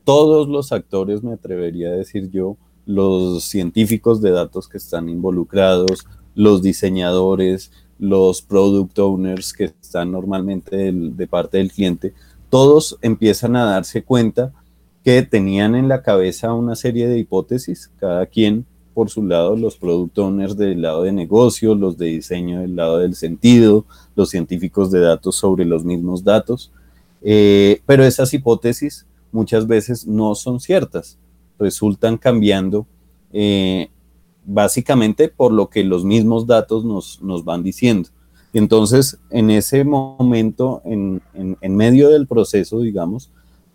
todos 0.05 0.47
los 0.47 0.71
actores, 0.71 1.23
me 1.23 1.33
atrevería 1.33 1.89
a 1.89 1.93
decir 1.93 2.31
yo, 2.31 2.55
los 2.85 3.43
científicos 3.43 4.21
de 4.21 4.31
datos 4.31 4.69
que 4.69 4.77
están 4.77 5.09
involucrados, 5.09 6.05
los 6.35 6.61
diseñadores, 6.61 7.71
los 7.97 8.41
product 8.41 8.97
owners 8.99 9.51
que 9.51 9.65
están 9.65 10.11
normalmente 10.11 10.91
de 10.93 11.27
parte 11.27 11.57
del 11.57 11.71
cliente, 11.71 12.13
todos 12.49 12.97
empiezan 13.01 13.55
a 13.55 13.65
darse 13.65 14.03
cuenta 14.03 14.53
que 15.03 15.23
tenían 15.23 15.75
en 15.75 15.87
la 15.87 16.03
cabeza 16.03 16.53
una 16.53 16.75
serie 16.75 17.07
de 17.07 17.19
hipótesis, 17.19 17.91
cada 17.99 18.25
quien 18.27 18.65
por 18.93 19.09
su 19.09 19.23
lado 19.23 19.55
los 19.55 19.75
product 19.75 20.17
owners 20.19 20.55
del 20.55 20.81
lado 20.81 21.03
de 21.03 21.11
negocio, 21.11 21.75
los 21.75 21.97
de 21.97 22.07
diseño 22.07 22.61
del 22.61 22.75
lado 22.75 22.99
del 22.99 23.15
sentido, 23.15 23.85
los 24.15 24.29
científicos 24.29 24.91
de 24.91 24.99
datos 24.99 25.35
sobre 25.35 25.65
los 25.65 25.83
mismos 25.83 26.23
datos, 26.23 26.71
eh, 27.21 27.81
pero 27.85 28.05
esas 28.05 28.33
hipótesis 28.33 29.05
muchas 29.31 29.67
veces 29.67 30.07
no 30.07 30.35
son 30.35 30.59
ciertas, 30.59 31.17
resultan 31.59 32.17
cambiando 32.17 32.87
eh, 33.31 33.89
básicamente 34.45 35.29
por 35.29 35.51
lo 35.51 35.69
que 35.69 35.83
los 35.83 36.05
mismos 36.05 36.47
datos 36.47 36.85
nos, 36.85 37.21
nos 37.21 37.43
van 37.43 37.63
diciendo. 37.63 38.09
Entonces, 38.53 39.19
en 39.31 39.49
ese 39.49 39.83
momento, 39.83 40.81
en, 40.85 41.21
en 41.33 41.75
medio 41.75 42.09
del 42.09 42.25
proceso, 42.25 42.79
digamos, 42.79 43.31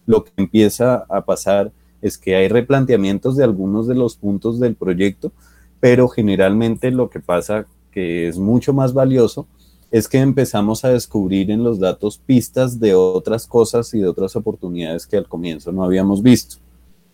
lo 0.07 0.25
que 0.25 0.33
empieza 0.37 1.05
a 1.09 1.25
pasar 1.25 1.73
es 2.01 2.17
que 2.17 2.35
hay 2.35 2.49
replanteamientos 2.49 3.37
de 3.37 3.45
algunos 3.45 3.87
de 3.87 3.95
los 3.95 4.17
puntos 4.17 4.59
del 4.59 4.75
proyecto, 4.75 5.33
pero 5.81 6.09
generalmente 6.09 6.91
lo 6.91 7.11
que 7.11 7.21
pasa 7.21 7.67
que 7.91 8.29
es 8.29 8.39
mucho 8.39 8.73
más 8.73 8.93
valioso 8.93 9.47
es 9.91 10.09
que 10.09 10.19
empezamos 10.19 10.85
a 10.85 10.91
descubrir 10.91 11.51
en 11.51 11.65
los 11.65 11.81
datos 11.81 12.19
pistas 12.19 12.79
de 12.79 12.95
otras 12.95 13.47
cosas 13.47 13.93
y 13.95 14.01
de 14.01 14.09
otras 14.09 14.37
oportunidades 14.37 15.07
que 15.07 15.17
al 15.17 15.29
comienzo 15.29 15.73
no 15.73 15.85
habíamos 15.85 16.23
visto. 16.23 16.57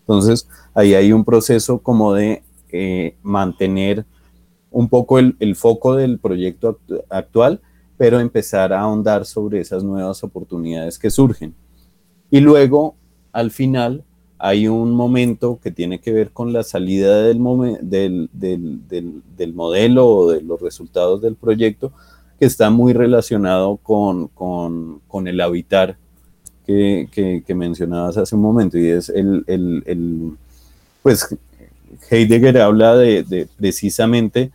Entonces, 0.00 0.48
ahí 0.74 0.94
hay 0.94 1.12
un 1.12 1.24
proceso 1.24 1.78
como 1.78 2.12
de 2.12 2.42
eh, 2.70 3.16
mantener 3.22 4.04
un 4.70 4.88
poco 4.88 5.18
el, 5.18 5.56
foco 5.56 5.96
del 5.96 6.18
proyecto 6.18 6.78
actual, 7.08 7.60
pero 7.96 8.20
empezar 8.20 8.74
a 8.74 8.82
ahondar 8.82 9.24
sobre 9.24 9.60
esas 9.60 9.82
nuevas 9.82 10.22
oportunidades 10.22 10.98
que 10.98 11.10
surgen. 11.10 11.54
Y 12.30 12.40
luego, 12.40 12.94
al 13.32 13.50
final, 13.50 14.04
hay 14.38 14.68
un 14.68 14.92
momento 14.92 15.58
que 15.62 15.70
tiene 15.70 15.98
que 15.98 16.12
ver 16.12 16.30
con 16.30 16.52
la 16.52 16.62
salida 16.62 17.22
del, 17.22 17.40
modelo 19.54 20.08
o 20.08 20.30
de 20.30 20.42
los 20.42 20.60
resultados 20.60 21.22
del 21.22 21.36
proyecto, 21.36 21.92
que 22.38 22.46
está 22.46 22.70
muy 22.70 22.92
relacionado 22.92 23.76
con, 23.78 24.28
con, 24.28 25.00
con 25.08 25.26
el 25.28 25.40
habitar 25.40 25.96
que, 26.66 27.42
que, 27.46 27.54
mencionabas 27.54 28.16
hace 28.16 28.34
un 28.34 28.42
momento, 28.42 28.76
y 28.76 28.88
es 28.88 29.08
el, 29.08 29.44
el, 29.46 30.36
pues 31.02 31.36
Heidegger 32.10 32.58
habla 32.58 32.96
de, 32.96 33.48
precisamente 33.56 34.50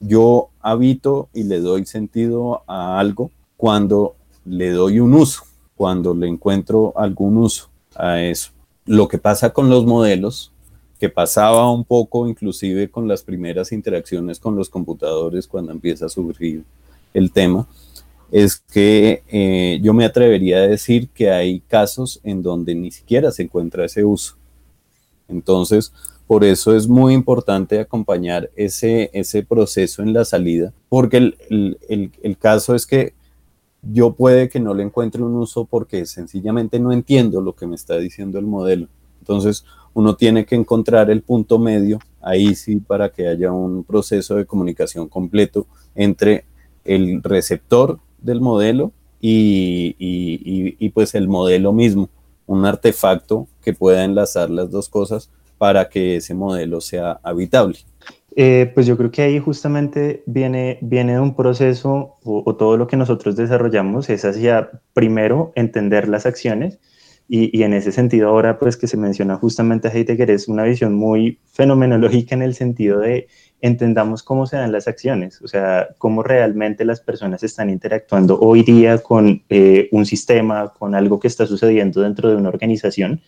yo 0.00 0.48
habito 0.60 1.28
y 1.34 1.44
le 1.44 1.60
doy 1.60 1.84
sentido 1.84 2.62
a 2.66 2.98
algo 2.98 3.30
cuando 3.56 4.16
le 4.44 4.70
doy 4.70 4.98
un 5.00 5.14
uso, 5.14 5.42
cuando 5.76 6.14
le 6.14 6.26
encuentro 6.26 6.92
algún 6.96 7.36
uso 7.36 7.68
a 7.94 8.20
eso. 8.20 8.50
Lo 8.86 9.06
que 9.06 9.18
pasa 9.18 9.50
con 9.50 9.68
los 9.68 9.84
modelos, 9.84 10.52
que 10.98 11.08
pasaba 11.08 11.70
un 11.70 11.84
poco 11.84 12.26
inclusive 12.26 12.90
con 12.90 13.06
las 13.06 13.22
primeras 13.22 13.70
interacciones 13.72 14.40
con 14.40 14.56
los 14.56 14.70
computadores 14.70 15.46
cuando 15.46 15.70
empieza 15.70 16.06
a 16.06 16.08
surgir 16.08 16.64
el 17.14 17.32
tema, 17.32 17.68
es 18.30 18.56
que 18.56 19.22
eh, 19.28 19.78
yo 19.82 19.92
me 19.92 20.06
atrevería 20.06 20.56
a 20.56 20.66
decir 20.66 21.10
que 21.10 21.30
hay 21.30 21.60
casos 21.60 22.20
en 22.24 22.42
donde 22.42 22.74
ni 22.74 22.90
siquiera 22.90 23.30
se 23.30 23.42
encuentra 23.42 23.84
ese 23.84 24.04
uso. 24.04 24.36
Entonces, 25.28 25.92
por 26.26 26.44
eso 26.44 26.74
es 26.74 26.88
muy 26.88 27.12
importante 27.12 27.78
acompañar 27.78 28.50
ese, 28.56 29.10
ese 29.12 29.42
proceso 29.42 30.02
en 30.02 30.14
la 30.14 30.24
salida, 30.24 30.72
porque 30.88 31.18
el, 31.18 32.36
caso 32.38 32.74
es 32.74 32.86
que 32.86 33.12
yo 33.82 34.14
puede 34.14 34.48
que 34.48 34.60
no 34.60 34.72
le 34.72 34.82
encuentre 34.82 35.22
un 35.22 35.34
uso 35.34 35.66
porque 35.66 36.06
sencillamente 36.06 36.80
no 36.80 36.90
entiendo 36.90 37.42
lo 37.42 37.54
que 37.54 37.66
me 37.66 37.74
está 37.74 37.98
diciendo 37.98 38.38
el 38.38 38.46
modelo. 38.46 38.88
Entonces, 39.20 39.66
uno 39.92 40.16
tiene 40.16 40.46
que 40.46 40.54
encontrar 40.54 41.10
el 41.10 41.20
punto 41.20 41.58
medio, 41.58 41.98
ahí 42.22 42.54
sí, 42.54 42.76
para 42.76 43.10
que 43.10 43.28
haya 43.28 43.52
un 43.52 43.84
proceso 43.84 44.36
de 44.36 44.46
comunicación 44.46 45.08
completo 45.08 45.66
entre 45.94 46.46
el 46.84 47.22
receptor 47.22 47.98
del 48.20 48.40
modelo 48.40 48.92
y, 49.20 49.94
y, 49.98 50.88
pues 50.90 51.14
el 51.14 51.28
modelo 51.28 51.72
mismo, 51.72 52.08
un 52.46 52.66
artefacto 52.66 53.46
que 53.62 53.72
pueda 53.72 54.04
enlazar 54.04 54.50
las 54.50 54.70
dos 54.70 54.88
cosas 54.88 55.30
para 55.58 55.88
que 55.88 56.16
ese 56.16 56.34
modelo 56.34 56.80
sea 56.80 57.20
habitable. 57.22 57.78
Eh, 58.34 58.70
pues 58.74 58.86
yo 58.86 58.96
creo 58.96 59.10
que 59.10 59.22
ahí 59.22 59.38
justamente 59.38 60.22
viene, 60.26 60.78
viene 60.80 61.12
de 61.12 61.20
un 61.20 61.36
proceso 61.36 62.16
o, 62.24 62.56
todo 62.56 62.76
lo 62.76 62.86
que 62.86 62.96
nosotros 62.96 63.36
desarrollamos 63.36 64.08
es 64.08 64.24
hacia 64.24 64.70
primero 64.94 65.52
entender 65.54 66.08
las 66.08 66.24
acciones 66.24 66.80
y, 67.28 67.56
y, 67.56 67.62
en 67.62 67.74
ese 67.74 67.92
sentido 67.92 68.30
ahora 68.30 68.58
pues 68.58 68.78
que 68.78 68.86
se 68.86 68.96
menciona 68.96 69.36
justamente 69.36 69.88
a 69.88 69.92
Heidegger 69.92 70.30
es 70.30 70.48
una 70.48 70.64
visión 70.64 70.94
muy 70.94 71.38
fenomenológica 71.52 72.34
en 72.34 72.42
el 72.42 72.54
sentido 72.54 73.00
de 73.00 73.28
entendamos 73.62 74.24
cómo 74.24 74.46
se 74.46 74.56
dan 74.56 74.72
las 74.72 74.88
acciones, 74.88 75.40
o 75.40 75.46
sea, 75.46 75.88
cómo 75.96 76.24
realmente 76.24 76.84
las 76.84 77.00
personas 77.00 77.44
están 77.44 77.70
interactuando 77.70 78.38
hoy 78.40 78.64
día 78.64 78.98
con 78.98 79.44
eh, 79.48 79.88
un 79.92 80.04
sistema, 80.04 80.72
con 80.76 80.96
algo 80.96 81.20
que 81.20 81.28
está 81.28 81.46
sucediendo 81.46 82.02
dentro 82.02 82.28
de 82.28 82.34
una 82.34 82.48
organización. 82.48 83.22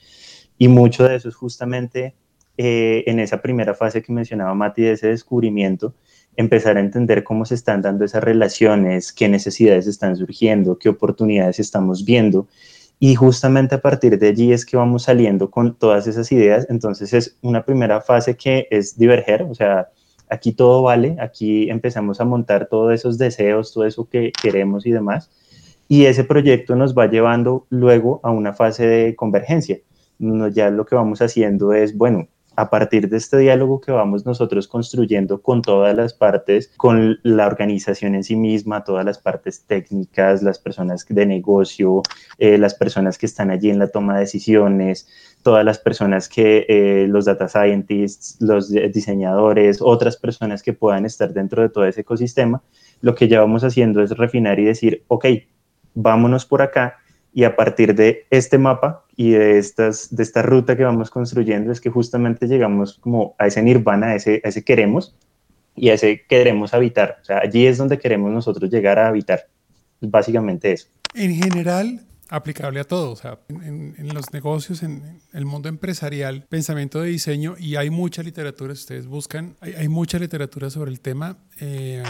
Y 0.59 0.67
mucho 0.67 1.05
de 1.09 1.15
eso 1.15 1.29
es 1.29 1.37
justamente 1.37 2.17
eh, 2.59 3.05
en 3.07 3.21
esa 3.21 3.41
primera 3.41 3.75
fase 3.75 4.03
que 4.03 4.13
mencionaba 4.13 4.55
Mati, 4.55 4.83
de 4.83 4.93
ese 4.93 5.07
descubrimiento, 5.07 5.95
empezar 6.37 6.79
a 6.79 6.81
entender 6.81 7.23
cómo 7.23 7.45
se 7.45 7.55
están 7.55 7.81
dando 7.81 8.05
esas 8.05 8.25
relaciones, 8.25 9.13
qué 9.13 9.29
necesidades 9.29 9.87
están 9.87 10.17
surgiendo, 10.17 10.79
qué 10.79 10.89
oportunidades 10.89 11.61
estamos 11.61 12.05
viendo. 12.05 12.49
Y 12.99 13.15
justamente 13.15 13.77
a 13.77 13.81
partir 13.81 14.19
de 14.19 14.29
allí 14.29 14.53
es 14.53 14.67
que 14.67 14.77
vamos 14.77 15.05
saliendo 15.05 15.49
con 15.49 15.77
todas 15.77 16.09
esas 16.09 16.33
ideas. 16.33 16.67
Entonces 16.69 17.13
es 17.13 17.37
una 17.41 17.65
primera 17.65 18.01
fase 18.01 18.37
que 18.37 18.67
es 18.71 18.99
diverger, 18.99 19.43
o 19.43 19.55
sea, 19.55 19.91
aquí 20.35 20.53
todo 20.53 20.83
vale, 20.83 21.17
aquí 21.21 21.71
empezamos 21.71 22.21
a 22.21 22.25
montar 22.25 22.67
todos 22.69 22.93
esos 22.93 23.19
deseos, 23.19 23.73
todo 23.73 23.87
eso 23.87 24.09
que 24.09 24.33
queremos 24.33 24.87
y 24.87 24.91
demás. 24.91 25.31
Y 25.89 26.07
ese 26.07 26.25
proyecto 26.25 26.77
nos 26.77 26.95
va 26.97 27.07
llevando 27.07 27.67
luego 27.71 28.21
a 28.23 28.31
una 28.31 28.53
fase 28.53 28.87
de 28.87 29.17
convergencia. 29.17 29.79
ya 30.53 30.71
lo 30.71 30.85
que 30.87 30.95
vamos 30.95 31.21
haciendo 31.23 31.73
es, 31.73 31.97
bueno, 31.97 32.29
a 32.57 32.71
partir 32.71 33.09
de 33.09 33.17
este 33.17 33.39
diálogo 33.39 33.81
que 33.81 33.93
vamos 33.93 34.25
nosotros 34.25 34.69
construyendo 34.69 35.43
con 35.43 35.63
todas 35.63 35.95
las 35.97 36.15
partes, 36.15 36.73
con 36.77 37.19
la 37.23 37.47
organización 37.47 38.15
en 38.15 38.25
sí 38.25 38.37
misma, 38.37 38.85
todas 38.85 39.05
las 39.05 39.19
partes 39.19 39.65
técnicas, 39.67 40.43
las 40.43 40.59
personas 40.59 41.05
de 41.09 41.27
negocio, 41.27 42.03
eh, 42.39 42.59
las 42.59 42.75
personas 42.75 43.19
que 43.19 43.27
están 43.27 43.51
allí 43.51 43.71
en 43.71 43.79
la 43.79 43.89
toma 43.89 44.15
de 44.15 44.21
decisiones, 44.21 45.09
todas 45.43 45.65
las 45.65 45.79
personas 45.79 46.29
que, 46.29 46.67
eh, 46.69 47.07
los 47.09 47.25
data 47.25 47.49
scientists, 47.49 48.37
los 48.41 48.71
diseñadores, 48.71 49.81
otras 49.81 50.17
personas 50.17 50.63
que 50.63 50.73
puedan 50.73 51.05
estar 51.05 51.33
dentro 51.33 51.63
de 51.63 51.69
todo 51.69 51.85
ese 51.85 52.03
ecosistema, 52.03 52.63
lo 53.01 53.15
que 53.15 53.29
ya 53.29 53.41
vamos 53.41 53.65
haciendo 53.65 54.03
es 54.03 54.11
refinar 54.11 54.59
y 54.59 54.65
decir, 54.65 55.05
ok, 55.09 55.27
vámonos 55.95 56.47
por 56.47 56.63
acá 56.63 56.99
y 57.35 57.43
a 57.43 57.57
partir 57.57 57.97
de 57.97 58.27
este 58.31 58.59
mapa 58.59 59.05
y 59.17 59.33
de, 59.33 59.59
estas, 59.59 60.15
de 60.15 60.23
esta 60.23 60.41
ruta 60.43 60.77
que 60.77 60.85
vamos 60.85 61.11
construyendo 61.11 61.73
es 61.73 61.81
que 61.81 61.91
justamente 61.91 62.47
llegamos 62.47 62.95
como 63.01 63.35
a 63.39 63.49
ese 63.49 63.61
nirvana, 63.61 64.09
a 64.09 64.15
ese, 64.15 64.41
a 64.45 64.49
ese 64.49 64.65
queremos 64.65 65.17
y 65.75 65.89
a 65.89 65.95
ese 65.95 66.23
queremos 66.29 66.75
habitar. 66.75 67.19
O 67.21 67.25
sea, 67.25 67.39
allí 67.39 67.67
es 67.67 67.77
donde 67.77 67.99
queremos 67.99 68.31
nosotros 68.31 68.71
llegar 68.71 69.01
a 69.01 69.09
habitar. 69.09 69.49
Básicamente 70.01 70.73
eso. 70.73 70.87
En 71.15 71.35
general, 71.35 72.03
aplicable 72.29 72.79
a 72.79 72.85
todo, 72.85 73.11
o 73.11 73.17
sea, 73.17 73.41
en, 73.49 74.15
los 74.15 74.33
negocios, 74.33 74.85
en, 74.85 75.21
el 75.33 75.45
mundo 75.45 75.69
empresarial, 75.69 76.47
pensamiento 76.49 77.01
de 77.01 77.09
diseño, 77.09 77.57
y 77.59 77.75
hay 77.75 77.91
mucha 77.91 78.23
literatura, 78.23 78.77
si 78.77 78.83
ustedes 78.83 79.07
buscan, 79.09 79.57
hay, 79.61 79.89
mucha 79.89 80.21
literatura 80.21 80.71
sobre 80.71 80.93
el 80.93 81.01
tema. 81.01 81.39
Eh, 81.61 82.03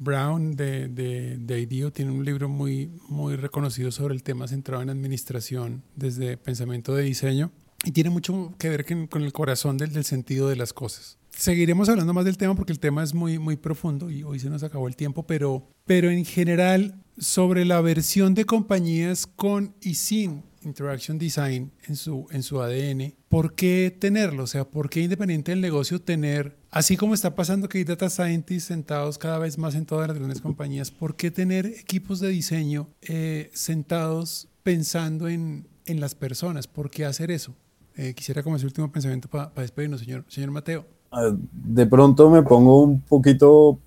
Brown 0.00 0.56
de, 0.56 0.88
de, 0.88 1.60
IDEO 1.60 1.92
tiene 1.92 2.10
un 2.10 2.24
libro 2.24 2.48
muy, 2.48 2.90
muy 3.08 3.36
reconocido 3.36 3.92
sobre 3.92 4.14
el 4.14 4.22
tema 4.22 4.48
centrado 4.48 4.82
en 4.82 4.88
administración 4.88 5.82
desde 5.94 6.38
pensamiento 6.38 6.94
de 6.94 7.04
diseño 7.04 7.52
y 7.84 7.92
tiene 7.92 8.08
mucho 8.08 8.54
que 8.58 8.70
ver 8.70 8.86
con, 9.08 9.22
el 9.22 9.32
corazón 9.32 9.76
del, 9.76 9.92
del 9.92 10.04
sentido 10.04 10.48
de 10.48 10.56
las 10.56 10.72
cosas. 10.72 11.18
Seguiremos 11.30 11.88
hablando 11.90 12.14
más 12.14 12.24
del 12.24 12.38
tema 12.38 12.54
porque 12.54 12.72
el 12.72 12.80
tema 12.80 13.02
es 13.02 13.12
muy, 13.12 13.38
muy 13.38 13.56
profundo 13.56 14.10
y 14.10 14.22
hoy 14.22 14.40
se 14.40 14.48
nos 14.48 14.62
acabó 14.62 14.88
el 14.88 14.96
tiempo, 14.96 15.26
pero, 15.26 15.68
pero 15.84 16.10
en 16.10 16.24
general 16.24 17.02
sobre 17.18 17.66
la 17.66 17.80
versión 17.82 18.34
de 18.34 18.46
compañías 18.46 19.26
con 19.26 19.74
y 19.82 19.94
sin 19.94 20.42
Interaction 20.62 21.18
Design 21.18 21.70
en 21.86 21.96
su, 21.96 22.26
en 22.30 22.42
su 22.42 22.60
ADN, 22.60 23.14
¿por 23.28 23.54
qué 23.54 23.96
tenerlo? 23.98 24.44
O 24.44 24.46
sea, 24.46 24.64
¿por 24.64 24.90
qué 24.90 25.00
independiente 25.00 25.52
del 25.52 25.60
negocio 25.60 26.00
tener, 26.00 26.56
así 26.70 26.96
como 26.96 27.14
está 27.14 27.34
pasando 27.34 27.68
que 27.68 27.78
hay 27.78 27.84
data 27.84 28.10
scientists 28.10 28.68
sentados 28.68 29.18
cada 29.18 29.38
vez 29.38 29.58
más 29.58 29.74
en 29.74 29.86
todas 29.86 30.08
las 30.08 30.18
grandes 30.18 30.40
compañías, 30.40 30.90
¿por 30.90 31.16
qué 31.16 31.30
tener 31.30 31.66
equipos 31.66 32.20
de 32.20 32.28
diseño 32.28 32.88
eh, 33.02 33.50
sentados 33.54 34.48
pensando 34.62 35.28
en, 35.28 35.66
en, 35.86 36.00
las 36.00 36.14
personas? 36.14 36.66
¿Por 36.66 36.90
qué 36.90 37.04
hacer 37.04 37.30
eso? 37.30 37.54
Eh, 37.96 38.14
quisiera 38.14 38.42
como 38.42 38.56
ese 38.56 38.66
último 38.66 38.90
pensamiento 38.90 39.28
para 39.28 39.50
despedirnos, 39.56 40.00
señor, 40.00 40.24
señor 40.28 40.50
Mateo. 40.50 40.84
Ah, 41.10 41.32
de 41.52 41.86
pronto 41.86 42.30
me 42.30 42.42
pongo 42.42 42.82
un 42.82 43.00
poquito 43.00 43.78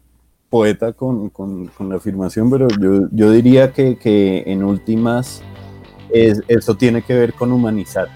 poeta 0.49 0.93
con, 0.93 1.30
con, 1.30 1.71
la 1.89 1.95
afirmación, 1.95 2.49
pero 2.51 2.67
yo, 2.80 3.07
yo 3.11 3.32
diría 3.32 3.71
que, 3.74 3.97
que 3.97 4.43
en 4.45 4.63
últimas 4.63 5.41
eso 6.14 6.76
tiene 6.76 7.01
que 7.01 7.14
ver 7.14 7.34
con 7.34 7.51
humanizar. 7.51 8.07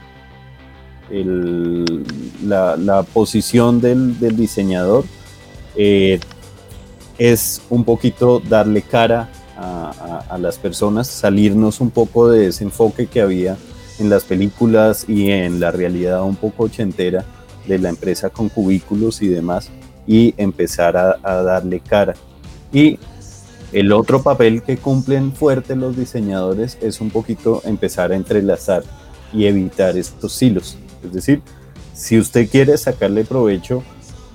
la, 1.09 3.03
posición 3.13 3.81
del, 3.81 4.17
diseñador 4.35 5.05
eh, 5.75 6.19
es 7.17 7.61
un 7.69 7.83
poquito 7.83 8.39
darle 8.39 8.81
cara 8.81 9.29
a, 9.57 10.37
las 10.39 10.57
personas, 10.59 11.07
salirnos 11.07 11.81
un 11.81 11.89
poco 11.89 12.29
de 12.29 12.47
ese 12.47 12.63
enfoque 12.63 13.07
que 13.07 13.21
había 13.21 13.57
en 13.97 14.09
las 14.09 14.23
películas 14.23 15.05
y 15.07 15.31
en 15.31 15.59
la 15.59 15.71
realidad 15.71 16.21
un 16.23 16.35
poco 16.35 16.65
ochentera 16.65 17.25
de 17.65 17.79
la 17.79 17.89
empresa 17.89 18.29
con 18.29 18.49
cubículos 18.49 19.23
y 19.23 19.27
demás 19.27 19.71
y 20.05 20.35
empezar 20.37 20.95
a 20.95 21.33
darle 21.41 21.79
cara. 21.79 22.13
Y 22.71 22.99
el 23.73 23.91
otro 23.91 24.23
papel 24.23 24.63
que 24.63 24.77
cumplen 24.77 25.33
fuerte 25.33 25.75
los 25.75 25.97
diseñadores 25.97 26.77
es 26.81 27.01
un 27.01 27.09
poquito 27.09 27.61
empezar 27.65 28.11
a 28.11 28.15
entrelazar 28.15 28.83
y 29.33 29.45
evitar 29.45 29.97
estos 29.97 30.41
hilos. 30.41 30.77
Es 31.03 31.11
decir, 31.11 31.41
si 31.93 32.17
usted 32.17 32.49
quiere 32.49 32.77
sacarle 32.77 33.25
provecho 33.25 33.83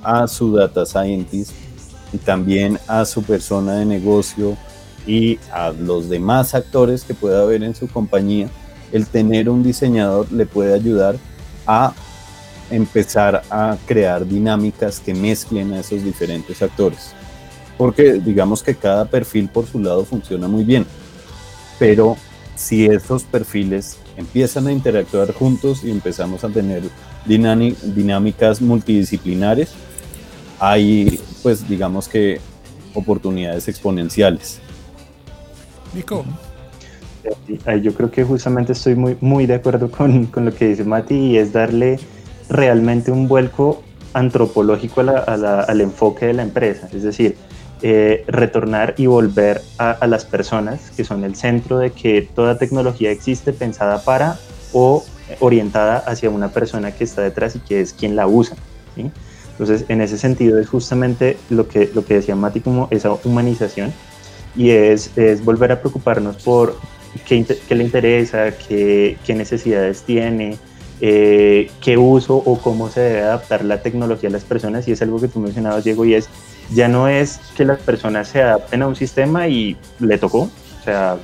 a 0.03 0.27
su 0.29 0.55
data 0.55 0.85
scientist 0.85 1.53
y 2.13 2.19
también 2.19 2.79
a 2.87 3.07
su 3.07 3.23
persona 3.23 3.77
de 3.77 3.87
negocio 3.87 4.57
y 5.07 5.39
a 5.51 5.71
los 5.71 6.11
demás 6.11 6.55
actores 6.55 7.05
que 7.05 7.15
pueda 7.15 7.43
haber 7.43 7.63
en 7.63 7.75
su 7.75 7.89
compañía, 7.89 8.51
el 8.93 9.07
tener 9.07 9.49
un 9.49 9.63
diseñador 9.63 10.31
le 10.31 10.45
puede 10.45 10.75
ayudar 10.75 11.17
a 11.67 11.95
empezar 12.71 13.43
a 13.51 13.79
crear 13.87 14.27
dinámicas 14.27 15.01
que 15.01 15.15
mezclen 15.15 15.73
a 15.73 15.81
esos 15.81 16.05
diferentes 16.05 16.61
actores 16.61 17.15
porque 17.83 18.13
digamos 18.13 18.63
que 18.63 18.77
cada 18.77 19.07
perfil 19.07 19.49
por 19.49 19.67
su 19.67 19.81
lado 19.81 20.05
funciona 20.05 20.47
muy 20.47 20.63
bien, 20.63 20.87
pero 21.81 22.17
si 22.55 22.87
estos 22.87 23.25
perfiles 23.25 23.99
empiezan 24.17 24.69
a 24.69 24.73
interactuar 24.73 25.33
juntos 25.33 25.83
y 25.83 25.91
empezamos 25.91 26.45
a 26.45 26.49
tener 26.49 26.85
dinámicas 27.27 28.63
multidisciplinares, 28.63 29.73
hay 30.61 31.21
pues 31.43 31.69
digamos 31.69 32.07
que 32.07 32.41
oportunidades 32.95 33.67
exponenciales. 33.67 34.61
Nico. 35.93 36.25
Yo 37.83 37.95
creo 37.95 38.13
que 38.13 38.23
justamente 38.23 38.75
estoy 38.75 38.95
muy, 38.95 39.17
muy 39.21 39.47
de 39.47 39.55
acuerdo 39.55 39.91
con, 39.91 40.27
con 40.27 40.45
lo 40.45 40.55
que 40.55 40.69
dice 40.69 40.85
Mati 40.85 41.17
y 41.17 41.37
es 41.37 41.53
darle 41.53 41.99
realmente 42.49 43.11
un 43.11 43.27
vuelco 43.27 43.83
antropológico 44.13 45.01
al 45.01 45.81
enfoque 45.81 46.27
de 46.27 46.35
la 46.35 46.45
empresa, 46.45 46.89
es 46.93 47.03
decir, 47.03 47.37
eh, 47.83 48.25
retornar 48.29 48.95
y 48.97 49.07
volver 49.07 49.61
a, 49.79 50.07
las 50.07 50.25
personas 50.25 50.91
que 50.97 51.05
son 51.05 51.25
el 51.25 51.35
centro 51.35 51.79
de 51.79 51.91
que 51.91 52.23
toda 52.23 52.59
tecnología 52.59 53.11
existe 53.11 53.53
pensada 53.53 54.05
para 54.05 54.39
o 54.73 55.05
orientada 55.41 55.99
hacia 55.99 56.31
una 56.31 56.49
persona 56.49 56.93
que 56.93 57.05
está 57.05 57.23
detrás 57.23 57.57
y 57.57 57.59
que 57.59 57.81
es 57.81 57.93
quien 57.93 58.17
la 58.17 58.27
usa. 58.27 58.57
Entonces, 58.97 59.85
en 59.89 60.01
ese 60.01 60.19
sentido 60.19 60.59
es 60.59 60.69
justamente 60.69 61.37
lo 61.51 61.69
que, 61.69 61.91
lo 61.95 62.05
que 62.05 62.15
decía 62.15 62.37
Mati 62.37 62.61
como 62.61 62.89
esa 62.91 63.13
humanización 63.25 63.93
y 64.57 64.71
es, 64.71 65.17
es 65.17 65.45
volver 65.45 65.73
a 65.73 65.81
preocuparnos 65.81 66.37
por 66.37 66.77
qué, 67.27 67.45
qué 67.69 67.75
le 67.75 67.85
interesa, 67.85 68.53
qué, 68.57 69.17
qué 69.25 69.35
necesidades 69.35 70.03
tiene, 70.03 70.57
eh, 71.01 71.69
qué 71.81 71.99
uso 71.99 72.37
o 72.37 72.59
cómo 72.59 72.89
se 72.89 73.01
debe 73.01 73.23
adaptar 73.23 73.65
la 73.65 73.83
tecnología 73.83 74.29
a 74.29 74.33
las 74.33 74.45
personas 74.45 74.87
y 74.87 74.93
es 74.93 75.03
algo 75.03 75.21
que 75.21 75.27
tú 75.27 75.41
mencionabas, 75.41 75.83
Diego, 75.83 76.05
y 76.05 76.15
es 76.15 76.29
ya 76.75 76.89
no 76.89 77.09
es 77.09 77.41
que 77.57 77.65
las 77.65 77.81
personas 77.81 78.29
se 78.29 78.43
adapten 78.43 78.83
a 78.83 78.87
un 78.87 78.97
sistema 78.97 79.49
y 79.49 79.77
le 79.99 80.19
tocó, 80.19 80.43
o 80.43 80.85
sea, 80.85 81.17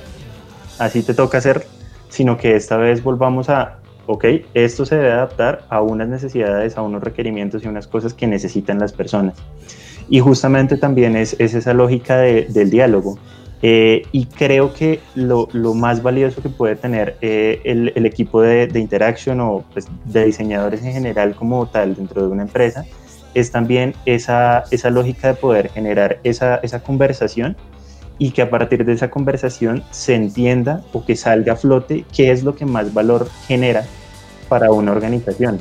así 0.77 1.03
te 1.03 1.13
toca 1.13 1.37
hacer, 1.37 1.65
sino 2.09 2.37
que 2.37 2.55
esta 2.55 2.77
vez 2.77 3.03
volvamos 3.03 3.49
a, 3.49 3.79
ok, 4.05 4.25
esto 4.53 4.85
se 4.85 4.95
debe 4.95 5.11
adaptar 5.11 5.65
a 5.69 5.81
unas 5.81 6.07
necesidades, 6.07 6.77
a 6.77 6.81
unos 6.81 7.03
requerimientos 7.03 7.63
y 7.63 7.67
unas 7.67 7.87
cosas 7.87 8.13
que 8.13 8.27
necesitan 8.27 8.79
las 8.79 8.93
personas. 8.93 9.35
Y 10.09 10.19
justamente 10.19 10.77
también 10.77 11.15
es, 11.15 11.35
esa 11.39 11.73
lógica 11.73 12.17
del 12.17 12.69
diálogo. 12.69 13.19
Eh, 13.61 14.03
y 14.13 14.25
creo 14.25 14.73
que 14.73 15.01
lo, 15.15 15.47
más 15.75 16.01
valioso 16.01 16.41
que 16.41 16.47
puede 16.47 16.77
tener 16.77 17.17
eh, 17.19 17.59
el, 17.65 18.05
equipo 18.05 18.41
de, 18.41 18.67
de 18.67 18.79
Interaction 18.79 19.41
o 19.41 19.65
pues, 19.73 19.85
de 20.05 20.25
diseñadores 20.25 20.81
en 20.81 20.93
general 20.93 21.35
como 21.35 21.67
tal 21.67 21.93
dentro 21.93 22.21
de 22.21 22.29
una 22.29 22.43
empresa 22.43 22.85
es 23.33 23.51
también 23.51 23.95
esa, 24.05 24.63
esa 24.71 24.89
lógica 24.89 25.27
de 25.29 25.33
poder 25.35 25.69
generar 25.69 26.19
esa, 26.23 26.55
esa 26.57 26.81
conversación 26.81 27.55
y 28.17 28.31
que 28.31 28.41
a 28.41 28.49
partir 28.49 28.85
de 28.85 28.93
esa 28.93 29.09
conversación 29.09 29.83
se 29.91 30.13
entienda 30.13 30.83
o 30.93 31.05
que 31.05 31.15
salga 31.15 31.53
a 31.53 31.55
flote 31.55 32.05
qué 32.13 32.31
es 32.31 32.43
lo 32.43 32.55
que 32.55 32.65
más 32.65 32.93
valor 32.93 33.29
genera 33.47 33.85
para 34.49 34.71
una 34.71 34.91
organización. 34.91 35.59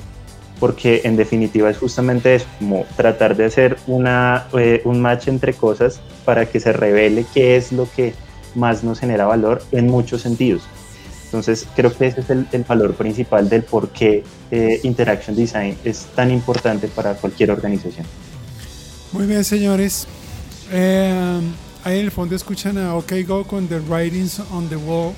Porque 0.59 1.03
en 1.05 1.17
definitiva 1.17 1.71
es 1.71 1.79
justamente 1.79 2.35
eso, 2.35 2.47
como 2.59 2.85
tratar 2.97 3.37
de 3.37 3.45
hacer 3.45 3.77
una, 3.87 4.47
eh, 4.59 4.83
un 4.85 5.01
match 5.01 5.29
entre 5.29 5.55
cosas 5.55 6.01
para 6.25 6.47
que 6.47 6.59
se 6.59 6.73
revele 6.73 7.25
qué 7.33 7.57
es 7.57 7.71
lo 7.71 7.89
que 7.95 8.13
más 8.57 8.83
nos 8.83 8.99
genera 8.99 9.27
valor 9.27 9.63
en 9.71 9.87
muchos 9.87 10.23
sentidos. 10.23 10.69
Entonces, 11.29 11.67
creo 11.77 11.95
que 11.95 12.07
ese 12.07 12.21
es 12.23 12.31
el, 12.31 12.65
valor 12.67 12.95
principal 12.95 13.51
del 13.51 13.63
por 13.63 13.91
qué 13.91 14.25
eh, 14.51 14.81
Interaction 14.83 15.37
Design 15.37 15.77
es 15.85 16.07
tan 16.15 16.31
importante 16.31 16.89
para 16.89 17.15
cualquier 17.15 17.51
organización. 17.51 18.07
Muy 19.13 19.27
bien, 19.27 19.45
señores. 19.45 20.07
Eh, 20.73 21.41
ahí 21.85 21.99
en 21.99 22.05
el 22.07 22.11
fondo 22.11 22.35
escuchan 22.35 22.79
a 22.79 22.95
OK 22.95 23.13
Go 23.27 23.45
con 23.45 23.69
The 23.69 23.79
Writings 23.81 24.41
on 24.53 24.71
the 24.71 24.77
Wall. 24.77 25.13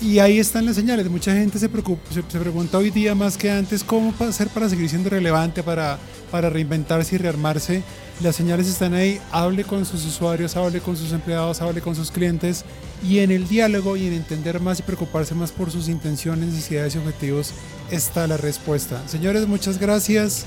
Y 0.00 0.18
ahí 0.18 0.38
están 0.38 0.64
las 0.64 0.76
señales. 0.76 1.08
Mucha 1.10 1.34
gente 1.34 1.58
se, 1.58 1.68
preocupa, 1.68 2.02
se, 2.10 2.22
pregunta 2.22 2.78
hoy 2.78 2.90
día 2.90 3.14
más 3.14 3.36
que 3.36 3.50
antes 3.50 3.84
cómo 3.84 4.14
hacer 4.20 4.48
para 4.48 4.68
seguir 4.68 4.88
siendo 4.88 5.10
relevante, 5.10 5.62
para, 5.62 5.98
para 6.30 6.48
reinventarse 6.48 7.16
y 7.16 7.18
rearmarse. 7.18 7.82
Las 8.22 8.36
señales 8.36 8.68
están 8.68 8.94
ahí, 8.94 9.20
hable 9.30 9.64
con 9.64 9.84
sus 9.84 10.04
usuarios, 10.06 10.56
hable 10.56 10.80
con 10.80 10.96
sus 10.96 11.12
empleados, 11.12 11.60
hable 11.60 11.80
con 11.80 11.94
sus 11.94 12.10
clientes 12.10 12.64
y 13.02 13.18
en 13.18 13.30
el 13.30 13.48
diálogo 13.48 13.96
y 13.96 14.06
en 14.06 14.14
entender 14.14 14.60
más 14.60 14.78
y 14.78 14.82
preocuparse 14.82 15.34
más 15.34 15.52
por 15.52 15.70
sus 15.70 15.88
intenciones, 15.88 16.50
necesidades 16.50 16.94
y 16.94 16.98
objetivos 16.98 17.52
está 17.90 18.26
la 18.26 18.36
respuesta. 18.36 19.06
Señores, 19.06 19.46
muchas 19.46 19.78
gracias. 19.78 20.46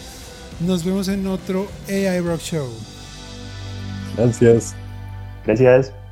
Nos 0.59 0.83
vemos 0.83 1.07
en 1.07 1.25
otro 1.27 1.67
AI 1.87 2.19
Rock 2.21 2.41
Show. 2.41 2.69
Gracias. 4.17 4.75
Gracias. 5.45 6.02